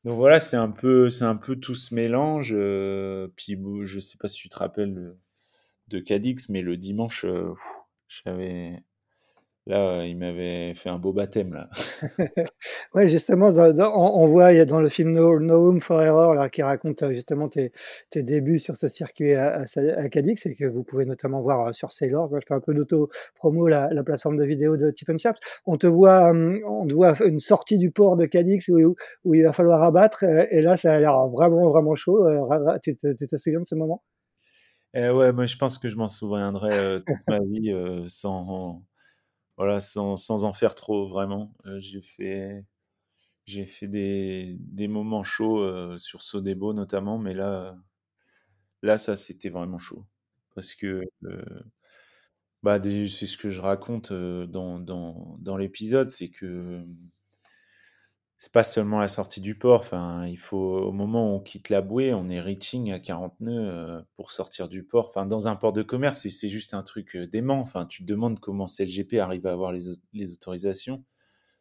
donc 0.04 0.16
voilà, 0.16 0.40
c'est 0.40 0.56
un 0.56 0.70
peu, 0.70 1.08
c'est 1.08 1.24
un 1.24 1.36
peu 1.36 1.56
tout 1.56 1.74
ce 1.74 1.94
mélange. 1.94 2.54
Euh, 2.56 3.28
puis 3.36 3.58
je 3.82 4.00
sais 4.00 4.16
pas 4.18 4.28
si 4.28 4.38
tu 4.38 4.48
te 4.48 4.58
rappelles 4.58 5.16
de 5.88 5.98
Cadix, 6.00 6.48
mais 6.48 6.62
le 6.62 6.76
dimanche, 6.76 7.24
euh, 7.24 7.54
j'avais, 8.08 8.82
Là, 9.70 10.04
il 10.04 10.16
m'avait 10.16 10.74
fait 10.74 10.88
un 10.88 10.98
beau 10.98 11.12
baptême, 11.12 11.54
là. 11.54 11.70
ouais, 12.94 13.08
justement, 13.08 13.50
on, 13.54 14.26
voit 14.26 14.50
il 14.50 14.56
y 14.56 14.60
a 14.60 14.64
dans 14.64 14.80
le 14.80 14.88
film 14.88 15.12
No, 15.12 15.60
Room 15.60 15.80
for 15.80 16.02
Error, 16.02 16.34
là, 16.34 16.48
qui 16.48 16.60
raconte 16.60 17.04
euh, 17.04 17.12
justement 17.12 17.48
tes, 17.48 17.70
tes 18.10 18.24
débuts 18.24 18.58
sur 18.58 18.76
ce 18.76 18.88
circuit 18.88 19.34
à, 19.34 19.62
à, 19.76 20.08
Cadix 20.08 20.44
et 20.46 20.56
que 20.56 20.64
vous 20.64 20.82
pouvez 20.82 21.04
notamment 21.04 21.40
voir 21.40 21.68
euh, 21.68 21.72
sur 21.72 21.92
Sailors. 21.92 22.28
Je 22.34 22.44
fais 22.48 22.54
un 22.54 22.58
peu 22.58 22.74
d'auto-promo, 22.74 23.68
la, 23.68 23.90
la, 23.92 24.02
plateforme 24.02 24.38
de 24.38 24.44
vidéo 24.44 24.76
de 24.76 24.90
Tip 24.90 25.16
Shaft. 25.16 25.40
On 25.66 25.76
te 25.76 25.86
voit, 25.86 26.32
on 26.32 26.88
te 26.88 26.92
voit 26.92 27.14
une 27.24 27.38
sortie 27.38 27.78
du 27.78 27.92
port 27.92 28.16
de 28.16 28.26
Cadix 28.26 28.66
où, 28.70 28.96
où 29.24 29.34
il 29.34 29.44
va 29.44 29.52
falloir 29.52 29.84
abattre. 29.84 30.24
Euh, 30.24 30.46
et 30.50 30.62
là, 30.62 30.76
ça 30.76 30.94
a 30.94 30.98
l'air 30.98 31.28
vraiment, 31.28 31.70
vraiment 31.70 31.94
chaud. 31.94 32.26
Tu 32.82 32.96
te, 32.96 33.12
tu 33.12 33.24
te 33.24 33.36
souviens 33.36 33.60
de 33.60 33.66
ce 33.66 33.76
moment? 33.76 34.02
Eh 34.94 35.10
ouais, 35.10 35.32
moi, 35.32 35.46
je 35.46 35.56
pense 35.56 35.78
que 35.78 35.88
je 35.88 35.94
m'en 35.94 36.08
souviendrai 36.08 37.02
toute 37.06 37.28
ma 37.28 37.38
vie 37.48 37.72
sans 38.08 38.82
voilà, 39.60 39.78
sans, 39.78 40.44
en 40.44 40.54
faire 40.54 40.74
trop, 40.74 41.06
vraiment. 41.06 41.54
Euh, 41.66 41.80
j'ai 41.80 42.00
fait, 43.66 43.88
des, 43.88 44.88
moments 44.88 45.22
chauds 45.22 45.60
euh, 45.60 45.98
sur 45.98 46.22
Sodebo 46.22 46.72
notamment, 46.72 47.18
mais 47.18 47.34
là, 47.34 47.76
là 48.80 48.96
ça 48.96 49.16
c'était 49.16 49.50
vraiment 49.50 49.76
chaud. 49.76 50.06
Parce 50.54 50.74
que 50.74 51.02
euh, 51.24 51.44
bah, 52.62 52.80
c'est 52.82 53.26
ce 53.26 53.36
que 53.36 53.50
je 53.50 53.60
raconte 53.60 54.14
dans, 54.14 54.78
dans, 54.78 55.36
dans 55.40 55.58
l'épisode, 55.58 56.08
c'est 56.08 56.30
que 56.30 56.82
c'est 58.40 58.52
pas 58.52 58.62
seulement 58.62 59.00
la 59.00 59.08
sortie 59.08 59.42
du 59.42 59.54
port. 59.54 59.80
Enfin, 59.80 60.26
il 60.26 60.38
faut 60.38 60.56
au 60.56 60.92
moment 60.92 61.30
où 61.30 61.36
on 61.36 61.40
quitte 61.40 61.68
la 61.68 61.82
bouée, 61.82 62.14
on 62.14 62.30
est 62.30 62.40
reaching 62.40 62.90
à 62.90 62.98
40 62.98 63.38
nœuds 63.40 63.70
euh, 63.70 64.00
pour 64.14 64.32
sortir 64.32 64.66
du 64.66 64.82
port. 64.82 65.08
Enfin, 65.08 65.26
dans 65.26 65.46
un 65.46 65.56
port 65.56 65.74
de 65.74 65.82
commerce, 65.82 66.26
c'est 66.26 66.48
juste 66.48 66.72
un 66.72 66.82
truc 66.82 67.16
euh, 67.16 67.26
dément. 67.26 67.60
Enfin, 67.60 67.84
tu 67.84 68.00
te 68.00 68.06
demandes 68.06 68.40
comment 68.40 68.64
CLGP 68.64 69.18
arrive 69.18 69.46
à 69.46 69.52
avoir 69.52 69.72
les, 69.72 70.32
autorisations. 70.32 71.04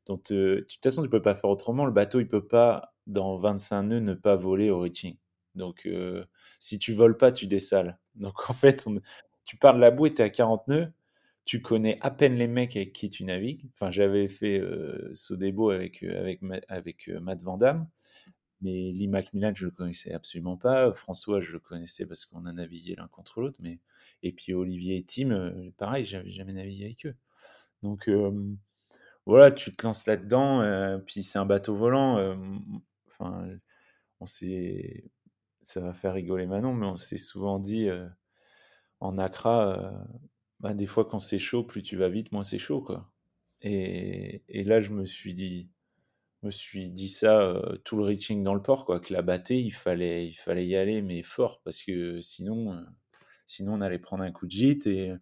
Donc, 0.06 0.32
de 0.32 0.66
toute 0.70 0.82
façon, 0.82 1.04
tu 1.04 1.10
peux 1.10 1.22
pas 1.22 1.36
faire 1.36 1.50
autrement. 1.50 1.84
Le 1.86 1.92
bateau, 1.92 2.22
il 2.22 2.30
peut 2.30 2.48
pas 2.48 2.94
dans 3.08 3.36
25 3.36 3.84
nœuds 3.84 4.00
ne 4.00 4.14
pas 4.14 4.38
voler 4.38 4.70
au 4.70 4.80
reaching. 4.80 5.18
Donc, 5.56 5.86
euh, 5.86 6.24
si 6.60 6.80
tu 6.80 6.94
voles 6.94 7.18
pas, 7.18 7.34
tu 7.34 7.46
dessales. 7.46 8.00
Donc, 8.16 8.50
en 8.50 8.54
fait, 8.54 8.88
tu 9.44 9.58
pars 9.58 9.74
de 9.74 9.82
la 9.82 9.92
bouée, 9.92 10.14
tu 10.14 10.22
es 10.22 10.26
à 10.26 10.30
40 10.30 10.70
nœuds 10.70 10.94
tu 11.50 11.64
connais 11.64 11.98
à 12.02 12.12
peine 12.12 12.36
les 12.36 12.46
mecs 12.46 12.76
avec 12.76 12.94
qui 12.94 13.10
tu 13.10 13.24
navigues. 13.24 13.68
Enfin, 13.74 13.90
j'avais 13.90 14.28
fait 14.28 14.60
euh, 14.60 15.10
Sodebo 15.16 15.72
avec, 15.72 16.04
euh, 16.04 16.20
avec, 16.20 16.42
avec 16.68 17.10
euh, 17.10 17.20
Matt 17.20 17.42
Van 17.42 17.58
mais 18.62 18.92
Lee 18.92 19.08
Macmillan, 19.08 19.52
je 19.56 19.66
le 19.66 19.72
connaissais 19.72 20.14
absolument 20.14 20.58
pas. 20.58 20.94
François, 20.94 21.40
je 21.40 21.52
le 21.52 21.60
connaissais 21.60 22.06
parce 22.06 22.26
qu'on 22.26 22.46
a 22.46 22.54
navigué 22.54 22.94
l'un 22.96 23.08
contre 23.08 23.42
l'autre. 23.42 23.58
Mais... 23.64 23.80
Et 24.22 24.32
puis 24.32 24.54
Olivier 24.54 24.98
et 24.98 25.04
Tim, 25.04 25.52
pareil, 25.76 26.06
j'avais 26.06 26.30
jamais 26.30 26.54
navigué 26.54 26.86
avec 26.86 27.08
eux. 27.08 27.16
Donc, 27.82 28.08
voilà, 29.26 29.50
tu 29.50 29.72
te 29.72 29.88
lances 29.88 30.06
là-dedans, 30.06 31.00
puis 31.04 31.24
c'est 31.24 31.40
un 31.40 31.46
bateau 31.46 31.76
volant. 31.76 32.38
Enfin, 33.08 33.48
on 34.20 34.28
s'est, 34.28 35.10
ça 35.64 35.80
va 35.82 35.94
faire 35.94 36.14
rigoler 36.14 36.46
Manon, 36.46 36.76
mais 36.76 36.86
on 36.86 36.96
s'est 36.96 37.18
souvent 37.18 37.58
dit 37.58 37.90
en 39.00 39.18
Accra, 39.18 40.06
bah, 40.60 40.74
des 40.74 40.86
fois 40.86 41.06
quand 41.06 41.20
c'est 41.20 41.40
chaud, 41.40 41.64
plus 41.64 41.84
tu 41.84 41.96
vas 41.98 42.10
vite, 42.10 42.32
moins 42.32 42.44
c'est 42.44 42.58
chaud, 42.58 42.82
quoi. 42.82 43.12
Et, 43.62 44.44
et, 44.48 44.64
là, 44.64 44.80
je 44.80 44.92
me 44.92 45.06
suis 45.06 45.34
dit, 45.34 45.70
me 46.44 46.52
suis 46.52 46.90
dit 46.90 47.10
ça 47.10 47.62
tout 47.84 47.98
le 47.98 48.04
reaching 48.04 48.44
dans 48.44 48.54
le 48.54 48.62
port, 48.62 48.86
quoi, 48.86 49.00
que 49.00 49.14
la 49.14 49.22
battée, 49.22 49.60
il 49.60 49.72
fallait, 49.72 50.28
il 50.28 50.34
fallait 50.34 50.66
y 50.68 50.76
aller, 50.76 51.02
mais 51.02 51.24
fort, 51.24 51.62
parce 51.64 51.82
que 51.84 52.22
sinon, 52.22 52.86
sinon 53.46 53.74
on 53.76 53.82
allait 53.82 54.00
prendre 54.00 54.24
un 54.24 54.32
coup 54.32 54.46
de 54.46 54.52
gîte. 54.52 54.88
Et 54.88 55.14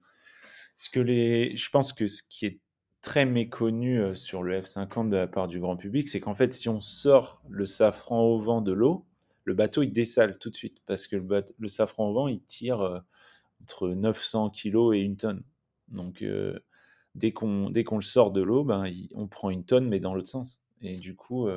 ce 0.75 0.89
que 0.89 0.99
les, 0.99 1.55
je 1.57 1.69
pense 1.69 1.93
que 1.93 2.07
ce 2.07 2.21
qui 2.29 2.45
est 2.45 2.59
très 3.01 3.25
méconnu 3.25 4.15
sur 4.15 4.43
le 4.43 4.59
F50 4.59 5.09
de 5.09 5.17
la 5.17 5.27
part 5.27 5.47
du 5.47 5.59
grand 5.59 5.77
public, 5.77 6.07
c'est 6.09 6.19
qu'en 6.19 6.35
fait, 6.35 6.53
si 6.53 6.69
on 6.69 6.81
sort 6.81 7.41
le 7.49 7.65
safran 7.65 8.21
au 8.21 8.39
vent 8.39 8.61
de 8.61 8.73
l'eau, 8.73 9.07
le 9.45 9.53
bateau 9.53 9.81
il 9.81 9.93
dessale 9.93 10.37
tout 10.39 10.49
de 10.49 10.55
suite 10.55 10.79
parce 10.85 11.07
que 11.07 11.15
le, 11.15 11.45
le 11.57 11.67
safran 11.69 12.09
au 12.09 12.13
vent 12.13 12.27
il 12.27 12.41
tire 12.43 13.03
entre 13.67 13.89
900 13.89 14.51
kg 14.51 14.93
et 14.93 15.01
une 15.01 15.17
tonne. 15.17 15.43
Donc 15.89 16.23
dès 17.15 17.31
qu'on 17.33 17.69
dès 17.69 17.83
qu'on 17.83 17.97
le 17.97 18.01
sort 18.01 18.31
de 18.31 18.41
l'eau, 18.41 18.63
ben 18.63 18.85
on 19.13 19.27
prend 19.27 19.49
une 19.49 19.65
tonne 19.65 19.89
mais 19.89 19.99
dans 19.99 20.13
l'autre 20.13 20.29
sens. 20.29 20.63
Et 20.81 20.97
du 20.97 21.15
coup, 21.15 21.47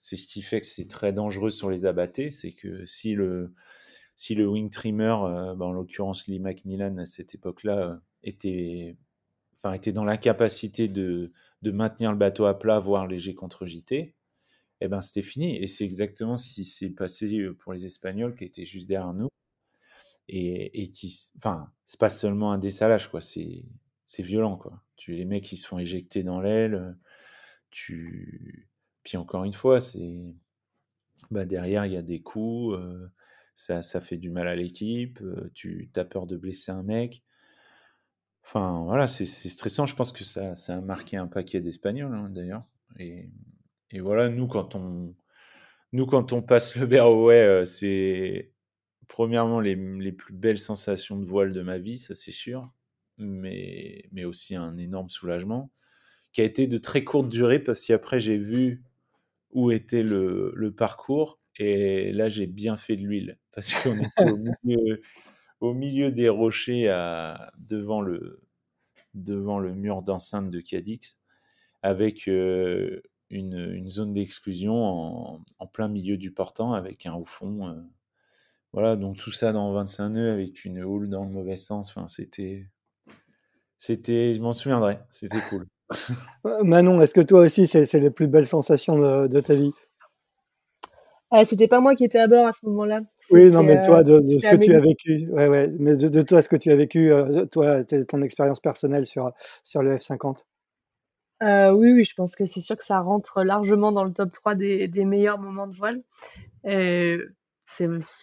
c'est 0.00 0.16
ce 0.16 0.26
qui 0.26 0.42
fait 0.42 0.60
que 0.60 0.66
c'est 0.66 0.88
très 0.88 1.12
dangereux 1.12 1.50
sur 1.50 1.70
les 1.70 1.86
abattés, 1.86 2.30
c'est 2.30 2.52
que 2.52 2.84
si 2.84 3.14
le 3.14 3.52
si 4.16 4.34
le 4.34 4.46
wing 4.46 4.70
trimmer, 4.70 5.16
ben, 5.56 5.62
en 5.62 5.72
l'occurrence 5.72 6.26
Lee 6.28 6.38
Macmillan 6.40 6.98
à 6.98 7.04
cette 7.06 7.34
époque-là, 7.34 8.00
était 8.22 8.96
enfin 9.54 9.72
était 9.74 9.92
dans 9.92 10.04
l'incapacité 10.04 10.88
de 10.88 11.32
de 11.62 11.70
maintenir 11.70 12.12
le 12.12 12.18
bateau 12.18 12.44
à 12.44 12.58
plat, 12.58 12.78
voire 12.78 13.06
léger 13.06 13.34
contre 13.34 13.66
JT, 13.66 14.14
eh 14.80 14.88
ben 14.88 15.02
c'était 15.02 15.22
fini. 15.22 15.56
Et 15.56 15.66
c'est 15.66 15.84
exactement 15.84 16.36
ce 16.36 16.52
qui 16.52 16.64
s'est 16.64 16.90
passé 16.90 17.48
pour 17.58 17.72
les 17.72 17.86
Espagnols 17.86 18.34
qui 18.36 18.44
étaient 18.44 18.66
juste 18.66 18.88
derrière 18.88 19.14
nous. 19.14 19.28
Et, 20.28 20.90
qui, 20.90 21.32
enfin, 21.36 21.70
c'est 21.84 22.00
pas 22.00 22.10
seulement 22.10 22.52
un 22.52 22.58
dessalage, 22.58 23.08
quoi. 23.10 23.20
C'est, 23.20 23.64
c'est 24.04 24.22
violent, 24.22 24.56
quoi. 24.56 24.82
Tu 24.96 25.12
les 25.12 25.24
mecs 25.24 25.44
qui 25.44 25.56
se 25.56 25.66
font 25.66 25.78
éjecter 25.78 26.22
dans 26.22 26.40
l'aile. 26.40 26.96
Tu, 27.70 28.68
puis 29.02 29.16
encore 29.16 29.44
une 29.44 29.52
fois, 29.52 29.80
c'est, 29.80 30.34
bah 31.30 31.44
derrière 31.44 31.86
il 31.86 31.92
y 31.92 31.96
a 31.96 32.02
des 32.02 32.22
coups. 32.22 32.78
ça, 33.54 33.82
ça 33.82 34.00
fait 34.00 34.16
du 34.16 34.30
mal 34.30 34.48
à 34.48 34.56
l'équipe. 34.56 35.20
tu 35.54 35.90
as 35.96 36.04
peur 36.04 36.26
de 36.26 36.36
blesser 36.36 36.72
un 36.72 36.82
mec. 36.82 37.22
Enfin, 38.44 38.82
voilà, 38.84 39.06
c'est 39.06 39.26
stressant. 39.26 39.86
Je 39.86 39.96
pense 39.96 40.12
que 40.12 40.22
ça, 40.24 40.54
ça 40.54 40.76
a 40.76 40.80
marqué 40.80 41.16
un 41.16 41.26
paquet 41.26 41.60
d'Espagnols, 41.60 42.14
hein, 42.14 42.28
d'ailleurs. 42.30 42.64
Et, 42.98 43.30
et 43.90 44.00
voilà, 44.00 44.28
nous, 44.28 44.46
quand 44.46 44.74
on, 44.74 45.14
nous, 45.92 46.06
quand 46.06 46.32
on 46.32 46.42
passe 46.42 46.76
le 46.76 46.86
Beroway, 46.86 47.64
c'est 47.64 48.52
premièrement 49.08 49.60
les, 49.60 49.76
plus 50.12 50.34
belles 50.34 50.58
sensations 50.58 51.18
de 51.18 51.24
voile 51.24 51.52
de 51.52 51.62
ma 51.62 51.78
vie, 51.78 51.98
ça 51.98 52.14
c'est 52.14 52.32
sûr, 52.32 52.72
mais, 53.18 54.04
mais 54.12 54.24
aussi 54.24 54.56
un 54.56 54.76
énorme 54.76 55.08
soulagement, 55.08 55.70
qui 56.32 56.40
a 56.40 56.44
été 56.44 56.66
de 56.66 56.78
très 56.78 57.04
courte 57.04 57.28
durée 57.28 57.58
parce 57.58 57.84
qu'après 57.84 58.20
j'ai 58.20 58.38
vu 58.38 58.82
où 59.52 59.70
était 59.70 60.02
le, 60.02 60.74
parcours 60.76 61.38
et 61.58 62.12
là 62.12 62.28
j'ai 62.28 62.46
bien 62.46 62.76
fait 62.76 62.96
de 62.96 63.02
l'huile 63.02 63.38
parce 63.52 63.74
qu'on 63.74 63.98
était 63.98 65.00
au 65.60 65.72
milieu, 65.72 66.10
des 66.10 66.28
rochers 66.28 66.88
devant, 67.56 68.02
le, 68.02 68.42
devant 69.14 69.58
le 69.58 69.74
mur 69.74 70.02
d'enceinte 70.02 70.50
de 70.50 70.60
Cadix 70.60 71.18
avec 71.82 72.26
une, 72.26 73.88
zone 73.88 74.12
d'exclusion 74.12 75.38
en, 75.58 75.66
plein 75.66 75.88
milieu 75.88 76.16
du 76.16 76.32
portant 76.32 76.72
avec 76.72 77.06
un 77.06 77.14
haut 77.14 77.24
fond. 77.24 77.68
Euh, 77.68 77.80
voilà, 78.74 78.96
donc 78.96 79.16
tout 79.16 79.30
ça 79.30 79.52
dans 79.52 79.72
25 79.72 80.08
nœuds 80.10 80.32
avec 80.32 80.64
une 80.64 80.82
houle 80.82 81.08
dans 81.08 81.24
le 81.24 81.30
mauvais 81.30 81.54
sens. 81.54 81.90
Enfin, 81.90 82.08
c'était. 82.08 82.66
C'était, 83.78 84.34
je 84.34 84.40
m'en 84.40 84.52
souviendrai, 84.52 84.98
c'était 85.08 85.40
cool. 85.48 85.66
Euh, 86.46 86.64
Manon, 86.64 87.00
est-ce 87.02 87.12
que 87.12 87.20
toi 87.20 87.40
aussi, 87.40 87.66
c'est 87.66 87.92
les 87.92 88.10
plus 88.10 88.26
belles 88.26 88.46
sensations 88.46 88.96
de, 88.96 89.40
ta 89.40 89.54
vie? 89.54 89.72
Ah, 91.30 91.44
C'était 91.44 91.68
pas 91.68 91.80
moi 91.80 91.94
qui 91.94 92.04
étais 92.04 92.18
à 92.18 92.26
bord 92.26 92.46
à 92.46 92.52
ce 92.52 92.66
moment-là. 92.66 93.02
Oui, 93.30 93.50
non, 93.50 93.62
mais 93.62 93.80
toi, 93.82 94.02
de, 94.02 94.20
ce 94.38 94.48
que 94.48 94.56
tu 94.56 94.74
as 94.74 94.80
vécu, 94.80 95.28
ouais, 95.30 95.46
ouais, 95.46 95.70
mais 95.78 95.96
de, 95.96 96.22
toi, 96.22 96.40
ce 96.40 96.48
que 96.48 96.56
tu 96.56 96.70
as 96.70 96.76
vécu, 96.76 97.12
toi, 97.52 97.84
ton 97.84 98.22
expérience 98.22 98.60
personnelle 98.60 99.04
sur, 99.04 99.30
sur 99.62 99.82
le 99.82 99.96
F50 99.96 100.38
euh, 101.42 101.72
oui, 101.72 101.92
oui, 101.92 102.04
je 102.04 102.14
pense 102.14 102.34
que 102.34 102.46
c'est 102.46 102.62
sûr 102.62 102.78
que 102.78 102.84
ça 102.84 103.00
rentre 103.00 103.42
largement 103.42 103.92
dans 103.92 104.04
le 104.04 104.12
top 104.12 104.32
3 104.32 104.54
des, 104.54 104.88
des 104.88 105.04
meilleurs 105.04 105.38
moments 105.38 105.66
de 105.66 105.76
voile. 105.76 106.02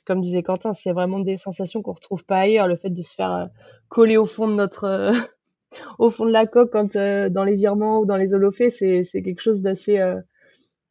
Comme 0.06 0.22
disait 0.22 0.44
Quentin, 0.44 0.74
c'est 0.74 0.92
vraiment 0.92 1.20
des 1.20 1.38
sensations 1.38 1.82
qu'on 1.82 1.94
retrouve 1.94 2.26
pas 2.26 2.40
ailleurs. 2.40 2.68
Le 2.68 2.76
fait 2.76 2.90
de 2.90 3.02
se 3.02 3.16
faire 3.16 3.32
euh, 3.32 3.46
coller 3.90 4.18
au 4.18 4.26
fond 4.26 4.48
de 4.48 4.54
notre, 4.54 4.86
euh, 4.86 5.14
au 6.00 6.10
fond 6.10 6.26
de 6.26 6.32
la 6.32 6.48
coque 6.48 6.72
quand 6.72 6.96
dans 6.96 7.44
les 7.44 7.56
virements 7.56 8.00
ou 8.00 8.06
dans 8.06 8.18
les 8.18 8.34
holophées, 8.34 8.70
c'est 8.70 9.04
quelque 9.24 9.42
chose 9.42 9.62
d'assez 9.62 10.00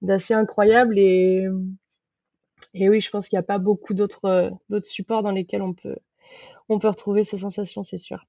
d'assez 0.03 0.35
incroyable 0.35 0.99
et 0.99 1.47
et 2.75 2.89
oui, 2.89 3.01
je 3.01 3.11
pense 3.11 3.29
qu'il 3.29 3.37
n'y 3.37 3.41
a 3.41 3.45
pas 3.45 3.59
beaucoup 3.59 3.95
d'autres 3.95 4.51
d'autres 4.69 4.87
supports 4.87 5.23
dans 5.23 5.33
lesquels 5.33 5.63
on 5.63 5.75
peut 5.75 5.97
on 6.69 6.79
peut 6.79 6.89
retrouver 6.89 7.25
ces 7.25 7.39
sensations, 7.39 7.83
c'est 7.83 7.99
sûr. 7.99 8.27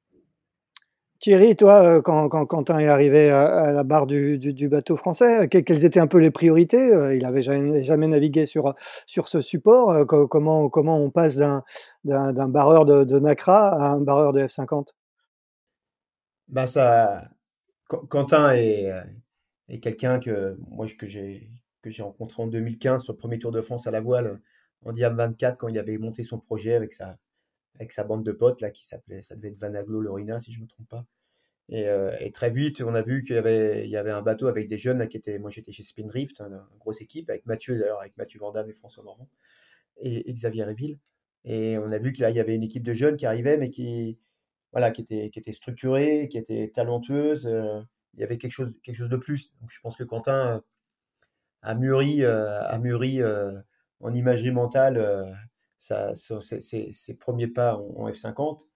Thierry, 1.22 1.55
toi, 1.55 1.84
euh, 1.84 2.01
quand, 2.01 2.30
Quentin 2.30 2.80
est 2.80 2.88
arrivé 2.88 3.30
à, 3.30 3.72
la 3.72 3.84
barre 3.84 4.07
du, 4.07 4.39
bateau 4.67 4.95
français, 4.97 5.47
quelles 5.49 5.86
étaient 5.86 5.99
un 5.99 6.07
peu 6.07 6.17
les 6.17 6.32
priorités 6.32 6.91
euh, 6.91 7.15
Il 7.15 7.22
n'avait 7.22 7.43
jamais, 7.43 8.07
navigué 8.07 8.47
sur, 8.47 8.74
ce 9.05 9.39
support. 9.39 9.91
Euh, 9.91 10.05
comment, 10.05 10.65
on 10.65 11.11
passe 11.11 11.36
d'un, 11.36 11.63
barreur 12.03 12.86
de, 12.86 13.19
Nacra 13.19 13.69
à 13.69 13.91
un 13.91 14.01
barreur 14.01 14.32
de 14.32 14.41
F50 14.41 14.88
bah 16.47 16.65
ça, 16.65 17.30
Quentin 17.88 18.53
est, 18.55 18.91
quelqu'un 19.80 20.19
que 20.19 20.57
j'ai 21.86 22.01
rencontré 22.01 22.41
en 22.41 22.47
2015 22.47 23.03
sur 23.03 23.13
le 23.13 23.17
premier 23.17 23.38
Tour 23.38 23.51
de 23.51 23.61
France 23.61 23.86
à 23.86 23.91
la 23.91 24.01
voile 24.01 24.41
en 24.84 24.91
Diam 24.91 25.15
24 25.15 25.57
quand 25.57 25.67
il 25.67 25.78
avait 25.78 25.99
monté 25.99 26.24
son 26.24 26.39
projet 26.39 26.74
avec 26.74 26.93
sa 26.93 27.19
avec 27.76 27.91
sa 27.91 28.03
bande 28.03 28.24
de 28.24 28.32
potes 28.32 28.61
là 28.61 28.72
qui 28.72 28.86
s'appelait, 28.86 29.22
ça 29.22 29.36
devait 29.36 29.49
être 29.49 29.59
Vanaglo 29.59 30.01
Lorina 30.01 30.39
si 30.39 30.51
je 30.51 30.61
me 30.61 30.67
trompe 30.67 30.89
pas. 30.89 31.05
Et, 31.69 31.88
euh, 31.88 32.15
et, 32.19 32.32
très 32.32 32.49
vite, 32.49 32.82
on 32.82 32.93
a 32.95 33.01
vu 33.01 33.22
qu'il 33.22 33.36
y 33.36 33.38
avait, 33.38 33.86
il 33.86 33.89
y 33.89 33.97
avait 33.97 34.11
un 34.11 34.22
bateau 34.22 34.47
avec 34.47 34.67
des 34.67 34.78
jeunes 34.78 35.07
qui 35.07 35.15
étaient, 35.17 35.39
moi 35.39 35.49
j'étais 35.49 35.72
chez 35.72 35.84
Spindrift, 35.84 36.41
hein, 36.41 36.67
une 36.74 36.78
grosse 36.80 37.01
équipe 37.01 37.30
avec 37.30 37.45
Mathieu 37.45 37.78
d'ailleurs, 37.80 38.01
avec 38.01 38.17
Mathieu 38.17 38.39
Vandamme 38.39 38.69
et 38.69 38.74
François 38.74 39.03
Morvan 39.03 39.28
et, 40.01 40.34
Xavier 40.34 40.65
Réville. 40.65 40.99
Et 41.45 41.78
on 41.78 41.91
a 41.91 41.97
vu 41.97 42.13
qu'il 42.13 42.30
y 42.30 42.39
avait 42.39 42.55
une 42.55 42.63
équipe 42.63 42.84
de 42.84 42.93
jeunes 42.93 43.17
qui 43.17 43.26
arrivait, 43.26 43.57
mais 43.57 43.69
qui, 43.69 44.19
voilà, 44.74 44.91
qui 44.91 45.01
était, 45.01 45.30
qui 45.30 45.39
était 45.39 45.53
structurée, 45.53 46.28
qui 46.30 46.38
était 46.38 46.69
talentueuse. 46.74 47.47
Euh, 47.47 47.82
il 48.15 48.19
y 48.19 48.24
avait 48.24 48.38
quelque 48.38 48.51
chose, 48.51 48.74
quelque 48.84 48.97
chose 48.97 49.09
de 49.09 49.17
plus. 49.17 49.53
Donc 49.61 49.72
je 49.72 49.80
pense 49.82 49.95
que 49.95 50.03
Quentin 50.03 50.57
euh, 50.57 50.61
a 51.61 51.76
mûri, 51.76 52.26
a 52.26 52.78
mûri 52.80 53.22
en 54.01 54.13
imagerie 54.13 54.51
mentale 54.51 54.97
ça, 55.82 56.13
ses, 56.13 57.17
premiers 57.19 57.47
pas 57.47 57.75
en, 57.75 58.07
F50. 58.07 58.67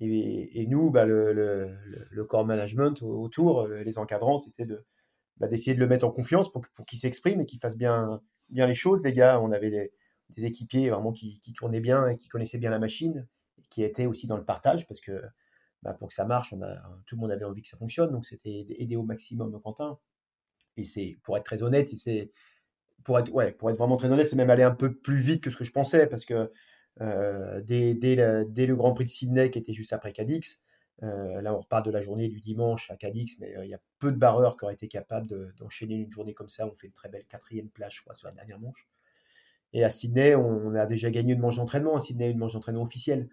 Et, 0.00 0.66
nous, 0.66 0.90
bah, 0.90 1.04
le, 1.06 1.32
le, 1.32 1.76
le, 2.10 2.24
corps 2.24 2.44
management 2.44 3.02
autour, 3.02 3.68
les 3.68 3.98
encadrants, 3.98 4.38
c'était 4.38 4.66
de, 4.66 4.84
bah, 5.36 5.46
d'essayer 5.46 5.74
de 5.74 5.80
le 5.80 5.86
mettre 5.86 6.04
en 6.04 6.10
confiance 6.10 6.50
pour, 6.50 6.62
pour 6.74 6.86
qu'il 6.86 6.98
s'exprime 6.98 7.40
et 7.40 7.46
qu'il 7.46 7.60
fasse 7.60 7.76
bien, 7.76 8.20
bien 8.48 8.66
les 8.66 8.74
choses. 8.74 9.04
Les 9.04 9.12
gars, 9.12 9.40
on 9.40 9.52
avait 9.52 9.70
des, 9.70 10.44
équipiers 10.44 10.90
vraiment 10.90 11.12
qui, 11.12 11.40
qui, 11.40 11.52
tournaient 11.52 11.80
bien 11.80 12.08
et 12.08 12.16
qui 12.16 12.28
connaissaient 12.28 12.58
bien 12.58 12.70
la 12.70 12.80
machine, 12.80 13.28
et 13.58 13.62
qui 13.68 13.84
étaient 13.84 14.06
aussi 14.06 14.26
dans 14.26 14.36
le 14.36 14.44
partage 14.44 14.88
parce 14.88 15.00
que 15.00 15.22
bah, 15.82 15.94
pour 15.94 16.08
que 16.08 16.14
ça 16.14 16.24
marche, 16.24 16.50
tout 17.06 17.14
le 17.14 17.20
monde 17.20 17.30
avait 17.30 17.44
envie 17.44 17.62
que 17.62 17.68
ça 17.68 17.76
fonctionne. 17.76 18.10
Donc 18.10 18.26
c'était 18.26 18.66
aider 18.70 18.96
au 18.96 19.04
maximum 19.04 19.60
Quentin. 19.62 19.98
Et 20.76 20.84
c'est, 20.84 21.18
pour 21.22 21.36
être 21.36 21.44
très 21.44 21.62
honnête, 21.62 21.88
c'est, 21.88 22.32
pour 23.04 23.18
être, 23.18 23.32
ouais, 23.32 23.52
pour 23.52 23.70
être 23.70 23.76
vraiment 23.78 23.96
très 23.96 24.10
honnête, 24.10 24.26
c'est 24.28 24.36
même 24.36 24.50
aller 24.50 24.62
un 24.62 24.74
peu 24.74 24.94
plus 24.94 25.16
vite 25.16 25.42
que 25.42 25.50
ce 25.50 25.56
que 25.56 25.64
je 25.64 25.72
pensais, 25.72 26.06
parce 26.06 26.24
que 26.24 26.50
euh, 27.00 27.60
dès, 27.62 27.94
dès, 27.94 28.16
le, 28.16 28.76
Grand 28.76 28.92
Prix 28.92 29.04
de 29.04 29.10
Sydney, 29.10 29.50
qui 29.50 29.58
était 29.58 29.72
juste 29.72 29.92
après 29.92 30.12
Cadix, 30.12 30.60
euh, 31.02 31.40
là 31.40 31.54
on 31.54 31.60
reparle 31.60 31.84
de 31.84 31.90
la 31.90 32.02
journée 32.02 32.28
du 32.28 32.40
dimanche 32.40 32.90
à 32.90 32.96
Cadix, 32.96 33.38
mais 33.38 33.56
euh, 33.56 33.64
il 33.64 33.70
y 33.70 33.74
a 33.74 33.80
peu 33.98 34.12
de 34.12 34.18
barreurs 34.18 34.56
qui 34.58 34.64
auraient 34.64 34.74
été 34.74 34.86
capables 34.86 35.54
d'enchaîner 35.54 35.96
une 35.96 36.12
journée 36.12 36.34
comme 36.34 36.48
ça. 36.48 36.66
On 36.66 36.74
fait 36.74 36.88
une 36.88 36.92
très 36.92 37.08
belle 37.08 37.24
quatrième 37.24 37.68
plage, 37.70 37.96
je 37.96 38.02
crois, 38.02 38.14
sur 38.14 38.28
la 38.28 38.34
dernière 38.34 38.60
manche. 38.60 38.88
Et 39.72 39.84
à 39.84 39.90
Sydney, 39.90 40.34
on, 40.34 40.74
a 40.74 40.86
déjà 40.86 41.10
gagné 41.10 41.32
une 41.34 41.40
manche 41.40 41.56
d'entraînement. 41.56 41.96
À 41.96 42.00
Sydney, 42.00 42.30
une 42.30 42.38
manche 42.38 42.54
d'entraînement 42.54 42.82
officielle. 42.82 43.28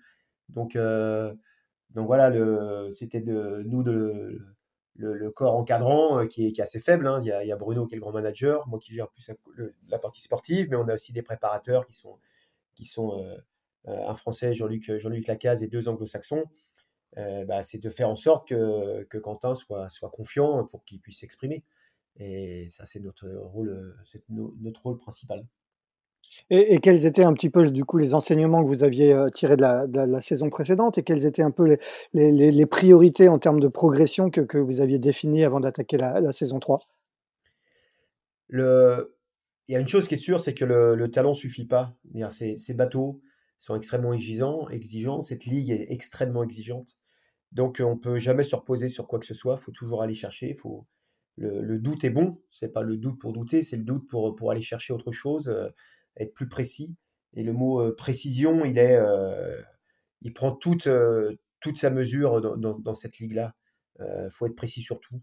Donc, 0.50 0.78
donc 0.78 2.06
voilà, 2.06 2.32
c'était 2.92 3.22
de 3.22 3.64
nous 3.66 3.82
de 3.82 4.40
le, 4.98 5.32
corps 5.32 5.56
encadrant 5.56 6.20
euh, 6.20 6.26
qui 6.26 6.48
est, 6.48 6.60
assez 6.60 6.80
faible. 6.80 7.08
Hein. 7.08 7.20
Il, 7.22 7.28
y 7.28 7.52
a, 7.52 7.56
Bruno 7.56 7.86
qui 7.86 7.96
est 7.96 7.98
le 7.98 8.02
grand 8.02 8.12
manager, 8.12 8.68
moi 8.68 8.80
qui 8.80 8.94
gère 8.94 9.10
plus 9.10 9.32
la 9.88 10.00
partie 10.00 10.22
sportive, 10.22 10.68
mais 10.70 10.76
on 10.76 10.88
a 10.88 10.94
aussi 10.94 11.14
des 11.14 11.22
préparateurs 11.22 11.86
qui 11.86 11.94
sont, 11.94 12.18
qui 12.76 12.86
sont 12.86 13.24
euh, 13.24 13.38
euh, 13.88 14.08
un 14.08 14.16
Français, 14.16 14.54
Jean-Luc 14.54 14.98
Jean 14.98 15.12
Lacaze, 15.28 15.64
et 15.64 15.68
deux 15.68 15.88
anglo-saxons. 15.88 16.44
bah, 17.16 17.64
c'est 17.64 17.80
de 17.80 17.90
faire 17.90 18.10
en 18.10 18.16
sorte 18.16 18.48
que, 18.48 19.04
que 19.04 19.18
Quentin 19.18 19.56
soit, 19.56 19.90
soit 19.90 20.10
confiant 20.10 20.66
pour 20.66 20.84
qu'il 20.84 21.00
puisse 21.00 21.20
s'exprimer. 21.20 21.64
Et 22.20 22.68
ça, 22.70 22.86
c'est 22.86 23.00
notre 23.00 23.28
notre 24.30 24.82
rôle 24.82 24.98
principal. 24.98 25.46
Et, 26.50 26.80
quels 26.80 27.06
étaient 27.06 27.24
un 27.24 27.34
petit 27.34 27.50
peu, 27.50 27.70
du 27.70 27.84
coup, 27.84 27.98
les 27.98 28.14
enseignements 28.14 28.64
que 28.64 28.70
vous 28.70 28.84
aviez 28.84 29.18
tirés 29.34 29.58
de 29.58 29.62
la, 29.62 30.22
saison 30.22 30.50
précédente 30.50 30.98
et 30.98 31.04
quelles 31.04 31.26
étaient 31.26 31.42
un 31.42 31.52
peu 31.52 31.78
les, 32.14 32.66
priorités 32.66 33.28
en 33.28 33.38
termes 33.38 33.60
de 33.60 33.68
progression 33.68 34.30
que, 34.30 34.58
vous 34.58 34.80
aviez 34.80 34.98
définies 34.98 35.44
avant 35.44 35.60
d'attaquer 35.60 35.98
la, 35.98 36.32
saison 36.32 36.60
3 36.60 36.80
le... 38.50 39.14
Il 39.68 39.74
y 39.74 39.76
a 39.76 39.82
une 39.82 39.88
chose 39.88 40.08
qui 40.08 40.14
est 40.14 40.18
sûre, 40.18 40.40
c'est 40.40 40.54
que 40.54 40.64
le, 40.64 40.96
le 40.96 41.12
talent 41.12 41.32
ne 41.32 41.36
suffit 41.36 41.66
pas. 41.66 41.94
Ces, 42.30 42.74
bateaux 42.74 43.20
sont 43.58 43.76
extrêmement 43.76 44.14
exigeants, 44.14 44.70
exigeants. 44.70 45.22
Cette 45.22 45.44
ligue 45.44 45.72
est 45.72 45.88
extrêmement 45.90 46.44
exigeante. 46.44 46.96
Donc, 47.52 47.82
on 47.84 47.96
ne 47.96 48.00
peut 48.00 48.18
jamais 48.18 48.44
se 48.44 48.56
reposer 48.56 48.88
sur 48.88 49.08
quoi 49.08 49.20
que 49.20 49.26
ce 49.26 49.34
soit. 49.34 49.58
Il 49.60 49.64
faut 49.64 49.74
toujours 49.74 50.02
aller 50.02 50.16
chercher. 50.16 50.54
Faut... 50.54 50.88
Le, 51.36 51.78
doute 51.80 52.06
est 52.06 52.10
bon. 52.10 52.42
Ce 52.50 52.66
n'est 52.66 52.72
pas 52.72 52.82
le 52.82 52.96
doute 52.96 53.20
pour 53.20 53.34
douter, 53.34 53.62
c'est 53.62 53.76
le 53.76 53.84
doute 53.84 54.08
pour, 54.08 54.36
pour 54.38 54.52
aller 54.52 54.62
chercher 54.62 54.94
autre 54.94 55.12
chose 55.12 55.54
être 56.18 56.34
plus 56.34 56.50
précis. 56.50 56.96
Et 57.34 57.44
le 57.44 57.54
mot 57.54 57.82
euh, 57.82 57.96
précision, 57.96 58.66
il 58.66 58.78
est, 58.78 58.96
euh, 58.96 59.62
il 60.22 60.34
prend 60.34 60.52
toute, 60.52 60.88
euh, 60.88 61.36
toute 61.60 61.78
sa 61.78 61.90
mesure 61.90 62.42
dans, 62.58 62.94
cette 62.94 63.20
ligue-là. 63.20 63.56
Il 64.00 64.30
faut 64.30 64.46
être 64.46 64.56
précis 64.56 64.84
sur 64.84 65.00
tout. 65.00 65.22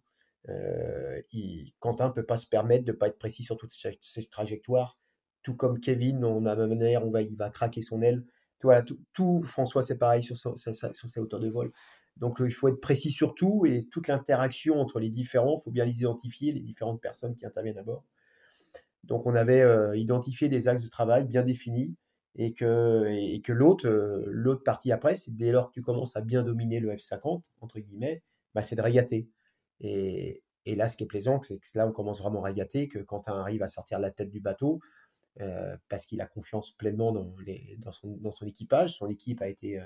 Quentin 1.79 2.09
ne 2.09 2.13
peut 2.13 2.27
pas 2.27 2.37
se 2.37 2.47
permettre 2.47 2.85
de 2.85 2.93
ne 2.93 2.97
pas 2.97 3.07
être 3.07 3.19
précis 3.19 3.45
sur 3.45 3.57
toutes 3.57 3.73
ses 3.73 4.25
trajectoires. 4.27 4.99
Tout 5.43 5.55
comme 5.55 5.79
Kevin, 5.79 6.25
on 6.25 6.47
a 6.47 6.55
la 6.55 6.67
même 6.67 6.79
manière, 6.79 7.07
on 7.07 7.11
va, 7.11 7.23
il 7.23 7.37
va 7.37 7.51
craquer 7.51 7.83
son 7.83 8.03
aile. 8.03 8.25
Voilà, 8.63 8.83
tout, 9.13 9.43
François, 9.43 9.83
c'est 9.83 9.99
pareil 9.99 10.23
sur, 10.23 10.39
sur, 10.39 10.57
sur, 10.57 10.75
ses 10.75 11.21
hauteurs 11.21 11.39
de 11.39 11.51
vol. 11.51 11.71
Donc 12.17 12.39
il 12.41 12.51
faut 12.51 12.69
être 12.69 12.81
précis 12.81 13.11
sur 13.11 13.35
tout 13.35 13.67
et 13.67 13.87
toute 13.91 14.09
l'interaction 14.09 14.81
entre 14.81 15.01
les 15.01 15.11
différents, 15.11 15.59
il 15.59 15.63
faut 15.63 15.71
bien 15.71 15.85
les 15.85 15.99
identifier, 16.01 16.51
les 16.53 16.61
différentes 16.61 17.01
personnes 17.01 17.37
qui 17.37 17.45
interviennent 17.45 17.79
à 17.79 17.83
bord. 17.83 18.05
Donc 19.07 19.27
on 19.27 19.35
avait 19.35 19.61
euh, 19.63 19.97
identifié 19.97 20.49
des 20.49 20.69
axes 20.69 20.83
de 20.83 20.89
travail 20.89 21.25
bien 21.25 21.43
définis 21.43 21.95
et 22.37 22.53
que, 22.53 23.07
et, 23.09 23.41
que 23.43 23.53
l'autre, 23.53 23.87
euh, 23.87 24.25
l'autre 24.27 24.65
partie 24.65 24.91
après, 24.93 25.17
c'est 25.17 25.37
dès 25.37 25.53
lors 25.53 25.69
que 25.69 25.75
tu 25.75 25.83
commences 25.83 26.17
à 26.17 26.21
bien 26.21 26.43
dominer 26.43 26.81
le 26.81 26.93
F50, 26.93 27.43
entre 27.61 27.79
guillemets, 27.79 28.23
bah, 28.55 28.63
c'est 28.63 28.77
de 28.77 28.83
régater. 28.83 29.29
Et, 29.81 30.43
et, 30.65 30.75
là, 30.75 30.89
ce 30.89 30.97
qui 30.97 31.05
est 31.05 31.07
plaisant, 31.07 31.41
c'est 31.43 31.59
que 31.59 31.67
là, 31.77 31.87
on 31.87 31.93
commence 31.93 32.21
vraiment 32.21 32.43
à 32.43 32.47
régater, 32.47 32.89
que 32.89 32.99
quand 32.99 33.29
on 33.29 33.33
arrive 33.33 33.63
à 33.63 33.69
sortir 33.69 34.01
la 34.01 34.11
tête 34.11 34.31
du 34.31 34.41
bateau, 34.41 34.81
euh, 35.41 35.77
parce 35.89 36.07
qu'il 36.07 36.21
a 36.21 36.27
confiance 36.27 36.73
pleinement 36.73 37.13
dans, 37.13 37.35
les, 37.45 37.77
dans, 37.79 37.91
son, 37.91 38.17
dans, 38.17 38.33
son, 38.33 38.47
équipage, 38.47 38.97
son 38.97 39.09
équipe 39.09 39.43
a 39.43 39.49
été... 39.49 39.81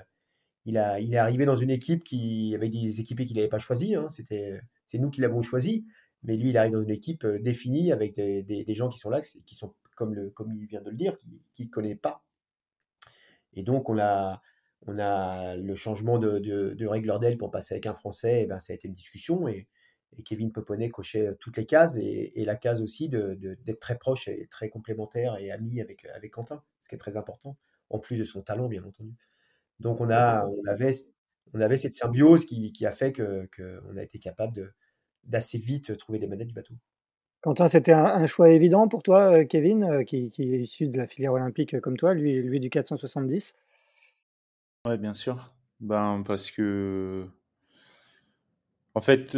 il, 0.65 0.77
a, 0.77 0.99
il 0.99 1.13
est 1.13 1.17
arrivé 1.17 1.45
dans 1.45 1.55
une 1.55 1.71
équipe 1.71 2.03
qui 2.03 2.53
avait 2.55 2.69
des 2.69 2.99
équipiers 2.99 3.25
qu'il 3.25 3.37
n'avait 3.37 3.49
pas 3.49 3.59
choisis, 3.59 3.95
hein, 3.95 4.09
c'était, 4.09 4.61
c'est 4.87 4.97
nous 4.97 5.11
qui 5.11 5.21
l'avons 5.21 5.41
choisi, 5.41 5.85
mais 6.23 6.35
lui, 6.35 6.49
il 6.49 6.57
arrive 6.57 6.73
dans 6.73 6.81
une 6.81 6.89
équipe 6.89 7.23
euh, 7.23 7.39
définie 7.39 7.91
avec 7.91 8.13
des, 8.13 8.43
des, 8.43 8.73
gens 8.73 8.89
qui 8.89 8.99
sont 8.99 9.09
là, 9.09 9.21
qui 9.21 9.55
sont, 9.55 9.73
comme, 9.95 10.13
le, 10.13 10.29
comme 10.29 10.53
il 10.53 10.65
vient 10.65 10.81
de 10.81 10.89
le 10.89 10.95
dire, 10.95 11.15
qui 11.53 11.63
ne 11.65 11.69
connaît 11.69 11.95
pas. 11.95 12.23
Et 13.53 13.63
donc, 13.63 13.89
on 13.89 13.97
a, 13.99 14.41
on 14.85 14.99
a 14.99 15.55
le 15.55 15.75
changement 15.75 16.19
de, 16.19 16.39
de, 16.39 16.73
de 16.73 17.17
d'aile 17.19 17.37
pour 17.37 17.51
passer 17.51 17.73
avec 17.75 17.85
un 17.85 17.93
Français, 17.93 18.43
et 18.43 18.45
ben, 18.45 18.59
ça 18.59 18.73
a 18.73 18.75
été 18.75 18.87
une 18.87 18.93
discussion. 18.93 19.47
Et, 19.47 19.67
et 20.17 20.23
Kevin 20.23 20.51
Peponnet 20.51 20.89
cochait 20.89 21.27
euh, 21.27 21.35
toutes 21.39 21.57
les 21.57 21.65
cases, 21.65 21.95
et, 21.97 22.41
et 22.41 22.45
la 22.45 22.55
case 22.55 22.81
aussi 22.81 23.09
d'être 23.09 23.79
très 23.79 23.97
proche 23.97 24.27
et 24.27 24.47
très 24.51 24.69
complémentaire 24.69 25.37
et 25.37 25.51
ami 25.51 25.81
avec, 25.81 26.05
avec 26.05 26.31
Quentin, 26.31 26.63
ce 26.81 26.89
qui 26.89 26.95
est 26.95 26.99
très 26.99 27.17
important, 27.17 27.57
en 27.89 27.99
plus 27.99 28.17
de 28.17 28.25
son 28.25 28.41
talent, 28.41 28.67
bien 28.67 28.83
entendu. 28.83 29.15
Donc, 29.79 30.01
on, 30.01 30.09
a, 30.09 30.45
on, 30.45 30.67
avait, 30.67 30.93
on 31.53 31.61
avait 31.61 31.77
cette 31.77 31.93
symbiose 31.93 32.45
qui, 32.45 32.73
qui 32.73 32.85
a 32.85 32.91
fait 32.91 33.13
qu'on 33.13 33.47
que 33.49 33.97
a 33.97 34.03
été 34.03 34.19
capable 34.19 34.53
de 34.53 34.73
d'assez 35.23 35.57
vite 35.57 35.97
trouver 35.97 36.19
les 36.19 36.27
manettes 36.27 36.47
du 36.47 36.53
bateau. 36.53 36.73
Quentin, 37.41 37.69
c'était 37.69 37.93
un, 37.93 38.27
choix 38.27 38.49
évident 38.49 38.89
pour 38.89 39.01
toi, 39.01 39.45
Kevin, 39.45 40.03
qui, 40.05 40.31
est 40.37 40.59
issu 40.59 40.89
de 40.89 40.97
la 40.97 41.07
filière 41.07 41.31
olympique 41.31 41.79
comme 41.79 41.95
toi, 41.95 42.13
lui, 42.13 42.41
lui 42.41 42.59
du 42.59 42.69
470 42.69 43.55
Oui, 44.85 44.97
bien 44.97 45.13
sûr. 45.13 45.53
Ben, 45.79 46.21
parce 46.27 46.51
que, 46.51 47.25
en 48.93 48.99
fait, 48.99 49.37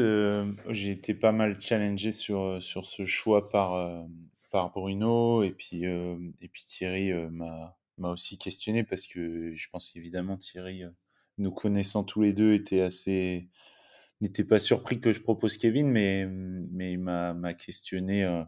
j'ai 0.69 0.91
été 0.91 1.13
pas 1.13 1.31
mal 1.31 1.61
challengé 1.61 2.11
sur, 2.11 2.59
sur 2.59 2.87
ce 2.87 3.05
choix 3.05 3.49
par, 3.49 4.07
par 4.49 4.71
Bruno, 4.71 5.43
et 5.43 5.51
puis, 5.51 5.83
et 5.83 6.47
puis 6.51 6.65
Thierry 6.65 7.13
m'a 7.13 8.09
aussi 8.09 8.39
questionné, 8.39 8.83
parce 8.83 9.05
que 9.05 9.53
je 9.55 9.69
pense 9.69 9.91
qu'évidemment, 9.91 10.37
Thierry, 10.37 10.83
nous 11.37 11.51
connaissant 11.51 12.03
tous 12.03 12.21
les 12.21 12.33
deux, 12.33 12.53
était 12.53 12.81
assez 12.81 13.47
n'était 14.21 14.43
pas 14.43 14.59
surpris 14.59 14.99
que 14.99 15.13
je 15.13 15.21
propose 15.21 15.57
Kevin, 15.57 15.89
mais, 15.89 16.25
mais 16.27 16.93
il 16.93 16.99
m'a 16.99 17.53
questionné 17.53 18.23
euh, 18.23 18.43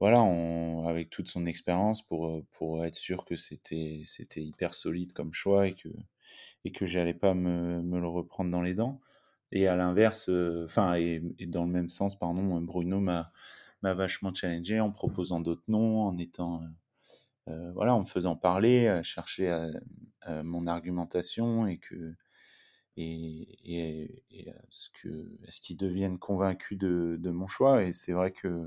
voilà, 0.00 0.20
avec 0.88 1.10
toute 1.10 1.28
son 1.28 1.46
expérience 1.46 2.02
pour, 2.02 2.28
euh, 2.28 2.46
pour 2.52 2.84
être 2.84 2.94
sûr 2.96 3.24
que 3.24 3.36
c'était 3.36 4.02
hyper 4.36 4.74
solide 4.74 5.12
comme 5.12 5.32
choix 5.32 5.68
et 5.68 5.74
que, 5.74 5.88
et 6.64 6.72
que 6.72 6.86
j'allais 6.86 7.14
pas 7.14 7.34
me, 7.34 7.82
le 7.82 8.08
reprendre 8.08 8.50
dans 8.50 8.62
les 8.62 8.74
dents. 8.74 9.00
Et 9.52 9.66
à 9.66 9.76
l'inverse, 9.76 10.28
euh, 10.28 10.64
enfin, 10.66 10.94
et, 10.94 11.20
dans 11.46 11.64
le 11.64 11.70
même 11.70 11.88
sens, 11.88 12.18
pardon, 12.18 12.60
Bruno 12.60 13.00
m'a 13.00 13.30
vachement 13.82 14.34
challengé 14.34 14.80
en 14.80 14.90
proposant 14.90 15.40
d'autres 15.40 15.64
noms, 15.68 16.02
en 16.02 16.18
étant. 16.18 16.62
voilà, 17.46 17.94
en 17.94 18.00
me 18.00 18.04
faisant 18.04 18.36
parler, 18.36 19.00
chercher 19.02 19.70
mon 20.44 20.66
argumentation 20.66 21.66
et 21.66 21.78
que, 21.78 22.14
et, 23.00 24.22
et, 24.30 24.46
ce 24.70 24.88
que, 24.90 25.28
qu'ils 25.62 25.76
deviennent 25.76 26.18
convaincus 26.18 26.78
de, 26.78 27.30
mon 27.30 27.46
choix 27.46 27.84
Et 27.84 27.92
c'est 27.92 28.12
vrai 28.12 28.32
que, 28.32 28.66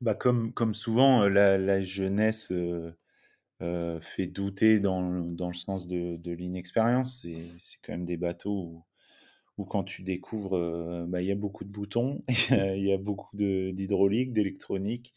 bah 0.00 0.14
comme, 0.14 0.52
comme 0.52 0.74
souvent, 0.74 1.28
la, 1.28 1.82
jeunesse 1.82 2.52
euh, 2.52 4.00
fait 4.00 4.26
douter 4.26 4.80
dans, 4.80 5.20
dans, 5.20 5.48
le 5.48 5.54
sens 5.54 5.86
de, 5.88 6.30
l'inexpérience. 6.32 7.26
C'est 7.58 7.78
quand 7.82 7.92
même 7.92 8.06
des 8.06 8.16
bateaux 8.16 8.62
où, 8.64 8.84
où 9.58 9.64
quand 9.64 9.84
tu 9.84 10.02
découvres, 10.02 11.06
bah, 11.06 11.22
il 11.22 11.28
y 11.28 11.32
a 11.32 11.36
beaucoup 11.36 11.64
de 11.64 11.70
boutons, 11.70 12.22
il 12.50 12.84
y 12.84 12.92
a 12.92 12.98
beaucoup 12.98 13.36
d'hydraulique, 13.36 14.32
d'électronique. 14.32 15.14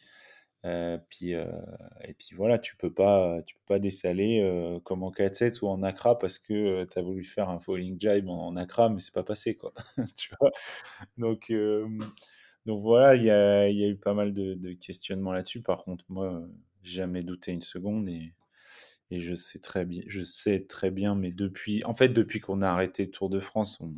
Euh, 0.66 0.97
puis, 1.09 1.34
euh, 1.36 1.45
et 2.05 2.14
puis 2.14 2.30
voilà, 2.36 2.57
tu 2.57 2.78
peux 2.78 2.93
pas, 2.93 3.41
tu 3.43 3.55
peux 3.55 3.66
pas 3.68 3.80
dessaler 3.80 4.41
euh, 4.41 4.80
comme 4.80 5.03
en 5.03 5.11
4-7 5.11 5.61
ou 5.61 5.68
en 5.68 5.84
Accra 5.84 6.18
parce 6.18 6.39
que 6.39 6.86
tu 6.86 6.99
as 6.99 7.01
voulu 7.01 7.24
faire 7.26 7.49
un 7.49 7.59
falling 7.59 7.99
jibe 7.99 8.30
en, 8.30 8.55
Accra, 8.55 8.89
mais 8.89 9.01
c'est 9.01 9.14
pas 9.14 9.24
passé 9.24 9.55
quoi. 9.55 9.74
tu 10.18 10.34
vois? 10.39 10.51
Donc, 11.18 11.51
donc 12.66 12.82
voilà, 12.82 13.16
il 13.16 13.24
y 13.26 13.32
a, 13.32 13.70
y 13.70 13.84
a, 13.84 13.88
eu 13.88 13.97
pas 13.97 14.14
mal 14.14 14.34
de, 14.34 14.74
questionnements 14.74 15.34
là-dessus. 15.34 15.61
Par 15.61 15.84
contre, 15.84 16.05
moi, 16.09 16.41
jamais 16.82 17.24
douté 17.24 17.51
une 17.51 17.61
seconde 17.61 18.07
et, 18.09 18.34
et 19.11 19.20
je 19.22 19.36
sais 19.36 19.59
très 19.59 19.86
bien, 19.86 20.03
je 20.07 20.24
sais 20.24 20.66
très 20.66 20.91
bien, 20.91 21.16
mais 21.16 21.32
depuis, 21.32 21.84
en 21.86 21.93
fait, 21.93 22.09
depuis 22.09 22.39
qu'on 22.39 22.61
a 22.61 22.70
arrêté 22.70 23.05
le 23.05 23.11
Tour 23.11 23.30
de 23.30 23.39
France, 23.41 23.80
on, 23.82 23.93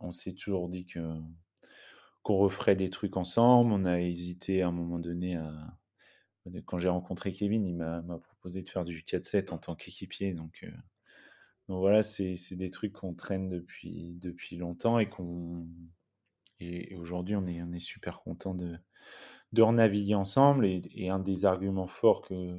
on 0.00 0.12
s'est 0.12 0.34
toujours 0.34 0.68
dit 0.68 0.86
que 0.86 1.00
qu'on 2.22 2.36
referait 2.36 2.76
des 2.76 2.90
trucs 2.90 3.16
ensemble. 3.16 3.72
On 3.72 3.84
a 3.84 4.00
hésité 4.00 4.62
à 4.62 4.68
un 4.68 4.72
moment 4.72 4.98
donné. 4.98 5.38
Quand 6.66 6.78
j'ai 6.78 6.88
rencontré 6.88 7.32
Kevin, 7.32 7.66
il 7.66 7.76
m'a 7.76 8.02
proposé 8.18 8.62
de 8.62 8.68
faire 8.68 8.84
du 8.84 9.02
4-7 9.02 9.52
en 9.52 9.58
tant 9.58 9.74
qu'équipier. 9.74 10.32
Donc, 10.34 10.64
euh, 10.64 10.70
voilà, 11.68 12.02
c'est 12.02 12.56
des 12.56 12.70
trucs 12.70 12.92
qu'on 12.92 13.14
traîne 13.14 13.48
depuis, 13.48 14.14
depuis 14.20 14.56
longtemps 14.56 14.98
et 14.98 15.08
qu'on. 15.08 15.66
Et, 16.60 16.94
aujourd'hui, 16.96 17.36
on 17.36 17.46
est, 17.46 17.62
on 17.62 17.72
est 17.72 17.78
super 17.80 18.18
content 18.18 18.54
de, 18.54 18.76
de 19.52 19.62
renaviguer 19.62 20.14
ensemble. 20.14 20.66
Et, 20.66 21.08
un 21.08 21.18
des 21.18 21.44
arguments 21.44 21.86
forts 21.86 22.22
que, 22.22 22.58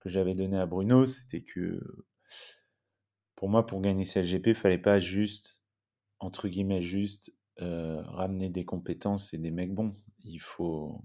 que 0.00 0.08
j'avais 0.08 0.34
donné 0.34 0.58
à 0.58 0.66
Bruno, 0.66 1.06
c'était 1.06 1.42
que 1.42 1.80
pour 3.34 3.48
moi, 3.48 3.66
pour 3.66 3.80
gagner 3.80 4.04
CLGP, 4.04 4.48
il 4.48 4.54
fallait 4.54 4.78
pas 4.78 4.98
juste, 4.98 5.62
entre 6.18 6.48
guillemets, 6.48 6.82
juste 6.82 7.32
euh, 7.62 8.02
ramener 8.02 8.50
des 8.50 8.64
compétences 8.64 9.32
et 9.34 9.38
des 9.38 9.50
mecs 9.50 9.74
bons. 9.74 9.94
Il 10.24 10.38
faut. 10.38 11.04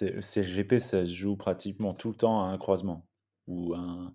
Le 0.00 0.22
CLGP, 0.22 0.78
ça 0.80 1.04
se 1.06 1.12
joue 1.12 1.36
pratiquement 1.36 1.94
tout 1.94 2.10
le 2.10 2.16
temps 2.16 2.42
à 2.42 2.48
un 2.48 2.58
croisement 2.58 3.06
ou 3.46 3.74
un 3.74 4.14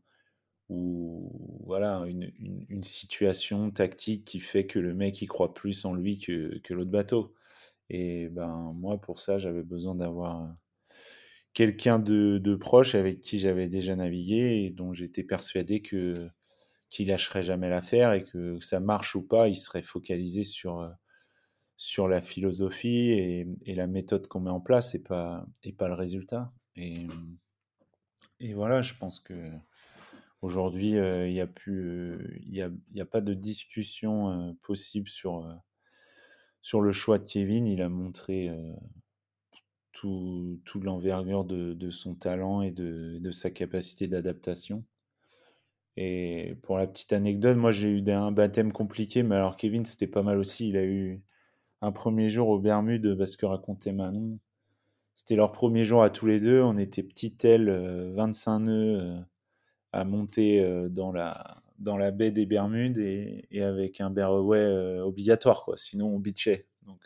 ou 0.70 1.32
voilà 1.66 2.04
une, 2.08 2.32
une, 2.70 2.84
situation 2.84 3.72
tactique 3.72 4.24
qui 4.26 4.40
fait 4.40 4.68
que 4.68 4.80
le 4.80 4.94
mec 4.94 5.22
il 5.22 5.28
croit 5.28 5.54
plus 5.54 5.86
en 5.86 5.94
lui 5.94 6.20
que, 6.20 6.60
que 6.60 6.74
l'autre 6.74 6.92
bateau. 6.92 7.34
Et 7.90 8.30
ben 8.30 8.74
moi 8.76 9.00
pour 9.02 9.20
ça 9.20 9.38
j'avais 9.40 9.64
besoin 9.64 9.96
d'avoir 9.96 10.56
quelqu'un 11.54 12.00
de, 12.00 12.38
de, 12.38 12.56
proche 12.56 12.96
avec 12.96 13.22
qui 13.22 13.40
j'avais 13.40 13.68
déjà 13.68 13.96
navigué 13.96 14.66
et 14.66 14.72
dont 14.72 14.94
j'étais 14.94 15.24
persuadé 15.24 15.82
que 15.82 16.30
qu'il 16.90 17.10
lâcherait 17.10 17.44
jamais 17.44 17.70
l'affaire 17.70 18.14
et 18.14 18.24
que 18.24 18.60
ça 18.60 18.80
marche 18.80 19.16
ou 19.16 19.22
pas, 19.22 19.48
il 19.48 19.56
serait 19.56 19.84
focalisé 19.84 20.44
sur, 20.44 20.80
euh, 20.80 20.90
sur 21.78 22.08
la 22.08 22.22
philosophie 22.22 23.12
et, 23.12 23.76
la 23.76 23.88
méthode 23.88 24.28
qu'on 24.28 24.40
met 24.40 24.50
en 24.50 24.60
place 24.60 24.96
et 24.96 25.00
pas, 25.00 25.46
et 25.64 25.72
pas 25.72 25.88
le 25.88 25.94
résultat. 25.94 26.52
Et, 26.76 27.08
et 28.40 28.54
voilà, 28.54 28.82
je 28.82 28.96
pense 28.96 29.20
que 29.20 29.34
aujourd'hui, 30.42 30.92
il 30.92 31.34
n'y 31.34 31.42
a 31.42 31.48
il 31.68 32.56
y 32.56 32.64
y 32.98 33.02
a 33.02 33.06
pas 33.06 33.22
de 33.22 33.34
discussion 33.34 34.58
possible 34.64 35.08
sur, 35.08 35.48
sur 36.62 36.82
le 36.82 36.92
choix 36.92 37.20
de 37.20 37.28
Kevin. 37.28 37.68
Il 37.68 37.82
a 37.82 37.90
montré 37.90 38.50
tout, 39.92 40.62
tout 40.66 40.80
l'envergure 40.80 41.44
de, 41.44 41.74
de, 41.74 41.90
son 41.90 42.16
talent 42.16 42.62
et 42.62 42.72
de, 42.72 43.20
de 43.20 43.32
sa 43.32 43.52
capacité 43.52 44.08
d'adaptation. 44.08 44.86
Et 46.02 46.56
pour 46.64 46.78
la 46.78 46.88
petite 46.88 47.12
anecdote, 47.12 47.58
moi 47.58 47.74
j'ai 47.74 47.90
eu 47.90 48.10
un 48.10 48.32
baptême 48.32 48.72
compliqué, 48.72 49.22
mais 49.22 49.36
alors 49.36 49.58
Kevin 49.58 49.84
c'était 49.84 50.08
pas 50.08 50.24
mal 50.24 50.38
aussi. 50.40 50.70
Il 50.70 50.78
a 50.78 50.86
eu 50.86 51.22
un 51.82 51.92
premier 51.92 52.30
jour 52.30 52.48
au 52.48 52.58
Bermudes, 52.58 53.18
parce 53.18 53.36
que 53.36 53.46
racontait 53.46 53.92
Manon. 53.92 54.40
C'était 55.14 55.36
leur 55.36 55.52
premier 55.52 55.84
jour 55.84 56.02
à 56.02 56.10
tous 56.10 56.26
les 56.26 56.40
deux. 56.40 56.62
On 56.62 56.78
était 56.78 57.04
petite 57.04 57.44
aile, 57.44 57.70
25 58.16 58.60
nœuds 58.60 59.18
à 59.92 60.06
monter 60.06 60.66
dans 60.90 61.12
la, 61.12 61.62
dans 61.80 61.98
la 61.98 62.12
baie 62.12 62.32
des 62.32 62.46
Bermudes 62.46 62.98
et, 62.98 63.62
avec 63.62 64.00
un 64.00 64.10
Berway 64.10 65.02
obligatoire, 65.02 65.66
quoi. 65.66 65.76
Sinon 65.78 66.16
on 66.16 66.20
bitchait. 66.20 66.68
Donc, 66.88 67.02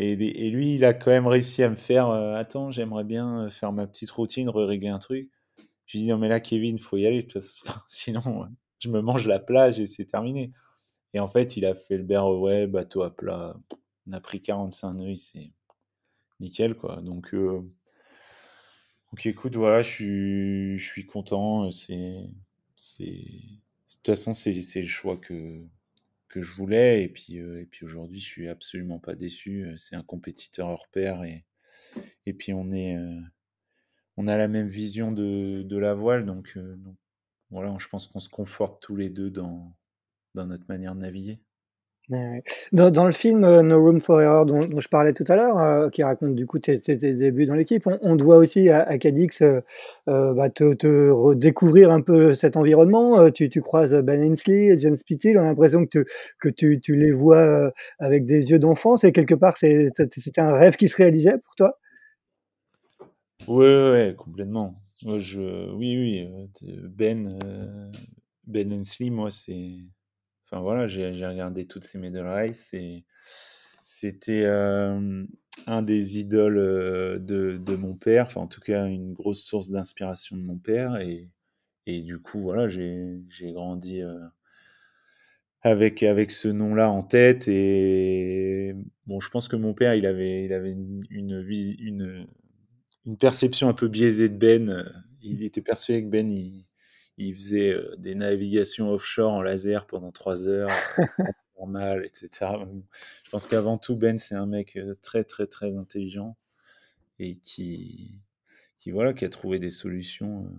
et, 0.00 0.12
et, 0.14 0.50
lui, 0.50 0.74
il 0.74 0.84
a 0.84 0.94
quand 0.94 1.12
même 1.12 1.28
réussi 1.28 1.62
à 1.62 1.68
me 1.70 1.76
faire 1.76 2.10
Attends, 2.10 2.72
j'aimerais 2.72 3.04
bien 3.04 3.48
faire 3.50 3.70
ma 3.72 3.86
petite 3.86 4.10
routine, 4.10 4.48
régler 4.48 4.88
un 4.88 4.98
truc. 4.98 5.30
Je 5.86 5.96
lui 5.96 6.04
dis 6.04 6.10
Non, 6.10 6.18
mais 6.18 6.28
là, 6.28 6.40
Kevin, 6.40 6.78
faut 6.78 6.96
y 6.96 7.06
aller. 7.06 7.26
Sinon, 7.88 8.48
je 8.78 8.88
me 8.88 9.00
mange 9.00 9.26
la 9.26 9.38
plage 9.38 9.80
et 9.80 9.86
c'est 9.86 10.06
terminé. 10.06 10.52
Et 11.14 11.20
en 11.20 11.28
fait, 11.28 11.56
il 11.56 11.64
a 11.64 11.74
fait 11.74 11.96
le 11.96 12.02
Berway, 12.02 12.66
bateau 12.66 13.02
à 13.02 13.14
plat. 13.14 13.56
On 14.06 14.12
a 14.12 14.20
pris 14.20 14.42
45 14.42 14.94
nœuds, 14.94 15.16
c'est 15.16 15.52
nickel, 16.40 16.74
quoi. 16.74 17.00
Donc, 17.00 17.34
donc 17.34 19.24
écoute, 19.24 19.56
voilà, 19.56 19.82
je 19.82 19.90
suis, 19.90 20.78
je 20.78 20.84
suis 20.84 21.06
content. 21.06 21.70
C'est, 21.70 22.18
c'est, 22.76 23.04
de 23.04 23.94
toute 23.94 24.06
façon, 24.06 24.34
c'est, 24.34 24.52
le 24.52 24.86
choix 24.86 25.16
que, 25.16 25.62
que 26.28 26.42
je 26.42 26.52
voulais. 26.54 27.04
Et 27.04 27.08
puis, 27.08 27.36
et 27.36 27.66
puis 27.70 27.86
aujourd'hui, 27.86 28.20
je 28.20 28.26
suis 28.26 28.48
absolument 28.48 28.98
pas 28.98 29.14
déçu. 29.14 29.72
C'est 29.76 29.96
un 29.96 30.02
compétiteur 30.02 30.68
hors 30.68 30.88
pair. 30.88 31.22
Et, 31.24 31.44
et 32.26 32.34
puis, 32.34 32.52
on, 32.52 32.70
est, 32.72 32.96
on 34.16 34.26
a 34.26 34.36
la 34.36 34.48
même 34.48 34.68
vision 34.68 35.12
de, 35.12 35.76
la 35.76 35.94
voile. 35.94 36.24
Donc, 36.24 36.56
donc, 36.56 36.96
voilà, 37.50 37.74
je 37.78 37.88
pense 37.88 38.06
qu'on 38.06 38.20
se 38.20 38.28
conforte 38.28 38.82
tous 38.82 38.96
les 38.96 39.10
deux 39.10 39.30
dans, 39.30 39.72
notre 40.34 40.64
manière 40.68 40.94
de 40.94 41.00
naviguer. 41.00 41.38
Dans, 42.70 43.04
le 43.04 43.10
film 43.10 43.42
euh, 43.42 43.62
No 43.62 43.82
Room 43.82 43.98
for 43.98 44.22
Error 44.22 44.46
dont, 44.46 44.60
je 44.78 44.88
parlais 44.88 45.12
tout 45.12 45.24
à 45.26 45.34
l'heure, 45.34 45.58
euh, 45.58 45.90
qui 45.90 46.04
raconte 46.04 46.36
du 46.36 46.46
coup 46.46 46.60
tes, 46.60 46.78
débuts 46.78 47.46
dans 47.46 47.54
l'équipe, 47.54 47.84
on, 47.84 47.98
on, 48.00 48.16
te 48.16 48.22
voit 48.22 48.36
aussi 48.36 48.68
à, 48.68 48.96
Cadix 48.98 49.42
euh, 49.42 49.60
euh 50.08 50.32
bah, 50.32 50.48
te, 50.48 51.10
redécouvrir 51.10 51.90
un 51.90 52.02
peu 52.02 52.32
cet 52.34 52.56
environnement. 52.56 53.28
Tu, 53.32 53.48
tu 53.48 53.60
croises 53.60 53.92
Ben 53.92 54.22
Ainsley, 54.22 54.76
John 54.76 54.94
Spittle, 54.94 55.36
on 55.36 55.42
a 55.42 55.46
l'impression 55.46 55.84
que, 55.84 55.98
tu, 55.98 56.04
que 56.38 56.48
tu, 56.48 56.80
tu 56.80 56.94
les 56.94 57.10
vois 57.10 57.72
avec 57.98 58.24
des 58.24 58.52
yeux 58.52 58.60
d'enfant. 58.60 58.96
C'est 58.96 59.10
quelque 59.10 59.34
part, 59.34 59.56
c'était 59.56 60.40
un 60.40 60.52
rêve 60.52 60.76
qui 60.76 60.86
se 60.86 60.96
réalisait 60.96 61.38
pour 61.38 61.56
toi? 61.56 61.76
Oui, 63.48 63.64
ouais, 63.66 64.14
complètement. 64.16 64.72
Moi, 65.02 65.18
je, 65.18 65.70
oui, 65.72 65.96
oui, 65.96 66.50
Ben, 66.88 67.28
Ben 68.46 68.72
Ainsley, 68.72 69.10
moi, 69.10 69.30
c'est 69.30 69.76
Enfin 70.50 70.62
voilà, 70.62 70.86
j'ai 70.86 71.08
regardé 71.26 71.66
toutes 71.66 71.84
ces 71.84 71.98
Race 72.20 72.72
et 72.72 73.04
c'était 73.84 74.46
un 74.46 75.82
des 75.82 76.18
idoles 76.20 76.54
de, 77.24 77.58
de, 77.58 77.76
mon 77.76 77.94
père, 77.94 78.26
enfin 78.26 78.42
en 78.42 78.46
tout 78.46 78.60
cas 78.60 78.86
une 78.86 79.12
grosse 79.12 79.42
source 79.44 79.70
d'inspiration 79.70 80.36
de 80.36 80.42
mon 80.42 80.58
père 80.58 80.96
et, 80.98 81.28
et 81.86 82.00
du 82.00 82.18
coup 82.20 82.40
voilà, 82.40 82.68
j'ai 82.68 83.24
grandi 83.52 84.02
avec, 85.62 86.02
avec 86.02 86.30
ce 86.30 86.48
nom-là 86.48 86.90
en 86.90 87.02
tête 87.02 87.48
et 87.48 88.74
bon, 89.06 89.20
je 89.20 89.28
pense 89.30 89.48
que 89.48 89.56
mon 89.56 89.74
père 89.74 89.94
il 89.94 90.06
avait, 90.06 90.44
il 90.44 90.52
avait 90.52 90.70
une, 90.70 91.04
une, 91.10 91.44
une, 91.80 92.26
une 93.06 93.16
perception 93.16 93.68
un 93.68 93.74
peu 93.74 93.88
biaisée 93.88 94.28
de 94.28 94.36
Ben. 94.36 94.92
Il 95.22 95.42
était 95.42 95.62
persuadé 95.62 96.02
que 96.02 96.08
Ben 96.08 96.30
il, 96.30 96.66
il 97.18 97.34
faisait 97.34 97.76
des 97.98 98.14
navigations 98.14 98.90
offshore 98.90 99.32
en 99.32 99.42
laser 99.42 99.86
pendant 99.86 100.12
trois 100.12 100.48
heures, 100.48 100.70
normal, 101.58 102.04
etc. 102.04 102.52
Je 103.24 103.30
pense 103.30 103.46
qu'avant 103.46 103.78
tout, 103.78 103.96
Ben, 103.96 104.18
c'est 104.18 104.34
un 104.34 104.46
mec 104.46 104.78
très, 105.02 105.24
très, 105.24 105.46
très 105.46 105.76
intelligent 105.76 106.36
et 107.18 107.36
qui, 107.38 108.20
qui, 108.78 108.90
voilà, 108.90 109.14
qui 109.14 109.24
a 109.24 109.28
trouvé 109.28 109.58
des 109.58 109.70
solutions 109.70 110.50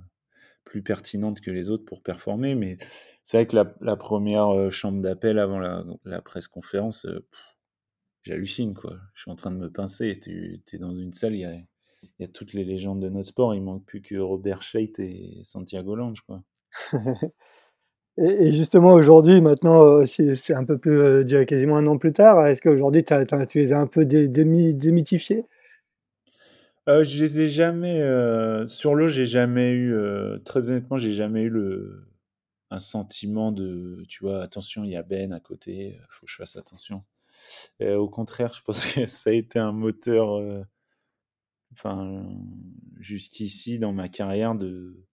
plus 0.63 0.81
pertinentes 0.81 1.39
que 1.41 1.51
les 1.51 1.69
autres 1.69 1.85
pour 1.85 2.01
performer. 2.01 2.55
Mais 2.55 2.77
c'est 3.23 3.37
vrai 3.37 3.47
que 3.47 3.55
la, 3.55 3.75
la 3.81 3.95
première 3.95 4.71
chambre 4.71 5.01
d'appel 5.01 5.39
avant 5.39 5.59
la, 5.59 5.85
la 6.05 6.21
presse 6.21 6.47
conférence, 6.47 7.05
j'hallucine, 8.23 8.73
quoi. 8.73 8.97
Je 9.13 9.21
suis 9.21 9.31
en 9.31 9.35
train 9.35 9.51
de 9.51 9.57
me 9.57 9.71
pincer. 9.71 10.19
Tu 10.19 10.61
es 10.73 10.77
dans 10.77 10.93
une 10.93 11.13
salle, 11.13 11.35
il 11.35 11.41
y 11.41 11.45
a 11.45 11.53
y 12.19 12.23
a 12.23 12.27
toutes 12.27 12.53
les 12.53 12.63
légendes 12.63 13.01
de 13.01 13.09
notre 13.09 13.27
sport. 13.27 13.55
Il 13.55 13.61
manque 13.61 13.85
plus 13.85 14.01
que 14.01 14.15
Robert 14.15 14.61
Scheidt 14.61 15.01
et 15.01 15.39
Santiago 15.43 15.95
Lange, 15.95 16.21
quoi. 16.21 16.43
et, 18.17 18.51
justement, 18.51 18.93
aujourd'hui, 18.93 19.41
maintenant, 19.41 19.83
euh, 19.83 20.05
c'est 20.05 20.53
un 20.53 20.65
peu 20.65 20.77
plus, 20.77 20.99
euh, 20.99 21.23
dirais 21.23 21.45
quasiment 21.45 21.77
un 21.77 21.87
an 21.87 21.97
plus 21.97 22.13
tard. 22.13 22.45
Est-ce 22.45 22.61
qu'aujourd'hui, 22.61 23.03
tu 23.03 23.59
les 23.59 23.73
as 23.73 23.79
un 23.79 23.87
peu 23.87 24.05
dé, 24.05 24.27
démythifiés? 24.27 25.45
Euh, 26.89 27.03
Je 27.03 27.21
les 27.21 27.41
ai 27.41 27.49
jamais. 27.49 28.01
Euh, 28.01 28.65
sur 28.67 28.95
l'eau, 28.95 29.07
j'ai 29.07 29.25
jamais 29.25 29.73
eu. 29.73 29.95
très 30.45 30.69
honnêtement, 30.69 30.97
j'ai 30.97 31.13
jamais 31.13 31.41
eu 31.43 31.49
le, 31.49 32.07
un 32.71 32.79
sentiment 32.79 33.51
de. 33.51 34.03
Tu 34.07 34.23
vois, 34.23 34.41
attention, 34.41 34.83
il 34.83 34.91
y 34.91 34.95
a 34.95 35.03
Ben 35.03 35.33
à 35.33 35.39
côté, 35.39 35.99
faut 36.09 36.25
que 36.25 36.31
je 36.31 36.37
fasse 36.37 36.55
attention. 36.55 37.03
au 37.81 38.09
contraire, 38.09 38.53
je 38.53 38.61
pense 38.63 38.85
que 38.93 39.05
ça 39.05 39.29
a 39.29 39.33
été 39.33 39.59
un 39.59 39.71
moteur 39.71 40.65
jusqu'ici 42.99 43.79
dans 43.79 43.93
ma 43.93 44.09
carrière 44.09 44.55
de, 44.55 45.05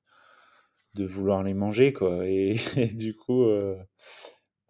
vouloir 0.98 1.42
les 1.42 1.54
manger, 1.54 1.92
quoi. 1.92 2.26
Et, 2.28 2.56
du 2.94 3.14
coup, 3.16 3.44
euh, 3.44 3.76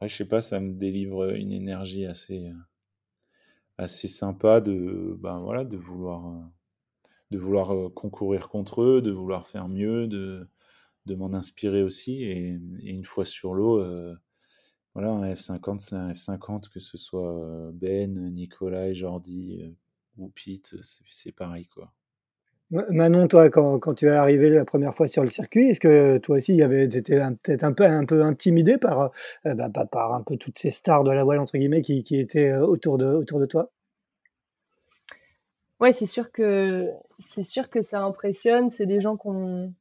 je 0.02 0.08
sais 0.08 0.24
pas, 0.24 0.40
ça 0.40 0.60
me 0.60 0.74
délivre 0.74 1.34
une 1.34 1.52
énergie 1.52 2.06
assez, 2.06 2.52
assez 3.78 4.08
sympa 4.08 4.60
de, 4.60 5.16
ben 5.18 5.40
voilà, 5.40 5.64
de 5.64 5.76
vouloir, 5.76 6.50
de 7.30 7.38
vouloir 7.38 7.74
euh, 7.74 7.88
concourir 7.90 8.48
contre 8.48 8.82
eux, 8.82 9.02
de 9.02 9.10
vouloir 9.10 9.46
faire 9.46 9.68
mieux, 9.68 10.06
de, 10.06 10.48
m'en 11.14 11.34
inspirer 11.34 11.82
aussi. 11.82 12.24
Et, 12.24 12.58
une 12.82 13.04
fois 13.04 13.24
sur 13.24 13.54
l'eau, 13.54 13.80
euh, 13.80 14.14
voilà, 14.94 15.10
un 15.10 15.34
F50, 15.34 15.80
c'est 15.80 15.96
un 15.96 16.12
F50, 16.12 16.68
que 16.68 16.80
ce 16.80 16.96
soit 16.96 17.70
Ben, 17.72 18.30
Nicolas, 18.30 18.92
Jordi, 18.92 19.74
ou 20.18 20.30
Pete, 20.30 20.74
c'est 20.82 21.32
pareil 21.32 21.66
quoi. 21.66 21.92
Manon, 22.70 23.28
toi, 23.28 23.50
quand, 23.50 23.78
quand, 23.78 23.94
tu 23.94 24.06
es 24.06 24.10
arrivé 24.10 24.48
la 24.50 24.64
première 24.64 24.94
fois 24.94 25.06
sur 25.06 25.22
le 25.22 25.28
circuit, 25.28 25.68
est-ce 25.68 25.80
que 25.80 26.18
toi 26.18 26.38
aussi, 26.38 26.56
tu 26.56 26.98
étais 26.98 27.20
peut-être 27.42 27.62
un 27.62 27.72
peu, 27.72 27.84
un 27.84 28.04
peu 28.04 28.22
intimidé 28.22 28.78
par, 28.78 29.12
euh, 29.46 29.54
bah, 29.54 29.68
par 29.90 30.14
un 30.14 30.22
peu 30.22 30.36
toutes 30.36 30.58
ces 30.58 30.70
stars 30.70 31.04
de 31.04 31.12
la 31.12 31.22
voile, 31.24 31.38
entre 31.38 31.56
guillemets, 31.56 31.82
qui, 31.82 32.02
qui 32.02 32.18
étaient 32.18 32.54
autour 32.54 32.98
de, 32.98 33.06
autour 33.06 33.38
de 33.38 33.46
toi? 33.46 33.70
Ouais, 35.78 35.92
c'est 35.92 36.06
sûr 36.06 36.32
que 36.32 36.88
c'est 37.20 37.44
sûr 37.44 37.68
que 37.68 37.82
ça 37.82 38.00
impressionne. 38.02 38.70
C'est 38.70 38.86
des 38.86 39.00
gens 39.00 39.16
qu'on 39.16 39.74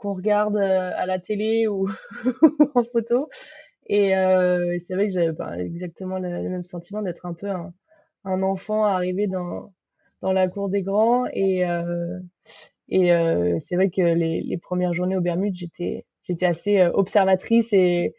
regarde 0.00 0.56
à 0.56 1.06
la 1.06 1.18
télé 1.18 1.68
ou 1.68 1.88
en 2.74 2.82
photo. 2.84 3.28
Et 3.86 4.16
euh, 4.16 4.78
c'est 4.80 4.94
vrai 4.94 5.08
que 5.08 5.12
j'avais 5.12 5.32
bah, 5.32 5.58
exactement 5.58 6.18
le, 6.18 6.42
le, 6.42 6.48
même 6.48 6.64
sentiment 6.64 7.02
d'être 7.02 7.26
un 7.26 7.34
peu 7.34 7.50
un, 7.50 7.74
un 8.24 8.42
enfant 8.42 8.84
arrivé 8.84 9.26
dans, 9.26 9.72
dans 10.20 10.32
la 10.32 10.48
cour 10.48 10.68
des 10.68 10.82
grands. 10.82 11.26
Et, 11.32 11.66
euh, 11.66 12.18
et 12.88 13.12
euh, 13.12 13.56
c'est 13.58 13.76
vrai 13.76 13.90
que 13.90 14.02
les, 14.02 14.42
les, 14.42 14.58
premières 14.58 14.92
journées 14.92 15.16
au 15.16 15.20
Bermudes, 15.20 15.54
j'étais, 15.54 16.06
j'étais 16.24 16.46
assez 16.46 16.78
euh, 16.78 16.90
observatrice 16.92 17.72
et, 17.72 18.14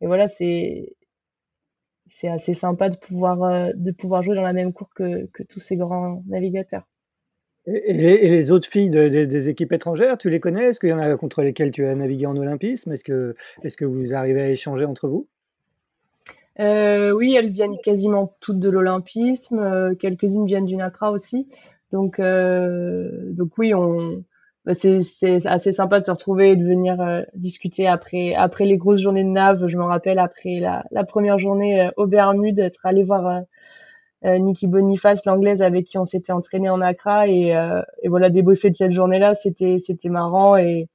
et 0.00 0.06
voilà, 0.06 0.28
c'est, 0.28 0.94
c'est 2.08 2.28
assez 2.28 2.54
sympa 2.54 2.88
de 2.88 2.96
pouvoir, 2.96 3.72
de 3.74 3.90
pouvoir 3.92 4.22
jouer 4.22 4.36
dans 4.36 4.42
la 4.42 4.52
même 4.52 4.72
cour 4.72 4.88
que, 4.94 5.26
que 5.26 5.42
tous 5.42 5.60
ces 5.60 5.76
grands 5.76 6.22
navigateurs. 6.26 6.86
Et 7.66 8.30
les, 8.30 8.50
autres 8.50 8.68
filles 8.68 8.88
de, 8.88 9.10
de, 9.10 9.24
des 9.26 9.48
équipes 9.50 9.72
étrangères, 9.72 10.16
tu 10.16 10.30
les 10.30 10.40
connais? 10.40 10.66
Est-ce 10.66 10.80
qu'il 10.80 10.88
y 10.88 10.92
en 10.92 10.98
a 10.98 11.14
contre 11.18 11.42
lesquelles 11.42 11.70
tu 11.70 11.84
as 11.84 11.94
navigué 11.94 12.24
en 12.24 12.34
olympisme? 12.34 12.92
Est-ce 12.92 13.04
que, 13.04 13.34
est-ce 13.62 13.76
que 13.76 13.84
vous 13.84 14.14
arrivez 14.14 14.40
à 14.40 14.48
échanger 14.48 14.86
entre 14.86 15.08
vous? 15.08 15.28
Euh, 16.60 17.12
oui, 17.12 17.34
elles 17.34 17.50
viennent 17.50 17.78
quasiment 17.84 18.36
toutes 18.40 18.58
de 18.58 18.68
l'Olympisme. 18.68 19.60
Euh, 19.60 19.94
quelques-unes 19.94 20.46
viennent 20.46 20.64
du 20.64 20.76
NACRA 20.76 21.12
aussi. 21.12 21.48
Donc, 21.92 22.18
euh, 22.18 23.32
donc 23.32 23.56
oui, 23.58 23.74
on, 23.74 24.24
bah, 24.64 24.74
c'est, 24.74 25.46
assez 25.46 25.72
sympa 25.72 26.00
de 26.00 26.04
se 26.04 26.10
retrouver 26.10 26.52
et 26.52 26.56
de 26.56 26.64
venir 26.64 27.00
euh, 27.00 27.22
discuter 27.34 27.86
après, 27.86 28.34
après 28.34 28.64
les 28.64 28.76
grosses 28.76 29.00
journées 29.00 29.24
de 29.24 29.28
nav. 29.28 29.66
Je 29.68 29.78
me 29.78 29.84
rappelle 29.84 30.18
après 30.18 30.58
la, 30.60 30.84
la 30.90 31.04
première 31.04 31.38
journée 31.38 31.82
euh, 31.82 31.90
au 31.96 32.06
Bermude, 32.06 32.56
d'être 32.56 32.84
allé 32.84 33.04
voir 33.04 33.42
Nikki 34.24 34.66
Boniface, 34.66 35.24
l'anglaise 35.26 35.62
avec 35.62 35.86
qui 35.86 35.96
on 35.96 36.04
s'était 36.04 36.32
entraîné 36.32 36.68
en 36.68 36.78
NACRA 36.78 37.28
et, 37.28 37.50
et 38.02 38.08
voilà 38.08 38.30
débriefer 38.30 38.68
de 38.68 38.74
cette 38.74 38.90
journée-là, 38.90 39.34
c'était, 39.34 39.78
c'était 39.78 40.08
marrant 40.08 40.56
et 40.56 40.88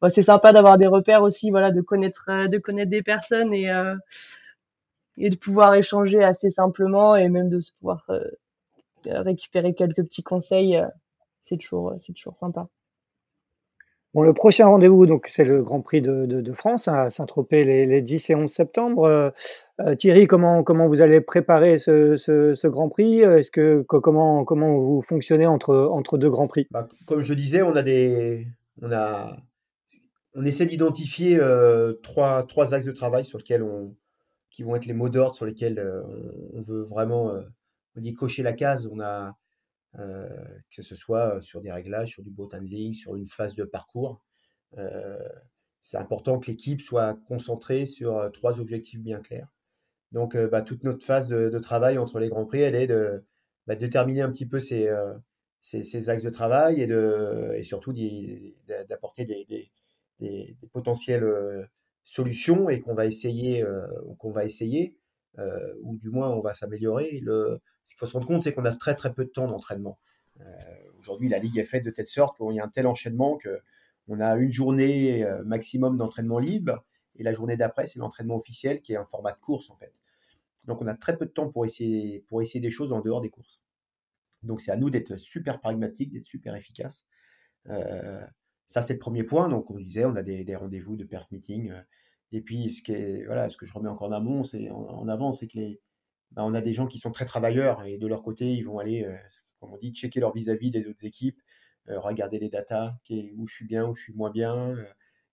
bah, 0.00 0.10
c'est 0.10 0.22
sympa 0.22 0.52
d'avoir 0.52 0.78
des 0.78 0.86
repères 0.86 1.24
aussi, 1.24 1.50
voilà, 1.50 1.72
de 1.72 1.80
connaître, 1.80 2.46
de 2.46 2.58
connaître 2.58 2.90
des 2.90 3.02
personnes 3.02 3.52
et 3.52 3.68
et 5.18 5.30
de 5.30 5.36
pouvoir 5.36 5.74
échanger 5.74 6.22
assez 6.22 6.50
simplement 6.50 7.16
et 7.16 7.28
même 7.28 7.48
de 7.48 7.60
se 7.60 7.72
pouvoir 7.78 8.06
récupérer 9.04 9.74
quelques 9.74 10.04
petits 10.04 10.22
conseils. 10.22 10.82
c'est 11.40 11.56
toujours, 11.56 11.94
c'est 11.98 12.12
toujours 12.12 12.36
sympa. 12.36 12.68
Bon, 14.14 14.22
le 14.22 14.32
prochain 14.32 14.66
rendez-vous, 14.66 15.04
donc 15.04 15.26
c'est 15.28 15.44
le 15.44 15.62
Grand 15.62 15.82
Prix 15.82 16.00
de, 16.00 16.24
de, 16.24 16.52
France 16.54 16.88
à 16.88 17.10
Saint-Tropez 17.10 17.62
les, 17.62 17.84
les, 17.84 18.00
10 18.00 18.30
et 18.30 18.34
11 18.34 18.50
septembre. 18.50 19.04
Euh, 19.04 19.30
euh, 19.80 19.94
Thierry, 19.96 20.26
comment, 20.26 20.64
comment 20.64 20.88
vous 20.88 21.02
allez 21.02 21.20
préparer 21.20 21.78
ce, 21.78 22.16
ce, 22.16 22.54
ce 22.54 22.66
Grand 22.68 22.88
Prix? 22.88 23.20
Est-ce 23.20 23.50
que 23.50 23.84
comment, 23.86 24.44
comment 24.44 24.78
vous 24.78 25.02
fonctionnez 25.02 25.46
entre, 25.46 25.76
entre 25.92 26.16
deux 26.16 26.30
Grands 26.30 26.48
Prix? 26.48 26.66
Bah, 26.70 26.88
Comme 27.06 27.20
je 27.20 27.34
disais, 27.34 27.60
on 27.60 27.76
a 27.76 27.82
des, 27.82 28.48
on 28.80 28.90
a, 28.92 29.36
on 30.34 30.44
essaie 30.44 30.64
d'identifier 30.64 31.38
euh, 31.38 31.92
trois, 32.02 32.44
trois 32.44 32.72
axes 32.72 32.86
de 32.86 32.92
travail 32.92 33.26
sur 33.26 33.36
lesquels 33.36 33.62
on, 33.62 33.94
qui 34.50 34.62
vont 34.62 34.76
être 34.76 34.86
les 34.86 34.94
mots 34.94 35.08
d'ordre 35.08 35.36
sur 35.36 35.46
lesquels 35.46 35.80
on, 36.52 36.60
veut 36.62 36.82
vraiment, 36.82 37.32
on 37.96 38.00
dit 38.00 38.14
cocher 38.14 38.42
la 38.42 38.52
case. 38.52 38.88
On 38.90 39.00
a 39.00 39.36
euh, 39.98 40.28
que 40.70 40.82
ce 40.82 40.94
soit 40.94 41.40
sur 41.40 41.60
des 41.60 41.72
réglages, 41.72 42.10
sur 42.10 42.22
du 42.22 42.30
boat 42.30 42.50
handling, 42.52 42.94
sur 42.94 43.16
une 43.16 43.26
phase 43.26 43.54
de 43.54 43.64
parcours. 43.64 44.22
Euh, 44.76 45.18
c'est 45.80 45.96
important 45.96 46.38
que 46.38 46.50
l'équipe 46.50 46.82
soit 46.82 47.18
concentrée 47.26 47.86
sur 47.86 48.16
euh, 48.18 48.28
trois 48.28 48.60
objectifs 48.60 49.00
bien 49.00 49.20
clairs. 49.20 49.48
Donc, 50.12 50.36
bah, 50.36 50.62
toute 50.62 50.84
notre 50.84 51.04
phase 51.04 51.28
de, 51.28 51.58
travail 51.58 51.98
entre 51.98 52.18
les 52.18 52.28
Grands 52.30 52.46
Prix, 52.46 52.60
elle 52.60 52.74
est 52.74 52.86
de 52.86 53.24
bah, 53.66 53.76
déterminer 53.76 54.22
un 54.22 54.30
petit 54.30 54.46
peu 54.46 54.58
ces, 54.58 54.90
ces, 55.60 56.08
axes 56.08 56.22
de 56.22 56.30
travail 56.30 56.80
et, 56.80 56.86
de, 56.86 57.52
et 57.56 57.62
surtout 57.62 57.92
d'apporter 58.88 59.26
des, 59.26 59.70
des, 60.18 60.56
potentielles 60.72 61.24
solutions 62.08 62.70
et 62.70 62.80
qu'on 62.80 62.94
va 62.94 63.06
essayer, 63.06 63.64
qu'on 64.18 64.30
va 64.30 64.44
essayer 64.44 64.96
ou 65.82 65.96
du 65.98 66.08
moins 66.10 66.30
on 66.30 66.40
va 66.40 66.54
s'améliorer. 66.54 67.22
Ce 67.88 67.94
qu'il 67.94 67.98
faut 67.98 68.06
se 68.06 68.14
rendre 68.14 68.26
compte, 68.26 68.42
c'est 68.42 68.54
qu'on 68.54 68.64
a 68.64 68.74
très 68.74 68.94
très 68.94 69.12
peu 69.12 69.24
de 69.24 69.30
temps 69.30 69.46
d'entraînement. 69.46 69.98
Euh, 70.40 70.44
aujourd'hui, 70.98 71.28
la 71.28 71.38
ligue 71.38 71.58
est 71.58 71.64
faite 71.64 71.84
de 71.84 71.90
telle 71.90 72.06
sorte 72.06 72.36
qu'il 72.36 72.54
y 72.54 72.60
a 72.60 72.64
un 72.64 72.68
tel 72.68 72.86
enchaînement 72.86 73.38
qu'on 73.38 74.20
a 74.20 74.36
une 74.36 74.52
journée 74.52 75.24
euh, 75.24 75.42
maximum 75.44 75.96
d'entraînement 75.96 76.38
libre 76.38 76.84
et 77.16 77.22
la 77.22 77.34
journée 77.34 77.56
d'après, 77.56 77.86
c'est 77.86 77.98
l'entraînement 77.98 78.36
officiel 78.36 78.80
qui 78.80 78.92
est 78.92 78.96
un 78.96 79.04
format 79.04 79.32
de 79.32 79.38
course 79.38 79.70
en 79.70 79.76
fait. 79.76 80.02
Donc 80.66 80.80
on 80.82 80.86
a 80.86 80.94
très 80.94 81.16
peu 81.16 81.26
de 81.26 81.30
temps 81.30 81.48
pour 81.48 81.66
essayer, 81.66 82.24
pour 82.28 82.42
essayer 82.42 82.60
des 82.60 82.70
choses 82.70 82.92
en 82.92 83.00
dehors 83.00 83.20
des 83.20 83.30
courses. 83.30 83.60
Donc 84.42 84.60
c'est 84.60 84.70
à 84.70 84.76
nous 84.76 84.90
d'être 84.90 85.16
super 85.16 85.60
pragmatiques, 85.60 86.12
d'être 86.12 86.26
super 86.26 86.54
efficaces. 86.54 87.04
Euh, 87.68 88.24
ça 88.68 88.82
c'est 88.82 88.94
le 88.94 88.98
premier 88.98 89.24
point. 89.24 89.48
Donc 89.48 89.70
on 89.70 89.78
disait, 89.78 90.04
on 90.04 90.16
a 90.16 90.22
des, 90.22 90.56
rendez-vous 90.56 90.96
de 90.96 91.04
perf 91.04 91.30
meeting. 91.32 91.72
et 92.32 92.40
puis 92.42 92.70
ce, 92.70 92.82
qui 92.82 93.24
voilà, 93.24 93.48
ce 93.48 93.56
que 93.56 93.66
je 93.66 93.72
remets 93.74 93.88
encore 93.88 94.08
en 94.08 95.08
avant, 95.08 95.32
c'est 95.32 95.46
que 95.46 95.78
bah, 96.32 96.44
a 96.44 96.60
des 96.60 96.74
gens 96.74 96.86
qui 96.86 96.98
sont 96.98 97.10
très 97.10 97.24
travailleurs 97.24 97.84
et 97.84 97.98
de 97.98 98.06
leur 98.06 98.22
côté, 98.22 98.52
ils 98.52 98.62
vont 98.62 98.78
aller, 98.78 99.04
euh, 99.04 99.16
comme 99.60 99.72
on 99.72 99.78
dit, 99.78 99.92
checker 99.92 100.20
leur 100.20 100.34
vis-à-vis 100.34 100.70
des 100.70 100.86
autres 100.86 101.04
équipes, 101.04 101.40
euh, 101.88 101.98
regarder 102.00 102.38
les 102.38 102.48
datas, 102.50 102.94
où 103.36 103.46
je 103.46 103.54
suis 103.54 103.66
bien, 103.66 103.88
où 103.88 103.94
je 103.94 104.02
suis 104.02 104.12
moins 104.14 104.30
bien, 104.30 104.70
euh, 104.70 104.84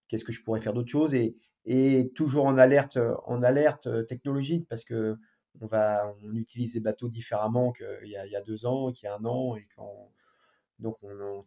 qu'est-ce 0.08 0.24
que 0.24 0.32
je 0.32 0.42
pourrais 0.44 0.62
faire 0.62 0.74
d'autres 0.74 0.92
choses 0.92 1.14
et, 1.14 1.36
toujours 2.16 2.46
en 2.46 2.58
alerte, 2.58 3.00
en 3.26 3.42
alerte 3.44 3.90
technologique 4.08 4.68
parce 4.70 4.86
que 4.86 5.18
on 5.62 5.68
va, 5.68 6.14
on 6.24 6.36
utilise 6.36 6.76
les 6.76 6.80
bateaux 6.80 7.10
différemment 7.10 7.72
qu'il 7.72 8.10
y, 8.10 8.36
a, 8.36 8.42
deux 8.42 8.66
ans, 8.66 8.92
qu'il 8.92 9.06
y 9.06 9.10
a 9.10 9.16
un 9.16 9.26
an 9.26 9.56
et 9.56 9.68
quand, 9.76 10.12
donc 10.80 10.98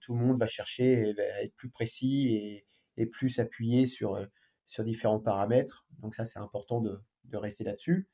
tout 0.01 0.15
le 0.15 0.21
monde 0.21 0.39
va 0.39 0.47
chercher 0.47 1.15
à 1.19 1.43
être 1.43 1.55
plus 1.55 1.71
précis 1.71 2.65
et, 2.97 3.07
plus 3.07 3.31
s'appuyer 3.31 3.87
sur, 3.87 4.19
sur 4.65 4.83
différents 4.83 5.21
paramètres. 5.21 5.87
Donc 6.01 6.15
ça, 6.15 6.25
c'est 6.25 6.41
important 6.41 6.81
de 6.81 7.37
rester 7.37 7.65
là-dessus. 7.65 8.09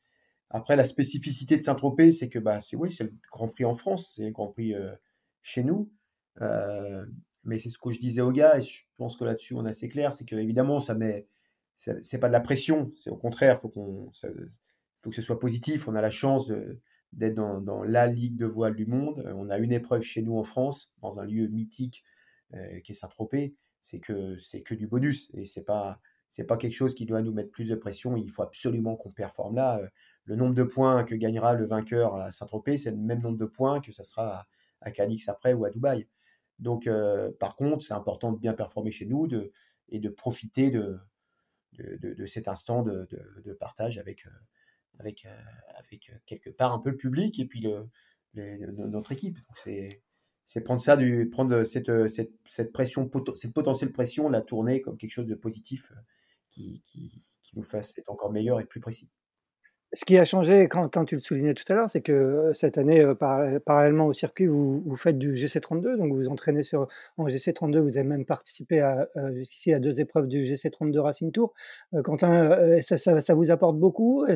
Après, 0.50 0.76
la 0.76 0.84
spécificité 0.84 1.56
de 1.56 1.62
Saint-Tropez, 1.62 2.12
c'est 2.12 2.28
que 2.28 2.38
bah, 2.38 2.60
c'est 2.60 2.76
oui, 2.76 2.92
c'est 2.92 3.02
le 3.02 3.12
Grand 3.32 3.48
Prix 3.48 3.64
en 3.64 3.74
France, 3.74 4.12
c'est 4.14 4.26
le 4.26 4.30
Grand 4.30 4.48
Prix 4.48 4.72
euh, 4.72 4.94
chez 5.42 5.64
nous. 5.64 5.90
Euh, 6.40 7.04
mais 7.42 7.58
c'est 7.58 7.70
ce 7.70 7.78
que 7.78 7.90
je 7.90 7.98
disais 8.00 8.20
aux 8.20 8.30
gars, 8.30 8.58
et 8.58 8.62
je 8.62 8.82
pense 8.96 9.16
que 9.16 9.24
là-dessus 9.24 9.54
on 9.54 9.66
est 9.66 9.70
assez 9.70 9.88
clair, 9.88 10.12
c'est 10.12 10.24
que 10.24 10.36
évidemment 10.36 10.80
ça 10.80 10.94
met, 10.94 11.26
c'est 11.76 12.18
pas 12.18 12.28
de 12.28 12.32
la 12.32 12.40
pression, 12.40 12.92
c'est 12.94 13.10
au 13.10 13.16
contraire, 13.16 13.60
faut 13.60 13.70
faut 14.98 15.10
que 15.10 15.16
ce 15.16 15.22
soit 15.22 15.38
positif. 15.40 15.88
On 15.88 15.96
a 15.96 16.00
la 16.00 16.10
chance 16.10 16.50
d'être 17.14 17.34
dans, 17.34 17.82
la 17.82 18.06
ligue 18.06 18.36
de 18.36 18.46
voile 18.46 18.74
du 18.74 18.86
monde. 18.86 19.24
On 19.36 19.50
a 19.50 19.58
une 19.58 19.72
épreuve 19.72 20.02
chez 20.02 20.22
nous 20.22 20.36
en 20.36 20.44
France, 20.44 20.90
dans 21.00 21.20
un 21.20 21.24
lieu 21.24 21.48
mythique 21.48 22.04
euh, 22.54 22.80
qui 22.80 22.92
est 22.92 22.94
Saint-Tropez. 22.94 23.54
C'est 23.80 24.00
que 24.00 24.38
c'est 24.38 24.62
que 24.62 24.74
du 24.74 24.86
bonus 24.86 25.30
et 25.34 25.44
c'est 25.44 25.64
pas 25.64 26.00
c'est 26.30 26.44
pas 26.44 26.56
quelque 26.56 26.72
chose 26.72 26.94
qui 26.94 27.06
doit 27.06 27.22
nous 27.22 27.32
mettre 27.32 27.50
plus 27.50 27.66
de 27.66 27.74
pression. 27.74 28.16
Il 28.16 28.30
faut 28.30 28.42
absolument 28.42 28.96
qu'on 28.96 29.10
performe 29.10 29.56
là 29.56 29.80
le 30.24 30.36
nombre 30.36 30.54
de 30.54 30.62
points 30.62 31.04
que 31.04 31.14
gagnera 31.14 31.54
le 31.54 31.66
vainqueur 31.66 32.14
à 32.16 32.30
Saint-Tropez, 32.30 32.78
c'est 32.78 32.90
le 32.90 32.96
même 32.96 33.20
nombre 33.20 33.38
de 33.38 33.44
points 33.44 33.80
que 33.80 33.92
ça 33.92 34.04
sera 34.04 34.46
à, 34.80 34.90
Cadix 34.90 35.28
après 35.28 35.52
ou 35.52 35.64
à 35.64 35.70
Dubaï. 35.70 36.08
Donc, 36.58 36.86
euh, 36.86 37.30
par 37.38 37.56
contre, 37.56 37.84
c'est 37.84 37.94
important 37.94 38.32
de 38.32 38.38
bien 38.38 38.54
performer 38.54 38.90
chez 38.90 39.06
nous 39.06 39.26
de, 39.26 39.52
et 39.88 39.98
de 39.98 40.08
profiter 40.08 40.70
de, 40.70 40.98
de, 41.78 42.26
cet 42.26 42.48
instant 42.48 42.82
de, 42.82 43.06
partage 43.58 43.98
avec, 43.98 44.26
euh, 44.26 44.30
avec, 44.98 45.26
euh, 45.26 45.40
avec 45.76 46.10
quelque 46.26 46.50
part 46.50 46.72
un 46.72 46.78
peu 46.78 46.90
le 46.90 46.96
public 46.96 47.38
et 47.38 47.46
puis 47.46 47.60
le, 47.60 47.88
notre 48.34 49.12
équipe. 49.12 49.38
C'est 50.46 50.60
prendre 50.60 50.80
ça, 50.80 50.96
du, 50.96 51.28
prendre 51.30 51.64
cette, 51.64 52.08
cette, 52.08 52.32
cette, 52.46 52.72
pression, 52.72 53.10
cette 53.34 53.54
potentielle 53.54 53.92
pression, 53.92 54.28
la 54.28 54.40
tourner 54.40 54.80
comme 54.80 54.96
quelque 54.96 55.10
chose 55.10 55.26
de 55.26 55.34
positif 55.34 55.92
qui, 56.50 56.82
qui, 56.84 57.22
qui 57.42 57.56
nous 57.56 57.64
fasse 57.64 57.96
être 57.98 58.10
encore 58.10 58.30
meilleur 58.32 58.60
et 58.60 58.64
plus 58.64 58.80
précis. 58.80 59.08
Ce 59.94 60.04
qui 60.04 60.18
a 60.18 60.24
changé, 60.24 60.66
quand, 60.68 61.04
tu 61.04 61.14
le 61.14 61.20
soulignais 61.20 61.54
tout 61.54 61.64
à 61.68 61.76
l'heure, 61.76 61.88
c'est 61.88 62.00
que 62.00 62.50
cette 62.52 62.78
année, 62.78 63.06
parallèlement 63.64 64.06
au 64.06 64.12
circuit, 64.12 64.46
vous, 64.46 64.96
faites 64.96 65.18
du 65.18 65.32
GC32, 65.34 65.96
donc 65.96 66.12
vous 66.12 66.16
vous 66.16 66.28
entraînez 66.28 66.64
sur, 66.64 66.88
en 67.16 67.26
GC32, 67.26 67.78
vous 67.78 67.96
avez 67.96 68.06
même 68.06 68.24
participé 68.24 68.80
à, 68.80 69.08
jusqu'ici 69.34 69.72
à 69.72 69.78
deux 69.78 70.00
épreuves 70.00 70.26
du 70.26 70.40
GC32 70.40 70.98
Racing 70.98 71.30
Tour. 71.30 71.54
Quentin, 72.02 72.80
ça, 72.82 73.34
vous 73.34 73.52
apporte 73.52 73.78
beaucoup? 73.78 74.26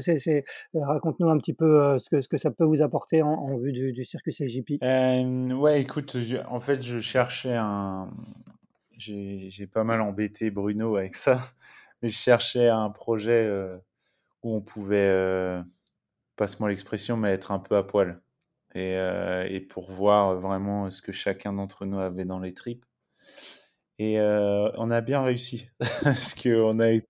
Raconte-nous 0.74 1.28
un 1.28 1.38
petit 1.38 1.54
peu 1.54 1.98
ce 1.98 2.28
que, 2.28 2.38
ça 2.38 2.52
peut 2.52 2.64
vous 2.64 2.80
apporter 2.80 3.22
en, 3.22 3.56
vue 3.58 3.72
du, 3.72 4.04
circuit 4.04 4.32
CJP. 4.32 4.82
Euh, 4.84 5.52
ouais, 5.54 5.80
écoute, 5.80 6.16
en 6.48 6.60
fait, 6.60 6.82
je 6.82 7.00
cherchais 7.00 7.56
un. 7.56 8.10
J'ai 8.96 9.66
pas 9.66 9.82
mal 9.82 10.00
embêté 10.00 10.50
Bruno 10.50 10.96
avec 10.96 11.16
ça, 11.16 11.40
mais 12.00 12.08
je 12.08 12.16
cherchais 12.16 12.68
un 12.68 12.90
projet 12.90 13.48
où 14.42 14.54
on 14.54 14.60
pouvait, 14.60 15.10
euh, 15.10 15.62
passe-moi 16.36 16.70
l'expression, 16.70 17.16
mais 17.16 17.30
être 17.30 17.52
un 17.52 17.58
peu 17.58 17.76
à 17.76 17.82
poil. 17.82 18.22
Et, 18.74 18.96
euh, 18.96 19.46
et, 19.48 19.60
pour 19.60 19.90
voir 19.90 20.36
vraiment 20.40 20.90
ce 20.90 21.02
que 21.02 21.12
chacun 21.12 21.52
d'entre 21.54 21.86
nous 21.86 21.98
avait 21.98 22.24
dans 22.24 22.38
les 22.38 22.54
tripes. 22.54 22.84
Et 23.98 24.20
euh, 24.20 24.70
on 24.76 24.90
a 24.90 25.00
bien 25.00 25.22
réussi, 25.22 25.70
parce 26.04 26.34
qu'on 26.34 26.78
a 26.78 26.90
été, 26.90 27.08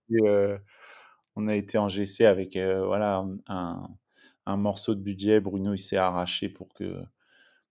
on 1.37 1.49
a 1.49 1.55
été 1.55 1.79
en 1.79 1.89
GC 1.89 2.25
avec 2.25 2.57
voilà, 2.57 3.27
un, 3.49 4.57
morceau 4.57 4.95
de 4.95 5.01
budget. 5.01 5.41
Bruno, 5.41 5.75
il 5.75 5.79
s'est 5.79 5.97
arraché 5.97 6.49
pour 6.49 6.69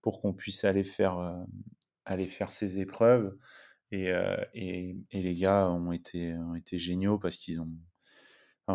pour 0.01 0.21
qu'on 0.21 0.33
puisse 0.33 0.63
aller 0.63 0.83
faire, 0.83 1.45
aller 2.05 2.27
faire 2.27 2.51
ses 2.51 2.79
épreuves. 2.79 3.35
Et, 3.91 4.11
les 5.13 5.35
gars 5.35 5.69
ont 5.69 5.91
été, 5.91 6.35
ont 6.35 6.55
été 6.55 6.77
géniaux 6.77 7.17
parce 7.17 7.37
qu'ils 7.37 7.61
ont, 7.61 7.69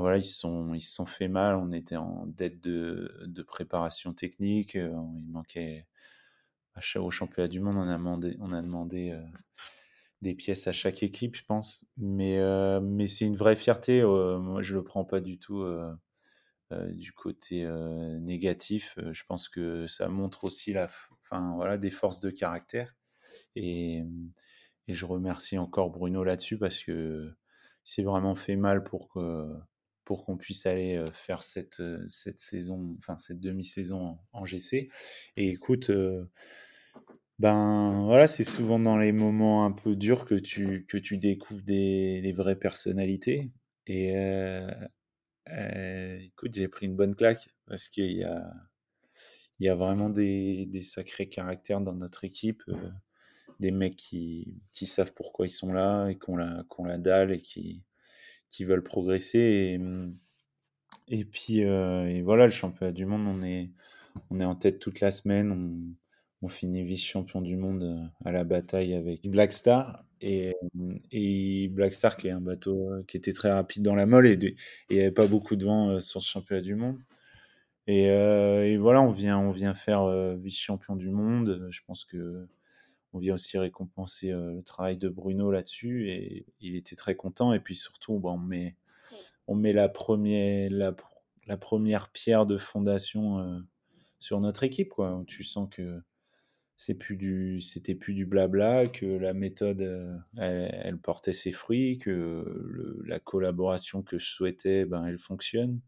voilà, 0.00 0.16
ils 0.16 0.24
se 0.24 0.38
sont, 0.38 0.74
ils 0.74 0.80
sont 0.80 1.06
fait 1.06 1.28
mal. 1.28 1.56
On 1.56 1.70
était 1.70 1.96
en 1.96 2.26
dette 2.26 2.60
de, 2.60 3.14
de 3.26 3.42
préparation 3.42 4.14
technique. 4.14 4.76
Euh, 4.76 4.90
il 5.18 5.30
manquait 5.30 5.86
au 6.96 7.10
championnat 7.10 7.48
du 7.48 7.60
monde. 7.60 7.76
On 7.76 7.88
a 7.88 7.96
demandé, 7.98 8.36
on 8.40 8.52
a 8.52 8.62
demandé 8.62 9.10
euh, 9.10 9.22
des 10.22 10.34
pièces 10.34 10.66
à 10.66 10.72
chaque 10.72 11.02
équipe, 11.02 11.36
je 11.36 11.44
pense. 11.44 11.84
Mais, 11.98 12.38
euh, 12.38 12.80
mais 12.80 13.06
c'est 13.06 13.26
une 13.26 13.36
vraie 13.36 13.56
fierté. 13.56 14.02
moi, 14.02 14.62
je 14.62 14.74
le 14.74 14.82
prends 14.82 15.04
pas 15.04 15.20
du 15.20 15.38
tout 15.38 15.64
du 16.88 17.12
côté 17.12 17.66
négatif. 18.20 18.98
Je 19.12 19.22
pense 19.28 19.48
que 19.50 19.86
ça 19.86 20.08
montre 20.08 20.44
aussi 20.44 20.72
la, 20.72 20.88
enfin 21.20 21.52
voilà, 21.56 21.76
des 21.76 21.90
forces 21.90 22.20
de 22.20 22.30
caractère. 22.30 22.96
Et, 23.56 24.02
et 24.88 24.94
je 24.94 25.04
remercie 25.04 25.58
encore 25.58 25.90
Bruno 25.90 26.24
là-dessus 26.24 26.58
parce 26.58 26.78
que 26.80 27.34
c'est 27.84 28.02
vraiment 28.02 28.34
fait 28.34 28.56
mal 28.56 28.84
pour 28.84 29.08
que 29.10 29.52
pour 30.04 30.24
qu'on 30.24 30.36
puisse 30.36 30.66
aller 30.66 31.02
faire 31.12 31.42
cette, 31.42 31.82
cette 32.08 32.40
saison, 32.40 32.96
enfin 32.98 33.16
cette 33.18 33.40
demi-saison 33.40 34.18
en, 34.32 34.44
GC. 34.44 34.88
Et 35.36 35.48
écoute, 35.48 35.90
ben 37.38 38.04
voilà, 38.04 38.26
c'est 38.26 38.44
souvent 38.44 38.78
dans 38.78 38.96
les 38.96 39.12
moments 39.12 39.64
un 39.64 39.72
peu 39.72 39.96
durs 39.96 40.24
que 40.24 40.34
tu, 40.34 40.86
que 40.86 40.98
tu 40.98 41.18
découvres 41.18 41.62
des, 41.64 42.20
les 42.20 42.32
vraies 42.32 42.58
personnalités. 42.58 43.50
Et 43.86 44.14
écoute, 46.20 46.54
j'ai 46.54 46.68
pris 46.68 46.86
une 46.86 46.96
bonne 46.96 47.14
claque 47.14 47.48
parce 47.66 47.88
qu'il 47.88 48.12
y 48.12 48.24
a, 48.24 48.52
il 49.58 49.66
y 49.66 49.68
a 49.68 49.74
vraiment 49.74 50.10
des, 50.10 50.66
des, 50.66 50.82
sacrés 50.82 51.28
caractères 51.28 51.80
dans 51.80 51.94
notre 51.94 52.24
équipe, 52.24 52.62
des 53.60 53.70
mecs 53.70 53.96
qui, 53.96 54.60
qui 54.72 54.86
savent 54.86 55.12
pourquoi 55.14 55.46
ils 55.46 55.50
sont 55.50 55.72
là 55.72 56.08
et 56.08 56.18
qu'on 56.18 56.36
la, 56.36 56.64
qu'on 56.68 56.84
la 56.84 56.98
dalle 56.98 57.32
et 57.32 57.40
qui, 57.40 57.84
qui 58.52 58.64
veulent 58.64 58.84
progresser. 58.84 59.80
Et, 61.08 61.20
et 61.20 61.24
puis, 61.24 61.58
et 61.58 62.22
voilà, 62.22 62.44
le 62.44 62.52
championnat 62.52 62.92
du 62.92 63.06
monde, 63.06 63.26
on 63.26 63.42
est, 63.42 63.72
on 64.30 64.38
est 64.38 64.44
en 64.44 64.54
tête 64.54 64.78
toute 64.78 65.00
la 65.00 65.10
semaine. 65.10 65.50
On, 65.50 66.46
on 66.46 66.48
finit 66.48 66.84
vice-champion 66.84 67.40
du 67.40 67.56
monde 67.56 68.08
à 68.24 68.30
la 68.30 68.44
bataille 68.44 68.94
avec 68.94 69.28
Black 69.28 69.52
Star. 69.52 70.04
Et, 70.20 70.54
et 71.10 71.68
Black 71.68 71.92
Star, 71.92 72.16
qui 72.16 72.28
est 72.28 72.30
un 72.30 72.40
bateau 72.40 72.92
qui 73.08 73.16
était 73.16 73.32
très 73.32 73.50
rapide 73.50 73.82
dans 73.82 73.96
la 73.96 74.06
molle, 74.06 74.28
et 74.28 74.38
il 74.88 74.96
n'y 74.96 75.00
avait 75.00 75.10
pas 75.10 75.26
beaucoup 75.26 75.56
de 75.56 75.64
vent 75.64 75.98
sur 75.98 76.22
ce 76.22 76.30
championnat 76.30 76.62
du 76.62 76.76
monde. 76.76 77.00
Et, 77.88 78.04
et 78.04 78.76
voilà, 78.76 79.02
on 79.02 79.10
vient, 79.10 79.40
on 79.40 79.50
vient 79.50 79.74
faire 79.74 80.06
vice-champion 80.36 80.94
du 80.94 81.10
monde. 81.10 81.66
Je 81.70 81.80
pense 81.84 82.04
que 82.04 82.46
on 83.12 83.18
vient 83.18 83.34
aussi 83.34 83.58
récompenser 83.58 84.32
le 84.32 84.62
travail 84.62 84.96
de 84.98 85.08
Bruno 85.08 85.50
là-dessus, 85.50 86.10
et 86.10 86.46
il 86.60 86.76
était 86.76 86.96
très 86.96 87.14
content. 87.14 87.52
Et 87.52 87.60
puis 87.60 87.76
surtout, 87.76 88.18
bon, 88.18 88.34
on 88.34 88.38
met, 88.38 88.76
on 89.46 89.54
met 89.54 89.72
la, 89.72 89.88
première, 89.88 90.70
la, 90.70 90.94
la 91.46 91.56
première 91.56 92.10
pierre 92.10 92.46
de 92.46 92.56
fondation 92.56 93.62
sur 94.18 94.40
notre 94.40 94.62
équipe. 94.62 94.90
Quoi. 94.90 95.22
Tu 95.26 95.44
sens 95.44 95.68
que 95.70 96.00
c'est 96.82 96.94
plus 96.94 97.16
du 97.16 97.60
c'était 97.60 97.94
plus 97.94 98.12
du 98.12 98.26
blabla 98.26 98.86
que 98.86 99.06
la 99.06 99.34
méthode 99.34 99.82
elle, 100.36 100.98
portait 100.98 101.32
ses 101.32 101.52
fruits 101.52 101.98
que 101.98 103.00
la 103.06 103.20
collaboration 103.20 104.02
que 104.02 104.18
je 104.18 104.26
souhaitais 104.26 104.84
ben 104.84 105.06
elle 105.06 105.18
fonctionne 105.18 105.80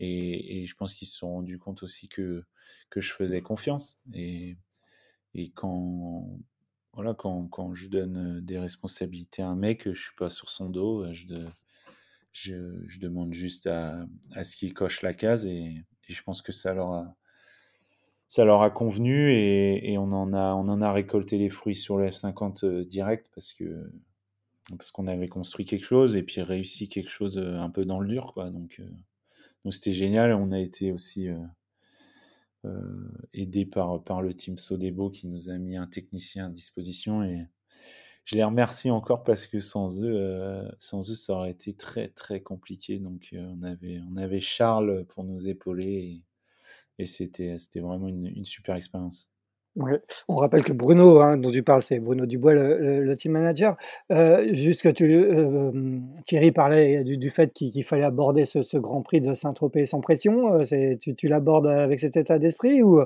et, 0.00 0.60
et 0.60 0.66
je 0.66 0.74
pense 0.74 0.92
qu'ils 0.92 1.08
se 1.08 1.16
sont 1.16 1.30
rendus 1.30 1.58
compte 1.58 1.82
aussi 1.82 2.08
que 2.08 2.44
que 2.90 3.00
je 3.00 3.12
faisais 3.12 3.40
confiance 3.40 4.00
et 4.12 4.58
et 5.34 5.50
quand 5.50 6.28
voilà 6.92 7.14
quand, 7.14 7.46
quand 7.48 7.74
je 7.74 7.88
donne 7.88 8.40
des 8.40 8.58
responsabilités 8.58 9.42
à 9.42 9.48
un 9.48 9.56
mec 9.56 9.88
je 9.92 10.00
suis 10.00 10.16
pas 10.16 10.30
sur 10.30 10.50
son 10.50 10.70
dos 10.70 11.04
je 11.12 11.26
je, 12.32 13.00
demande 13.00 13.32
juste 13.32 13.66
à, 13.66 14.06
à 14.32 14.44
ce 14.44 14.56
qu'il 14.56 14.74
coche 14.74 15.02
la 15.02 15.14
case 15.14 15.46
et, 15.46 15.84
je 16.08 16.22
pense 16.22 16.40
que 16.40 16.52
ça 16.52 16.72
leur 16.72 16.92
a 16.92 17.16
ça 18.28 18.44
leur 18.46 18.62
a 18.62 18.70
convenu 18.70 19.30
et, 19.30 19.92
et, 19.92 19.98
on, 19.98 20.10
en 20.12 20.32
a, 20.32 20.54
on 20.54 20.68
en 20.68 20.80
a 20.80 20.92
récolté 20.92 21.36
les 21.36 21.50
fruits 21.50 21.74
sur 21.74 21.98
le 21.98 22.08
F50 22.08 22.64
euh, 22.64 22.84
direct 22.84 23.30
parce 23.34 23.52
que 23.52 23.90
parce 24.70 24.90
qu'on 24.90 25.06
avait 25.06 25.28
construit 25.28 25.64
quelque 25.64 25.84
chose 25.84 26.16
et 26.16 26.22
puis 26.22 26.42
réussi 26.42 26.88
quelque 26.88 27.10
chose 27.10 27.38
un 27.38 27.70
peu 27.70 27.84
dans 27.84 28.00
le 28.00 28.08
dur 28.08 28.32
quoi. 28.34 28.50
Donc 28.50 28.80
donc 29.64 29.74
c'était 29.74 29.92
génial. 29.92 30.32
On 30.32 30.52
a 30.52 30.58
été 30.58 30.92
aussi 30.92 31.28
aidé 33.32 33.66
par 33.66 34.02
par 34.02 34.22
le 34.22 34.34
team 34.34 34.58
Sodebo 34.58 35.10
qui 35.10 35.28
nous 35.28 35.48
a 35.48 35.58
mis 35.58 35.76
un 35.76 35.86
technicien 35.86 36.46
à 36.46 36.50
disposition 36.50 37.22
et 37.22 37.46
je 38.24 38.36
les 38.36 38.44
remercie 38.44 38.90
encore 38.90 39.24
parce 39.24 39.46
que 39.46 39.60
sans 39.60 40.02
eux 40.02 40.16
euh, 40.16 40.68
sans 40.78 41.10
eux 41.10 41.14
ça 41.14 41.34
aurait 41.34 41.50
été 41.52 41.74
très 41.74 42.08
très 42.08 42.42
compliqué 42.42 42.98
donc 42.98 43.30
on 43.32 43.62
avait 43.62 44.00
on 44.10 44.16
avait 44.16 44.40
Charles 44.40 45.06
pour 45.06 45.24
nous 45.24 45.48
épauler 45.48 45.86
et, 45.92 46.22
et 46.98 47.06
c'était 47.06 47.56
vraiment 47.76 48.08
une, 48.08 48.44
super 48.44 48.74
expérience. 48.74 49.30
On 50.28 50.36
rappelle 50.36 50.62
que 50.62 50.72
Bruno, 50.72 51.20
hein, 51.20 51.36
dont 51.36 51.50
tu 51.50 51.62
parles, 51.62 51.82
c'est 51.82 52.00
Bruno 52.00 52.26
Dubois, 52.26 52.54
le, 52.54 53.14
team 53.16 53.32
manager. 53.32 53.76
Euh, 54.10 54.52
juste 54.52 54.82
que 54.82 54.88
tu, 54.88 55.12
euh, 55.12 56.00
Thierry 56.24 56.52
parlait 56.52 57.04
du, 57.04 57.30
fait 57.30 57.52
qu'il 57.52 57.70
qu 57.70 57.82
fallait 57.82 58.04
aborder 58.04 58.44
ce, 58.44 58.76
Grand 58.78 59.02
Prix 59.02 59.20
de 59.20 59.34
Saint-Tropez 59.34 59.86
sans 59.86 60.00
pression. 60.00 60.60
Euh, 60.60 60.96
tu, 61.00 61.14
tu 61.14 61.28
l'abordes 61.28 61.66
avec 61.66 62.00
cet 62.00 62.16
état 62.16 62.38
d'esprit 62.38 62.82
ou, 62.82 63.02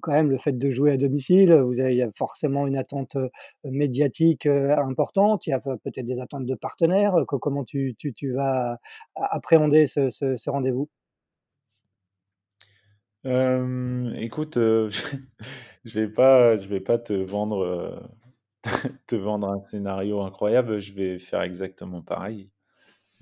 quand 0.00 0.12
même 0.12 0.30
le 0.30 0.36
fait 0.36 0.56
de 0.56 0.70
jouer 0.70 0.92
à 0.92 0.96
domicile, 0.96 1.52
vous 1.52 1.80
avez, 1.80 1.92
il 1.94 1.98
y 1.98 2.02
a 2.02 2.10
forcément 2.14 2.66
une 2.66 2.76
attente 2.76 3.16
euh, 3.16 3.28
médiatique 3.64 4.46
importante, 4.46 5.46
il 5.46 5.50
y 5.50 5.52
a 5.52 5.58
peut-être 5.60 6.06
des 6.06 6.20
attentes 6.20 6.46
de 6.46 6.54
partenaires. 6.54 7.14
Comment 7.26 7.64
tu, 7.64 7.96
vas 8.34 8.78
appréhender 9.16 9.86
ce, 9.86 10.50
rendez-vous? 10.50 10.88
Euh, 13.26 14.12
écoute, 14.14 14.56
euh, 14.56 14.90
je 15.84 16.00
vais 16.00 16.08
pas, 16.08 16.56
je 16.56 16.66
vais 16.68 16.80
pas 16.80 16.98
te 16.98 17.12
vendre, 17.12 17.64
euh, 17.64 18.00
te 19.06 19.16
vendre 19.16 19.48
un 19.48 19.60
scénario 19.62 20.20
incroyable. 20.22 20.78
Je 20.80 20.94
vais 20.94 21.18
faire 21.18 21.42
exactement 21.42 22.02
pareil. 22.02 22.50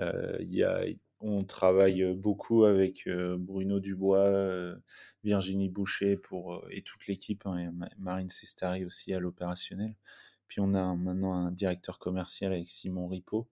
Il 0.01 0.55
y 0.55 0.63
a, 0.63 0.85
on 1.21 1.43
travaille 1.43 2.15
beaucoup 2.15 2.65
avec 2.65 3.09
Bruno 3.09 3.81
Dubois, 3.81 4.77
Virginie 5.25 5.69
Boucher 5.69 6.17
pour 6.17 6.65
et 6.71 6.83
toute 6.83 7.09
l'équipe, 7.09 7.47
hein, 7.47 7.59
et 7.59 7.69
Marine 7.99 8.31
Sestari 8.31 8.85
aussi 8.85 9.13
à 9.13 9.19
l'opérationnel. 9.19 9.97
Puis 10.47 10.61
on 10.61 10.75
a 10.75 10.95
maintenant 10.95 11.35
un 11.35 11.51
directeur 11.51 11.99
commercial 11.99 12.53
avec 12.53 12.69
Simon 12.69 13.09
Ripo. 13.09 13.49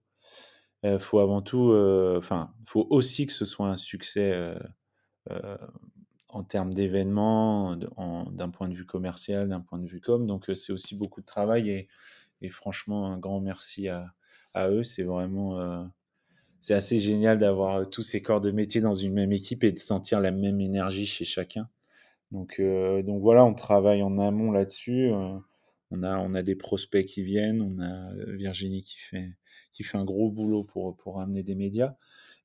Il 0.83 0.99
faut 0.99 1.19
avant 1.19 1.41
tout, 1.41 1.73
enfin, 2.17 2.53
faut 2.65 2.87
aussi 2.89 3.25
que 3.25 3.33
ce 3.33 3.43
soit 3.43 3.67
un 3.67 3.77
succès 3.77 4.55
en 6.29 6.43
termes 6.43 6.73
d'événements, 6.73 7.75
d'un 7.75 8.49
point 8.49 8.67
de 8.67 8.73
vue 8.73 8.85
commercial, 8.85 9.49
d'un 9.49 9.61
point 9.61 9.79
de 9.79 9.87
vue 9.87 10.01
com. 10.01 10.27
Donc 10.27 10.45
c'est 10.53 10.73
aussi 10.73 10.95
beaucoup 10.95 11.21
de 11.21 11.25
travail 11.25 11.69
et, 11.69 11.87
franchement 12.49 13.07
un 13.07 13.17
grand 13.17 13.39
merci 13.39 13.87
à, 13.87 14.13
à 14.53 14.69
eux. 14.69 14.83
C'est 14.83 15.03
vraiment 15.03 15.59
euh, 15.59 15.83
c'est 16.59 16.73
assez 16.73 16.99
génial 16.99 17.39
d'avoir 17.39 17.89
tous 17.89 18.03
ces 18.03 18.21
corps 18.21 18.41
de 18.41 18.51
métier 18.51 18.81
dans 18.81 18.93
une 18.93 19.13
même 19.13 19.31
équipe 19.31 19.63
et 19.63 19.71
de 19.71 19.79
sentir 19.79 20.19
la 20.19 20.31
même 20.31 20.61
énergie 20.61 21.05
chez 21.05 21.25
chacun. 21.25 21.69
Donc 22.31 22.59
euh, 22.59 23.03
donc 23.03 23.21
voilà, 23.21 23.45
on 23.45 23.53
travaille 23.53 24.03
en 24.03 24.17
amont 24.19 24.51
là-dessus. 24.51 25.11
Euh, 25.13 25.37
on 25.91 26.03
a 26.03 26.17
on 26.19 26.33
a 26.33 26.43
des 26.43 26.55
prospects 26.55 27.05
qui 27.05 27.23
viennent, 27.23 27.61
on 27.61 27.79
a 27.81 28.13
Virginie 28.35 28.83
qui 28.83 28.97
fait 28.99 29.29
qui 29.77 29.83
fait 29.83 29.97
un 29.97 30.05
gros 30.05 30.31
boulot 30.31 30.63
pour 30.63 30.97
pour 30.97 31.21
amener 31.21 31.43
des 31.43 31.55
médias. 31.55 31.95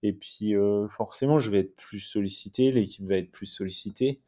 Et 0.02 0.12
puis, 0.12 0.54
euh, 0.56 0.88
forcément, 0.88 1.38
je 1.38 1.50
vais 1.50 1.60
être 1.60 1.76
plus 1.76 2.00
sollicité, 2.00 2.72
l'équipe 2.72 3.06
va 3.06 3.16
être 3.16 3.30
plus 3.32 3.46
sollicitée. 3.46 4.20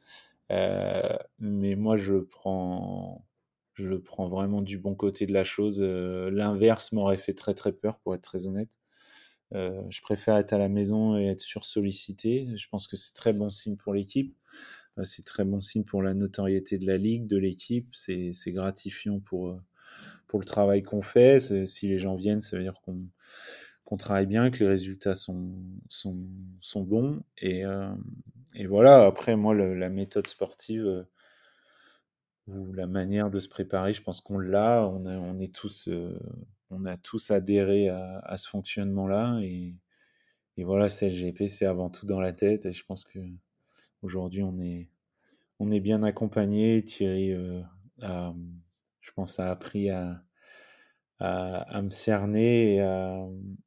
Euh, 0.52 1.16
mais 1.40 1.76
moi, 1.76 1.96
je 1.96 2.14
prends, 2.16 3.26
je 3.74 3.94
prends 3.94 4.28
vraiment 4.28 4.62
du 4.62 4.78
bon 4.78 4.94
côté 4.94 5.26
de 5.26 5.32
la 5.34 5.44
chose. 5.44 5.80
Euh, 5.82 6.30
L'inverse 6.30 6.92
m'aurait 6.92 7.18
fait 7.18 7.34
très 7.34 7.54
très 7.54 7.72
peur, 7.72 7.98
pour 8.00 8.14
être 8.14 8.22
très 8.22 8.46
honnête. 8.46 8.80
Je 9.52 10.00
préfère 10.02 10.36
être 10.36 10.52
à 10.52 10.58
la 10.58 10.68
maison 10.68 11.16
et 11.16 11.26
être 11.26 11.40
sursollicité. 11.40 12.48
Je 12.56 12.68
pense 12.68 12.88
que 12.88 12.96
c'est 12.96 13.14
très 13.14 13.32
bon 13.32 13.50
signe 13.50 13.76
pour 13.76 13.94
l'équipe. 13.94 14.34
C'est 15.04 15.24
très 15.24 15.44
bon 15.44 15.60
signe 15.60 15.84
pour 15.84 16.02
la 16.02 16.14
notoriété 16.14 16.78
de 16.78 16.86
la 16.86 16.96
ligue, 16.98 17.28
de 17.28 17.36
l'équipe. 17.36 17.88
C'est 17.94 18.32
gratifiant 18.48 19.20
pour, 19.20 19.56
pour 20.34 20.40
le 20.40 20.46
travail 20.46 20.82
qu'on 20.82 21.00
fait. 21.00 21.38
Si 21.64 21.86
les 21.86 22.00
gens 22.00 22.16
viennent, 22.16 22.40
ça 22.40 22.56
veut 22.56 22.64
dire 22.64 22.80
qu'on 22.82 23.96
travaille 23.96 24.26
bien, 24.26 24.50
que 24.50 24.64
les 24.64 24.68
résultats 24.68 25.14
sont, 25.14 25.54
sont, 25.88 26.82
bons. 26.82 27.22
Et, 27.38 27.64
euh, 27.64 27.94
et 28.52 28.66
voilà, 28.66 29.06
après, 29.06 29.36
moi, 29.36 29.54
la 29.54 29.88
méthode 29.88 30.26
sportive 30.26 30.86
euh, 30.86 31.04
ou 32.48 32.72
la 32.72 32.88
manière 32.88 33.30
de 33.30 33.38
se 33.38 33.48
préparer, 33.48 33.92
je 33.92 34.02
pense 34.02 34.20
qu'on 34.20 34.40
l'a. 34.40 34.84
On, 34.88 35.38
est 35.38 35.54
tous, 35.54 35.86
euh, 35.86 36.18
on 36.68 36.84
a 36.84 36.96
tous 36.96 37.30
adhéré 37.30 37.88
à, 37.88 38.18
à 38.24 38.36
ce 38.36 38.48
fonctionnement-là. 38.48 39.38
Et, 39.40 39.76
et 40.56 40.64
voilà, 40.64 40.88
CLGP, 40.88 41.46
c'est 41.46 41.66
avant 41.66 41.90
tout 41.90 42.06
dans 42.06 42.18
la 42.18 42.32
tête. 42.32 42.66
Et 42.66 42.72
je 42.72 42.84
pense 42.84 43.04
que 43.04 43.20
aujourd'hui 44.02 44.42
on 44.42 44.58
est, 44.58 44.90
on 45.60 45.70
est 45.70 45.78
bien 45.78 46.02
accompagné. 46.02 46.82
Thierry, 46.82 47.30
euh, 47.30 47.62
a, 48.02 48.34
je 49.04 49.12
pense, 49.12 49.38
a 49.38 49.50
appris 49.50 49.90
à 49.90 50.23
à, 51.20 51.62
à 51.76 51.82
me 51.82 51.90
cerner 51.90 52.74
et 52.74 52.80
à, 52.80 53.26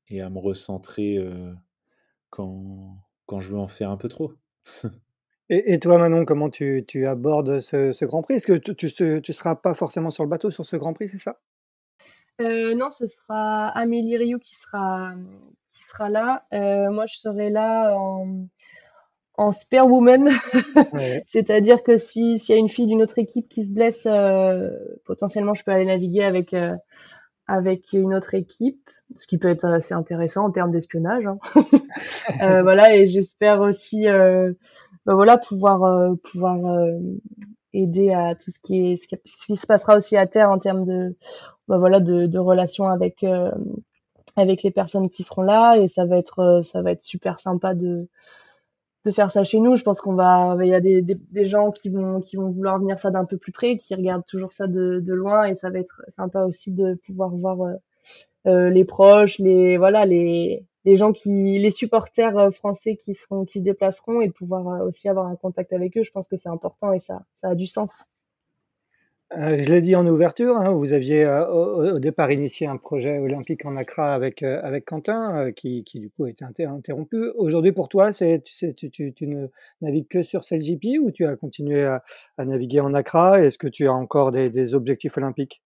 et 0.09 0.21
à 0.21 0.29
me 0.29 0.39
recentrer 0.39 1.17
euh, 1.17 1.53
quand, 2.29 2.97
quand 3.25 3.39
je 3.39 3.51
veux 3.51 3.59
en 3.59 3.67
faire 3.67 3.89
un 3.89 3.97
peu 3.97 4.09
trop. 4.09 4.33
et, 5.49 5.73
et, 5.73 5.79
toi, 5.79 5.97
Manon, 5.97 6.25
comment 6.25 6.49
tu, 6.49 6.83
tu 6.87 7.05
abordes 7.05 7.59
ce, 7.59 7.91
ce, 7.91 8.05
Grand 8.05 8.21
Prix? 8.21 8.35
Est-ce 8.35 8.47
que 8.47 8.57
tu 8.57 9.03
ne 9.03 9.19
tu 9.19 9.33
seras 9.33 9.55
pas 9.55 9.73
forcément 9.73 10.09
sur 10.09 10.23
le 10.23 10.29
bateau 10.29 10.49
sur 10.49 10.65
ce 10.65 10.75
Grand 10.75 10.93
Prix, 10.93 11.09
c'est 11.09 11.17
ça? 11.17 11.39
Euh, 12.41 12.75
Non, 12.75 12.89
ce 12.89 13.07
sera 13.07 13.69
Amélie 13.69 14.17
Rioux 14.17 14.39
qui 14.39 14.55
sera, 14.55 15.13
qui 15.71 15.83
sera 15.83 16.09
là. 16.09 16.45
Euh, 16.53 16.91
moi, 16.91 17.05
je 17.07 17.17
serai 17.17 17.49
là 17.49 17.95
en, 17.97 18.47
en 19.37 19.51
spare 19.51 19.87
woman, 19.87 20.29
ouais. 20.93 21.23
c'est-à-dire 21.27 21.83
que 21.83 21.97
si 21.97 22.37
s'il 22.39 22.55
y 22.55 22.57
a 22.57 22.59
une 22.59 22.69
fille 22.69 22.87
d'une 22.87 23.01
autre 23.01 23.19
équipe 23.19 23.47
qui 23.47 23.63
se 23.63 23.71
blesse, 23.71 24.07
euh, 24.07 24.69
potentiellement 25.05 25.53
je 25.53 25.63
peux 25.63 25.71
aller 25.71 25.85
naviguer 25.85 26.23
avec 26.23 26.53
euh, 26.53 26.75
avec 27.47 27.93
une 27.93 28.13
autre 28.13 28.35
équipe, 28.35 28.89
ce 29.15 29.27
qui 29.27 29.37
peut 29.37 29.49
être 29.49 29.65
assez 29.65 29.93
intéressant 29.93 30.45
en 30.45 30.51
termes 30.51 30.71
d'espionnage. 30.71 31.25
Hein. 31.25 31.39
euh, 32.41 32.61
voilà, 32.61 32.95
et 32.95 33.07
j'espère 33.07 33.61
aussi, 33.61 34.07
euh, 34.07 34.53
ben 35.05 35.15
voilà, 35.15 35.37
pouvoir 35.37 35.83
euh, 35.83 36.15
pouvoir 36.15 36.59
aider 37.73 38.11
à 38.11 38.35
tout 38.35 38.51
ce 38.51 38.59
qui 38.59 38.91
est 38.91 38.95
ce 38.97 39.07
qui, 39.07 39.55
se 39.55 39.67
passera 39.67 39.97
aussi 39.97 40.17
à 40.17 40.27
terre 40.27 40.49
en 40.49 40.59
termes 40.59 40.85
de 40.85 41.15
ben 41.67 41.77
voilà 41.77 41.99
de, 41.99 42.37
relations 42.37 42.87
avec 42.87 43.25
avec 44.35 44.63
les 44.63 44.71
personnes 44.71 45.09
qui 45.09 45.23
seront 45.23 45.41
là 45.41 45.75
et 45.75 45.87
ça 45.87 46.05
va 46.05 46.17
être 46.17 46.61
ça 46.63 46.81
va 46.81 46.91
être 46.91 47.01
super 47.01 47.39
sympa 47.39 47.75
de 47.75 48.07
de 49.07 49.11
faire 49.11 49.31
ça 49.31 49.43
chez 49.43 49.59
nous. 49.59 49.75
Je 49.75 49.83
pense 49.83 50.01
qu'on 50.01 50.13
va, 50.13 50.55
il 50.61 50.67
y 50.67 50.73
a 50.73 50.81
des, 50.81 51.01
des, 51.01 51.45
gens 51.45 51.71
qui 51.71 51.89
vont, 51.89 52.21
qui 52.21 52.35
vont 52.35 52.51
vouloir 52.51 52.79
venir 52.79 52.99
ça 52.99 53.09
d'un 53.09 53.25
peu 53.25 53.37
plus 53.37 53.51
près, 53.51 53.77
qui 53.77 53.95
regardent 53.95 54.25
toujours 54.25 54.51
ça 54.51 54.67
de, 54.67 54.99
de 54.99 55.13
loin, 55.13 55.45
et 55.45 55.55
ça 55.55 55.69
va 55.69 55.79
être 55.79 56.01
sympa 56.09 56.43
aussi 56.43 56.71
de 56.71 56.95
pouvoir 57.05 57.29
voir 57.29 57.61
euh, 57.61 57.73
euh 58.47 58.69
les 58.69 58.85
proches, 58.85 59.39
les, 59.39 59.77
voilà, 59.77 60.05
les, 60.05 60.65
les 60.85 60.95
gens 60.95 61.13
qui, 61.13 61.57
les 61.59 61.71
supporters 61.71 62.37
euh, 62.37 62.51
français 62.51 62.95
qui 62.97 63.15
seront, 63.15 63.45
qui 63.45 63.59
se 63.59 63.63
déplaceront, 63.63 64.21
et 64.21 64.27
de 64.27 64.33
pouvoir 64.33 64.85
aussi 64.85 65.09
avoir 65.09 65.27
un 65.27 65.35
contact 65.35 65.73
avec 65.73 65.97
eux. 65.97 66.03
Je 66.03 66.11
pense 66.11 66.27
que 66.27 66.37
c'est 66.37 66.49
important 66.49 66.93
et 66.93 66.99
ça, 66.99 67.23
ça 67.35 67.49
a 67.49 67.55
du 67.55 67.67
sens. 67.67 68.11
Euh, 69.35 69.61
je 69.61 69.69
l'ai 69.69 69.81
dit 69.81 69.93
en 69.97 70.07
ouverture, 70.07 70.55
hein, 70.55 70.71
vous 70.71 70.93
aviez 70.93 71.25
euh, 71.25 71.45
au, 71.45 71.99
départ 71.99 72.31
initié 72.31 72.65
un 72.65 72.77
projet 72.77 73.19
olympique 73.19 73.65
en 73.65 73.75
Accra 73.75 74.13
avec, 74.13 74.41
euh, 74.41 74.61
avec 74.63 74.85
Quentin, 74.85 75.51
qui, 75.51 75.83
du 75.95 76.09
coup 76.09 76.23
a 76.23 76.29
été 76.29 76.45
interrompu. 76.45 77.29
Aujourd'hui 77.35 77.73
pour 77.73 77.89
toi, 77.89 78.11
tu, 78.13 79.27
ne 79.27 79.47
navigues 79.81 80.07
que 80.07 80.23
sur 80.23 80.43
CLJP 80.43 80.99
ou 81.01 81.11
tu 81.11 81.25
as 81.25 81.35
continué 81.35 81.83
à, 81.83 82.01
naviguer 82.37 82.79
en 82.79 82.93
Accra? 82.93 83.41
Est-ce 83.41 83.57
que 83.57 83.67
tu 83.67 83.87
as 83.87 83.93
encore 83.93 84.31
des, 84.31 84.73
objectifs 84.73 85.17
olympiques? 85.17 85.61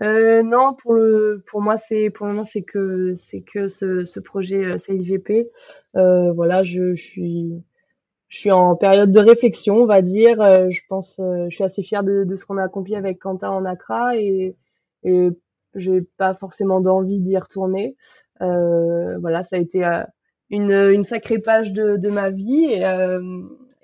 Non, 0.00 0.74
pour 0.74 0.94
moi, 0.94 1.76
pour 2.14 2.26
le 2.26 2.32
moment, 2.32 2.44
c'est 2.46 2.62
que 2.62 3.12
c'est 3.14 3.42
que 3.42 3.68
ce, 3.68 4.06
ce 4.06 4.20
projet 4.20 4.78
CLGP. 4.78 5.50
voilà, 5.92 6.62
je 6.62 6.94
suis 6.94 7.62
je 8.28 8.38
suis 8.38 8.50
en 8.50 8.76
période 8.76 9.10
de 9.12 9.20
réflexion, 9.20 9.76
on 9.76 9.86
va 9.86 10.02
dire. 10.02 10.40
Euh, 10.40 10.70
je 10.70 10.80
pense, 10.88 11.18
euh, 11.20 11.46
je 11.48 11.54
suis 11.54 11.64
assez 11.64 11.82
fière 11.82 12.04
de, 12.04 12.24
de 12.24 12.36
ce 12.36 12.44
qu'on 12.46 12.58
a 12.58 12.64
accompli 12.64 12.94
avec 12.96 13.18
Quentin 13.18 13.50
en 13.50 13.64
Accra 13.64 14.16
et, 14.16 14.56
et 15.04 15.28
j'ai 15.74 16.02
pas 16.02 16.34
forcément 16.34 16.80
d'envie 16.80 17.20
d'y 17.20 17.36
retourner. 17.38 17.96
Euh, 18.42 19.18
voilà, 19.18 19.44
ça 19.44 19.56
a 19.56 19.58
été 19.58 19.84
euh, 19.84 20.02
une, 20.50 20.72
une 20.72 21.04
sacrée 21.04 21.38
page 21.38 21.72
de, 21.72 21.96
de 21.96 22.10
ma 22.10 22.30
vie 22.30 22.66
et, 22.66 22.82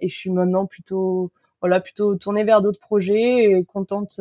et 0.01 0.09
je 0.09 0.17
suis 0.17 0.31
maintenant 0.31 0.67
plutôt, 0.67 1.31
voilà, 1.61 1.81
plutôt 1.81 2.17
tournée 2.17 2.45
vers 2.45 2.61
d'autres 2.63 2.81
projets 2.81 3.45
et 3.51 3.65
contente 3.65 4.21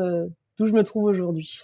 d'où 0.58 0.66
je 0.66 0.74
me 0.74 0.84
trouve 0.84 1.06
aujourd'hui. 1.06 1.62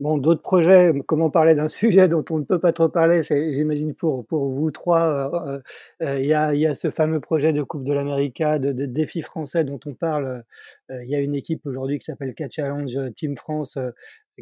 Bon, 0.00 0.16
d'autres 0.16 0.40
projets, 0.40 0.94
comment 1.06 1.28
parler 1.28 1.54
d'un 1.54 1.68
sujet 1.68 2.08
dont 2.08 2.24
on 2.30 2.38
ne 2.38 2.44
peut 2.44 2.58
pas 2.58 2.72
trop 2.72 2.88
parler, 2.88 3.22
c'est, 3.22 3.52
j'imagine, 3.52 3.94
pour, 3.94 4.26
pour 4.26 4.48
vous 4.48 4.70
trois, 4.70 5.34
euh, 5.46 5.60
euh, 6.02 6.18
il 6.18 6.26
y, 6.26 6.32
a, 6.32 6.54
y 6.54 6.66
a 6.66 6.74
ce 6.74 6.90
fameux 6.90 7.20
projet 7.20 7.52
de 7.52 7.62
Coupe 7.62 7.84
de 7.84 7.92
l'Amérique, 7.92 8.42
de, 8.42 8.72
de, 8.72 8.86
défi 8.86 9.20
français 9.20 9.62
dont 9.62 9.78
on 9.84 9.92
parle. 9.92 10.42
Euh, 10.90 11.04
il 11.04 11.10
y 11.10 11.14
a 11.14 11.20
une 11.20 11.34
équipe 11.34 11.66
aujourd'hui 11.66 11.98
qui 11.98 12.06
s'appelle 12.06 12.34
Catch 12.34 12.56
Challenge 12.56 13.12
Team 13.14 13.36
France 13.36 13.76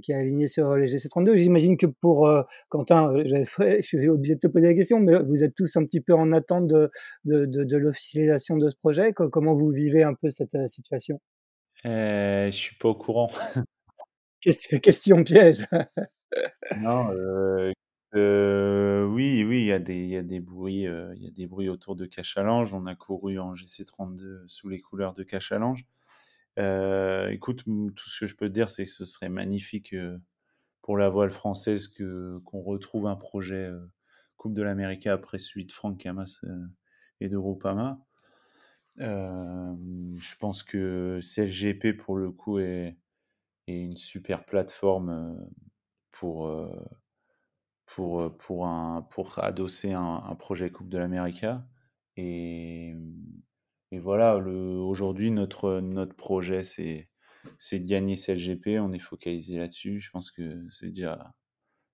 qui 0.01 0.13
est 0.13 0.15
alignée 0.15 0.47
sur 0.47 0.77
les 0.77 0.87
GC32. 0.87 1.35
J'imagine 1.35 1.77
que 1.77 1.87
pour 1.87 2.31
Quentin, 2.69 3.13
je 3.25 3.81
suis 3.81 4.09
obligé 4.09 4.37
de 4.37 4.41
te 4.41 4.47
poser 4.47 4.69
la 4.69 4.75
question, 4.75 5.01
mais 5.01 5.21
vous 5.21 5.43
êtes 5.43 5.57
tous 5.57 5.77
un 5.77 5.85
petit 5.85 6.01
peu 6.01 6.15
en 6.15 6.31
attente 6.33 6.69
de, 6.69 6.91
de 7.25 7.77
l'officialisation 7.77 8.57
de 8.59 8.71
ce 8.71 8.77
projet. 8.77 9.13
Comment 9.13 9.57
vous 9.57 9.71
vivez 9.71 10.05
un 10.05 10.15
peu 10.15 10.31
cette 10.31 10.57
situation? 10.69 11.21
Euh, 11.85 12.47
Je 12.47 12.57
suis 12.57 12.77
pas 12.77 12.91
au 12.91 12.95
courant. 12.95 13.31
Question 14.41 15.24
piège? 15.24 15.66
Non, 16.76 17.11
euh, 17.12 17.72
euh, 18.14 19.05
oui, 19.05 19.45
oui, 19.45 19.62
il 19.62 19.66
y 19.66 19.72
a 19.72 19.78
des, 19.78 20.41
bruits, 20.41 20.86
euh, 20.86 21.14
il 21.16 21.22
y 21.22 21.26
a 21.26 21.30
des 21.30 21.47
bruits 21.47 21.68
autour 21.68 21.97
de 21.97 22.07
Cachalange. 22.07 22.72
On 22.74 22.86
a 22.86 22.95
couru 22.95 23.39
en 23.39 23.55
GC32 23.55 24.47
sous 24.47 24.68
les 24.68 24.80
couleurs 24.80 25.12
de 25.12 25.22
Cachalange. 25.22 25.86
Euh, 26.59 27.28
écoute, 27.30 27.64
tout 27.64 28.09
ce 28.09 28.20
que 28.20 28.26
je 28.26 28.34
peux 28.34 28.49
te 28.49 28.55
dire, 28.55 28.70
c'est 28.70 28.84
que 28.86 28.91
ce 28.91 29.05
serait 29.05 29.28
magnifique 29.28 29.95
pour 30.82 30.97
la 30.97 31.09
voile 31.09 31.30
française 31.30 31.89
que 31.89 32.39
qu'on 32.45 32.62
retrouve 32.62 33.07
un 33.07 33.16
projet 33.16 33.70
Coupe 34.36 34.55
de 34.55 34.62
l'Amérique 34.62 35.07
après 35.07 35.39
celui 35.39 35.66
de 35.66 35.72
Franck 35.72 35.99
Camas 35.99 36.41
et 37.20 37.28
de 37.28 37.36
Rupama. 37.36 38.01
je 38.99 40.36
pense 40.41 40.62
que 40.62 41.20
CLGP 41.22 41.93
pour 41.97 42.16
le 42.16 42.30
coup 42.30 42.59
est 42.59 42.97
et 43.69 43.83
une 43.83 43.99
super 43.99 44.47
plateforme 44.47 45.47
pour, 46.11 46.51
pour, 47.85 48.37
pour, 48.39 48.66
un, 48.66 49.03
pour 49.11 49.39
adosser 49.39 49.93
un, 49.93 50.25
un 50.27 50.35
projet 50.35 50.71
Coupe 50.71 50.89
de 50.89 50.97
l'Amérique. 50.97 51.45
Et, 52.16 52.97
et 53.93 53.99
voilà, 53.99 54.39
aujourd'hui, 54.39 55.31
notre, 55.31 55.81
notre 55.81 56.16
projet, 56.16 56.64
c'est, 56.64 57.11
de 57.45 57.87
gagner 57.87 58.16
CLGP. 58.16 58.81
On 58.81 58.91
est 58.93 58.99
focalisé 58.99 59.59
là-dessus. 59.59 60.01
Je 60.01 60.11
pense 60.11 60.31
que 60.31 60.66
c'est 60.71 60.89
déjà, 60.89 61.35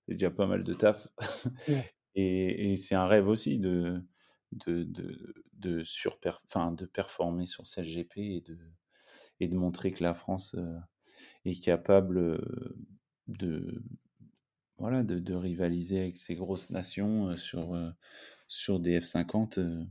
déjà 0.06 0.30
pas 0.30 0.46
mal 0.46 0.62
de 0.62 0.74
taf. 0.74 1.08
et, 2.14 2.70
et 2.70 2.76
c'est 2.76 2.94
un 2.94 3.08
rêve 3.08 3.26
aussi 3.26 3.58
de, 3.58 4.00
de, 4.52 4.84
de, 4.84 5.34
de, 5.54 5.82
surper, 5.82 6.30
de 6.54 6.86
performer 6.86 7.46
sur 7.46 7.64
CLGP 7.64 8.18
et 8.18 8.40
de, 8.42 8.58
et 9.40 9.48
de 9.48 9.56
montrer 9.56 9.90
que 9.90 10.04
la 10.04 10.14
France 10.14 10.54
est 11.44 11.62
capable 11.62 12.40
de, 13.28 13.82
voilà, 14.78 15.02
de, 15.02 15.34
rivaliser 15.34 16.00
avec 16.00 16.16
ces 16.16 16.34
grosses 16.34 16.70
nations 16.70 17.36
sur, 17.36 17.76
sur 18.48 18.80
des 18.80 19.00
F-50. 19.00 19.86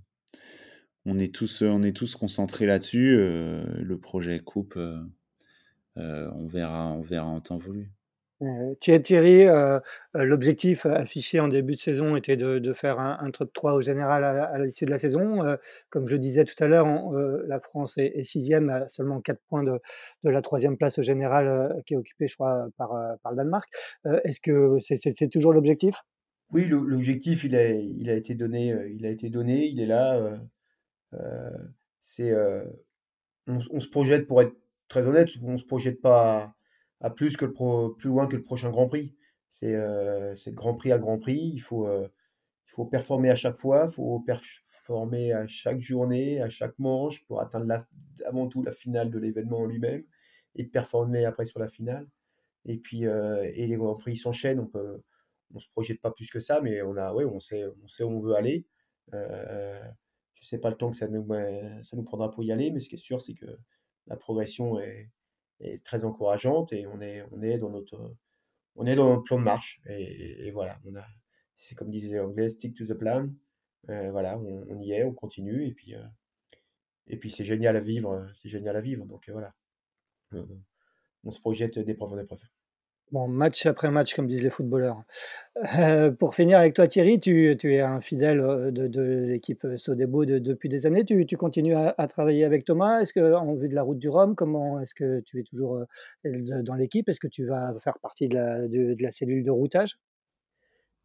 On 1.05 1.19
est 1.19 1.33
tous, 1.33 1.61
on 1.61 1.83
est 1.83 1.95
tous 1.95 2.15
concentrés 2.15 2.65
là-dessus. 2.65 3.15
Le 3.15 3.97
projet 4.01 4.39
Coupe, 4.39 4.79
on 5.95 6.47
verra, 6.47 6.91
on 6.91 7.01
verra 7.01 7.27
en 7.27 7.41
temps 7.41 7.57
voulu. 7.57 7.91
Euh, 8.41 8.73
Thierry, 8.79 9.45
euh, 9.45 9.79
euh, 10.15 10.23
l'objectif 10.23 10.85
affiché 10.85 11.39
en 11.39 11.47
début 11.47 11.75
de 11.75 11.79
saison 11.79 12.15
était 12.15 12.35
de, 12.35 12.73
faire 12.73 12.99
un, 12.99 13.17
un, 13.21 13.31
top 13.31 13.53
3 13.53 13.73
au 13.73 13.81
général 13.81 14.23
à, 14.23 14.57
l'issue 14.59 14.85
de 14.85 14.91
la 14.91 14.99
saison. 14.99 15.57
Comme 15.89 16.07
je 16.07 16.17
disais 16.17 16.43
tout 16.43 16.61
à 16.63 16.67
l'heure, 16.67 16.87
la 17.47 17.59
France 17.59 17.97
est, 17.97 18.17
est, 18.17 18.23
sixième 18.23 18.85
seulement 18.89 19.21
4 19.21 19.39
points 19.47 19.63
de, 19.63 19.79
de 20.23 20.29
la 20.29 20.41
troisième 20.41 20.77
place 20.77 20.99
au 20.99 21.01
général 21.01 21.81
qui 21.85 21.93
est 21.93 21.97
occupée, 21.97 22.27
je 22.27 22.35
crois, 22.35 22.67
par, 22.77 22.93
le 22.93 23.35
Danemark. 23.35 23.69
Est-ce 24.23 24.41
que 24.41 24.77
c'est 24.79 25.29
toujours 25.29 25.53
l'objectif? 25.53 26.01
Oui, 26.51 26.67
l'objectif, 26.67 27.43
il 27.43 27.55
a, 27.55 28.13
été 28.13 28.35
donné, 28.35 28.75
il 28.91 29.05
a 29.05 29.09
été 29.09 29.29
donné, 29.29 29.67
il 29.67 29.79
est 29.79 29.85
là. 29.85 30.39
on, 31.13 31.19
on, 33.47 33.79
se 33.79 33.87
projette, 33.87 34.27
pour 34.27 34.41
être 34.41 34.55
très 34.87 35.05
honnête, 35.05 35.29
on 35.43 35.57
se 35.57 35.65
projette 35.65 36.01
pas 36.01 36.55
à 37.03 37.09
plus, 37.09 37.37
que 37.37 37.45
le 37.45 37.53
pro, 37.53 37.89
plus 37.89 38.09
loin 38.09 38.27
que 38.27 38.35
le 38.35 38.41
prochain 38.41 38.71
Grand 38.71 38.87
Prix. 38.87 39.13
C'est 39.49 39.75
euh, 39.75 40.33
Grand 40.47 40.73
Prix 40.73 40.91
à 40.91 40.97
Grand 40.97 41.19
Prix. 41.19 41.51
Il 41.53 41.59
faut, 41.59 41.87
euh, 41.87 42.07
il 42.67 42.71
faut 42.71 42.85
performer 42.85 43.29
à 43.29 43.35
chaque 43.35 43.57
fois, 43.57 43.85
il 43.87 43.93
faut 43.93 44.21
performer 44.21 45.33
à 45.33 45.45
chaque 45.45 45.81
journée, 45.81 46.41
à 46.41 46.49
chaque 46.49 46.79
manche 46.79 47.23
pour 47.25 47.41
atteindre 47.41 47.67
la, 47.67 47.85
avant 48.25 48.47
tout 48.47 48.63
la 48.63 48.71
finale 48.71 49.11
de 49.11 49.19
l'événement 49.19 49.59
en 49.59 49.65
lui-même 49.65 50.03
et 50.55 50.65
performer 50.65 51.25
après 51.25 51.45
sur 51.45 51.59
la 51.59 51.67
finale. 51.67 52.07
Et 52.65 52.77
puis 52.77 53.05
euh, 53.05 53.43
et 53.53 53.67
les 53.67 53.75
Grands 53.75 53.95
Prix 53.95 54.15
s'enchaînent. 54.15 54.61
On 54.61 54.67
peut, 54.67 55.03
on 55.53 55.59
se 55.59 55.67
projette 55.69 56.01
pas 56.01 56.11
plus 56.11 56.31
que 56.31 56.39
ça, 56.39 56.61
mais 56.61 56.81
on 56.81 56.95
a, 56.95 57.13
ouais, 57.13 57.25
on 57.25 57.39
sait, 57.39 57.65
on 57.83 57.87
sait 57.87 58.03
où 58.03 58.09
on 58.09 58.21
veut 58.21 58.35
aller. 58.35 58.65
Euh, 59.13 59.83
je 60.35 60.47
sais 60.47 60.57
pas 60.57 60.69
le 60.69 60.77
temps 60.77 60.89
que 60.89 60.97
ça 60.97 61.07
nous, 61.07 61.27
ça 61.83 61.97
nous 61.97 62.03
prendra 62.03 62.31
pour 62.31 62.43
y 62.43 62.51
aller, 62.51 62.71
mais 62.71 62.79
ce 62.79 62.89
qui 62.89 62.95
est 62.95 62.97
sûr, 62.97 63.21
c'est 63.21 63.33
que 63.33 63.57
la 64.07 64.17
progression 64.17 64.79
est, 64.79 65.09
est 65.63 65.83
très 65.83 66.05
encourageante 66.05 66.73
et 66.73 66.87
on 66.87 67.01
est, 67.01 67.23
on 67.31 67.41
est 67.41 67.57
dans 67.57 67.69
notre, 67.69 68.15
on 68.75 68.85
est 68.85 68.95
dans 68.95 69.09
notre 69.09 69.23
plan 69.23 69.37
de 69.37 69.43
marche 69.43 69.81
et, 69.87 70.47
et, 70.47 70.51
voilà, 70.51 70.79
on 70.85 70.95
a, 70.95 71.05
c'est 71.55 71.75
comme 71.75 71.89
disait 71.89 72.17
l'anglais, 72.17 72.49
stick 72.49 72.75
to 72.75 72.85
the 72.85 72.93
plan. 72.93 73.29
Euh, 73.89 74.11
voilà, 74.11 74.39
on, 74.39 74.65
on, 74.69 74.81
y 74.81 74.93
est, 74.93 75.03
on 75.03 75.13
continue 75.13 75.67
et 75.67 75.73
puis, 75.73 75.95
euh, 75.95 76.03
et 77.07 77.17
puis 77.17 77.29
c'est 77.29 77.43
génial 77.43 77.75
à 77.75 77.81
vivre, 77.81 78.29
c'est 78.33 78.49
génial 78.49 78.75
à 78.75 78.81
vivre. 78.81 79.05
Donc 79.05 79.29
voilà, 79.29 79.53
on, 80.31 80.47
on 81.23 81.31
se 81.31 81.39
projette 81.39 81.79
d'épreuve 81.79 82.13
en 82.13 82.19
épreuve. 82.19 82.41
Bon, 83.13 83.27
match 83.27 83.67
après 83.67 83.91
match, 83.91 84.15
comme 84.15 84.25
disent 84.25 84.41
les 84.41 84.49
footballeurs. 84.49 85.03
Euh, 85.77 86.09
pour 86.09 86.33
finir 86.33 86.57
avec 86.57 86.73
toi, 86.73 86.87
Thierry, 86.87 87.19
tu, 87.19 87.55
es 87.63 87.79
un 87.79 88.01
fidèle 88.01 88.39
euh, 88.39 88.71
de, 88.71 89.25
l'équipe 89.27 89.67
Sodebo 89.77 90.25
de, 90.25 90.39
depuis 90.39 90.67
des 90.67 90.87
années. 90.87 91.05
Tu, 91.05 91.37
continues 91.37 91.75
à, 91.75 92.07
travailler 92.07 92.43
avec 92.43 92.65
Thomas. 92.65 93.01
Est-ce 93.01 93.13
qu'en 93.13 93.53
vue 93.53 93.69
de 93.69 93.75
la 93.75 93.83
route 93.83 93.99
du 93.99 94.09
Rhum, 94.09 94.33
comment 94.33 94.79
est-ce 94.79 94.95
que 94.95 95.19
tu 95.19 95.39
es 95.39 95.43
toujours 95.43 95.77
euh, 96.25 96.61
dans 96.63 96.73
l'équipe? 96.73 97.07
Est-ce 97.07 97.19
que 97.19 97.27
tu 97.27 97.45
vas 97.45 97.75
faire 97.79 97.99
partie 97.99 98.29
de 98.29 98.95
la, 98.99 99.11
cellule 99.11 99.43
de 99.43 99.51
routage? 99.51 99.99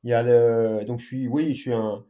Il 0.02 0.09
y 0.09 0.14
a 0.14 0.22
le, 0.22 0.86
donc 0.86 1.00
je 1.00 1.06
suis, 1.09 1.28
oui, 1.28 1.54
je 1.54 1.61
suis 1.61 1.74
un, 1.74 2.06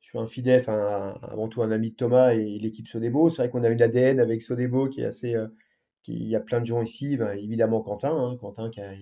je 0.00 0.08
suis 0.08 0.18
un 0.18 0.26
fidèle, 0.26 0.62
avant 0.68 1.48
tout 1.48 1.62
un 1.62 1.70
ami 1.70 1.92
de 1.92 1.96
Thomas 1.96 2.34
et 2.34 2.58
l'équipe 2.58 2.86
Sodebo. 2.86 3.30
C'est 3.30 3.40
vrai 3.40 3.50
qu'on 3.50 3.64
a 3.64 3.70
une 3.70 3.80
ADN 3.80 4.20
avec 4.20 4.42
Sodebo 4.42 4.90
qui 4.90 5.00
est 5.00 5.06
assez, 5.06 5.34
qui, 6.02 6.12
il 6.16 6.28
y 6.28 6.36
a 6.36 6.40
plein 6.40 6.60
de 6.60 6.66
gens 6.66 6.82
ici, 6.82 7.16
ben, 7.16 7.30
évidemment 7.30 7.80
Quentin, 7.80 8.14
hein, 8.14 8.36
Quentin 8.38 8.68
qui 8.68 8.82
a 8.82 8.92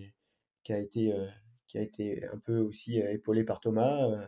qui 0.67 0.73
a 0.73 0.79
été, 0.79 1.13
euh, 1.13 1.29
qui 1.69 1.79
a 1.79 1.83
été 1.83 2.27
un 2.27 2.39
peu 2.39 2.59
aussi 2.59 3.01
euh, 3.01 3.13
épaulé 3.13 3.45
par 3.45 3.61
Thomas. 3.61 4.11
Euh, 4.11 4.27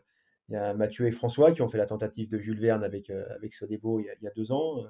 il 0.49 0.55
y 0.55 0.57
a 0.57 0.73
Mathieu 0.73 1.07
et 1.07 1.11
François 1.11 1.51
qui 1.51 1.63
ont 1.63 1.69
fait 1.69 1.79
la 1.79 1.87
tentative 1.87 2.29
de 2.29 2.39
Jules 2.39 2.61
Verne 2.61 2.85
avec, 2.85 3.11
avec 3.11 3.53
Sodebo 3.53 4.01
il 4.01 4.07
y, 4.23 4.27
a, 4.27 4.31
deux 4.31 4.51
ans. 4.51 4.83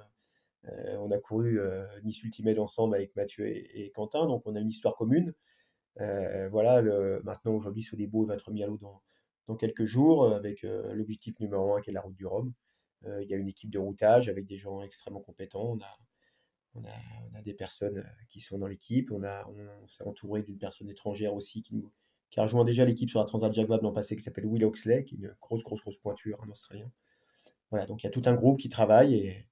on 0.63 1.11
a 1.11 1.17
couru 1.17 1.59
Nice 2.05 2.23
Ultimate 2.23 2.59
ensemble 2.59 2.95
avec 2.95 3.13
Mathieu 3.17 3.45
et, 3.45 3.69
et, 3.83 3.91
Quentin, 3.91 4.25
donc 4.25 4.43
on 4.45 4.55
a 4.55 4.61
une 4.61 4.69
histoire 4.69 4.95
commune. 4.95 5.33
voilà, 5.97 6.79
le, 6.79 7.21
maintenant 7.25 7.55
aujourd'hui 7.55 7.83
Sodebo 7.83 8.23
va 8.23 8.35
être 8.35 8.49
mis 8.51 8.63
à 8.63 8.67
l'eau 8.67 8.77
dans, 8.77 9.01
dans 9.47 9.57
quelques 9.57 9.83
jours 9.83 10.33
avec 10.33 10.61
l'objectif 10.61 11.37
numéro 11.41 11.75
un 11.75 11.81
qui 11.81 11.89
est 11.89 11.93
la 11.93 11.99
route 11.99 12.15
du 12.15 12.25
Rhum. 12.25 12.53
il 13.05 13.27
y 13.27 13.33
a 13.33 13.37
une 13.37 13.49
équipe 13.49 13.69
de 13.69 13.79
routage 13.79 14.29
avec 14.29 14.45
des 14.45 14.55
gens 14.55 14.81
extrêmement 14.81 15.19
compétents. 15.19 15.73
On 15.73 15.79
a, 15.81 15.97
on 16.79 17.37
a, 17.37 17.41
des 17.41 17.53
personnes 17.53 18.05
qui 18.29 18.39
sont 18.39 18.57
dans 18.57 18.67
l'équipe. 18.67 19.11
On, 19.11 19.23
on, 19.23 19.87
s'est 19.87 20.03
entouré 20.03 20.43
d'une 20.43 20.57
personne 20.57 20.89
étrangère 20.89 21.33
aussi 21.33 21.61
qui, 21.61 21.75
nous, 21.75 21.91
qui 22.29 22.39
a 22.39 22.43
rejoint 22.43 22.65
déjà 22.65 22.85
l'équipe 22.85 23.09
sur 23.09 23.19
la 23.19 23.25
Transat 23.25 23.55
Vabre 23.55 23.83
l'an 23.83 23.93
passé, 23.93 24.15
qui 24.15 24.23
s'appelle 24.23 24.45
Will 24.45 24.65
Oxley, 24.65 25.03
qui 25.03 25.15
est 25.15 25.17
une 25.19 25.35
grosse, 25.41 25.63
grosse, 25.63 25.81
grosse 25.81 25.97
pointure, 25.97 26.41
un 26.43 26.49
Australien. 26.49 26.91
Voilà, 27.71 27.85
donc 27.85 28.03
il 28.03 28.07
y 28.07 28.09
a 28.09 28.11
tout 28.11 28.23
un 28.25 28.33
groupe 28.33 28.59
qui 28.59 28.69
travaille 28.69 29.15
et, 29.15 29.47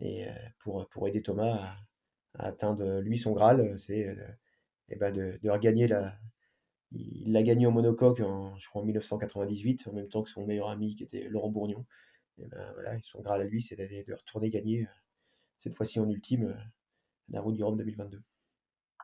et 0.00 0.26
pour, 0.60 0.88
pour 0.88 1.08
aider 1.08 1.22
Thomas 1.22 1.76
à, 2.34 2.46
atteindre 2.46 3.00
lui 3.00 3.18
son 3.18 3.32
Graal, 3.32 3.78
c'est 3.78 4.16
eh 4.90 4.96
ben 4.96 5.12
de, 5.12 5.38
de 5.42 5.50
regagner 5.50 5.88
la, 5.88 6.16
il 6.92 7.32
l'a 7.32 7.42
gagné 7.42 7.66
au 7.66 7.70
monocoque, 7.70 8.20
en, 8.20 8.56
je 8.58 8.68
crois, 8.68 8.82
en 8.82 8.84
1998, 8.84 9.88
en 9.88 9.92
même 9.92 10.08
temps 10.08 10.22
que 10.22 10.30
son 10.30 10.46
meilleur 10.46 10.68
ami 10.68 10.94
qui 10.94 11.02
était 11.04 11.28
Laurent 11.28 11.50
Bourgnon. 11.50 11.84
Et 12.38 12.46
ben 12.46 12.70
voilà, 12.74 12.96
son 13.02 13.20
Graal 13.20 13.42
à 13.42 13.44
lui, 13.44 13.60
c'est 13.60 13.76
de 13.76 14.14
retourner 14.14 14.48
gagner, 14.48 14.82
euh, 14.82 14.86
cette 15.58 15.74
fois-ci 15.74 16.00
en 16.00 16.08
ultime, 16.08 16.44
euh, 16.44 16.54
la 17.30 17.40
route 17.40 17.54
du 17.54 17.62
Rhum 17.62 17.76
2022. 17.76 18.20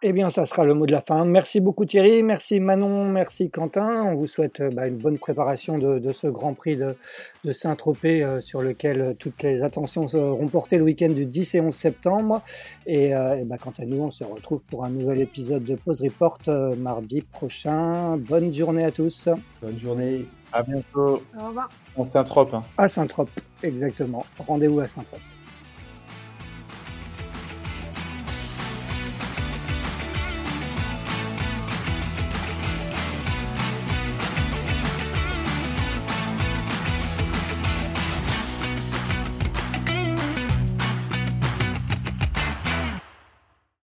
Eh 0.06 0.12
bien, 0.12 0.28
ça 0.28 0.44
sera 0.44 0.64
le 0.64 0.74
mot 0.74 0.84
de 0.86 0.92
la 0.92 1.00
fin. 1.00 1.24
Merci 1.24 1.60
beaucoup 1.60 1.86
Thierry, 1.86 2.22
merci 2.22 2.60
Manon, 2.60 3.06
merci 3.06 3.50
Quentin. 3.50 4.02
On 4.02 4.14
vous 4.16 4.26
souhaite 4.26 4.60
euh, 4.60 4.70
bah, 4.70 4.86
une 4.86 4.98
bonne 4.98 5.18
préparation 5.18 5.78
de, 5.78 6.12
ce 6.12 6.26
Grand 6.26 6.52
Prix 6.52 6.76
de, 6.76 7.52
Saint-Tropez 7.52 8.22
euh, 8.22 8.40
sur 8.40 8.60
lequel 8.60 9.16
toutes 9.18 9.42
les 9.42 9.62
attentions 9.62 10.06
seront 10.06 10.46
portées 10.48 10.76
le 10.76 10.84
week-end 10.84 11.08
du 11.08 11.24
10 11.24 11.54
et 11.54 11.60
11 11.60 11.74
septembre. 11.74 12.42
Et, 12.86 13.12
bah, 13.46 13.56
quant 13.56 13.72
à 13.78 13.86
nous, 13.86 14.02
on 14.02 14.10
se 14.10 14.24
retrouve 14.24 14.62
pour 14.64 14.84
un 14.84 14.90
nouvel 14.90 15.22
épisode 15.22 15.64
de 15.64 15.74
Pause 15.74 16.02
Report 16.02 16.38
mardi 16.76 17.22
prochain. 17.22 18.18
Bonne 18.18 18.52
journée 18.52 18.84
à 18.84 18.90
tous. 18.90 19.28
Bonne 19.62 19.78
journée. 19.78 20.26
À 20.52 20.62
bientôt. 20.62 21.22
Au 21.38 21.46
revoir. 21.46 21.70
On 21.96 22.06
Saint-Trope. 22.06 22.52
Hein. 22.52 22.64
À 22.76 22.88
Saint-Trope, 22.88 23.30
exactement. 23.62 24.24
Rendez-vous 24.38 24.80
à 24.80 24.88
Saint-Trope. 24.88 25.33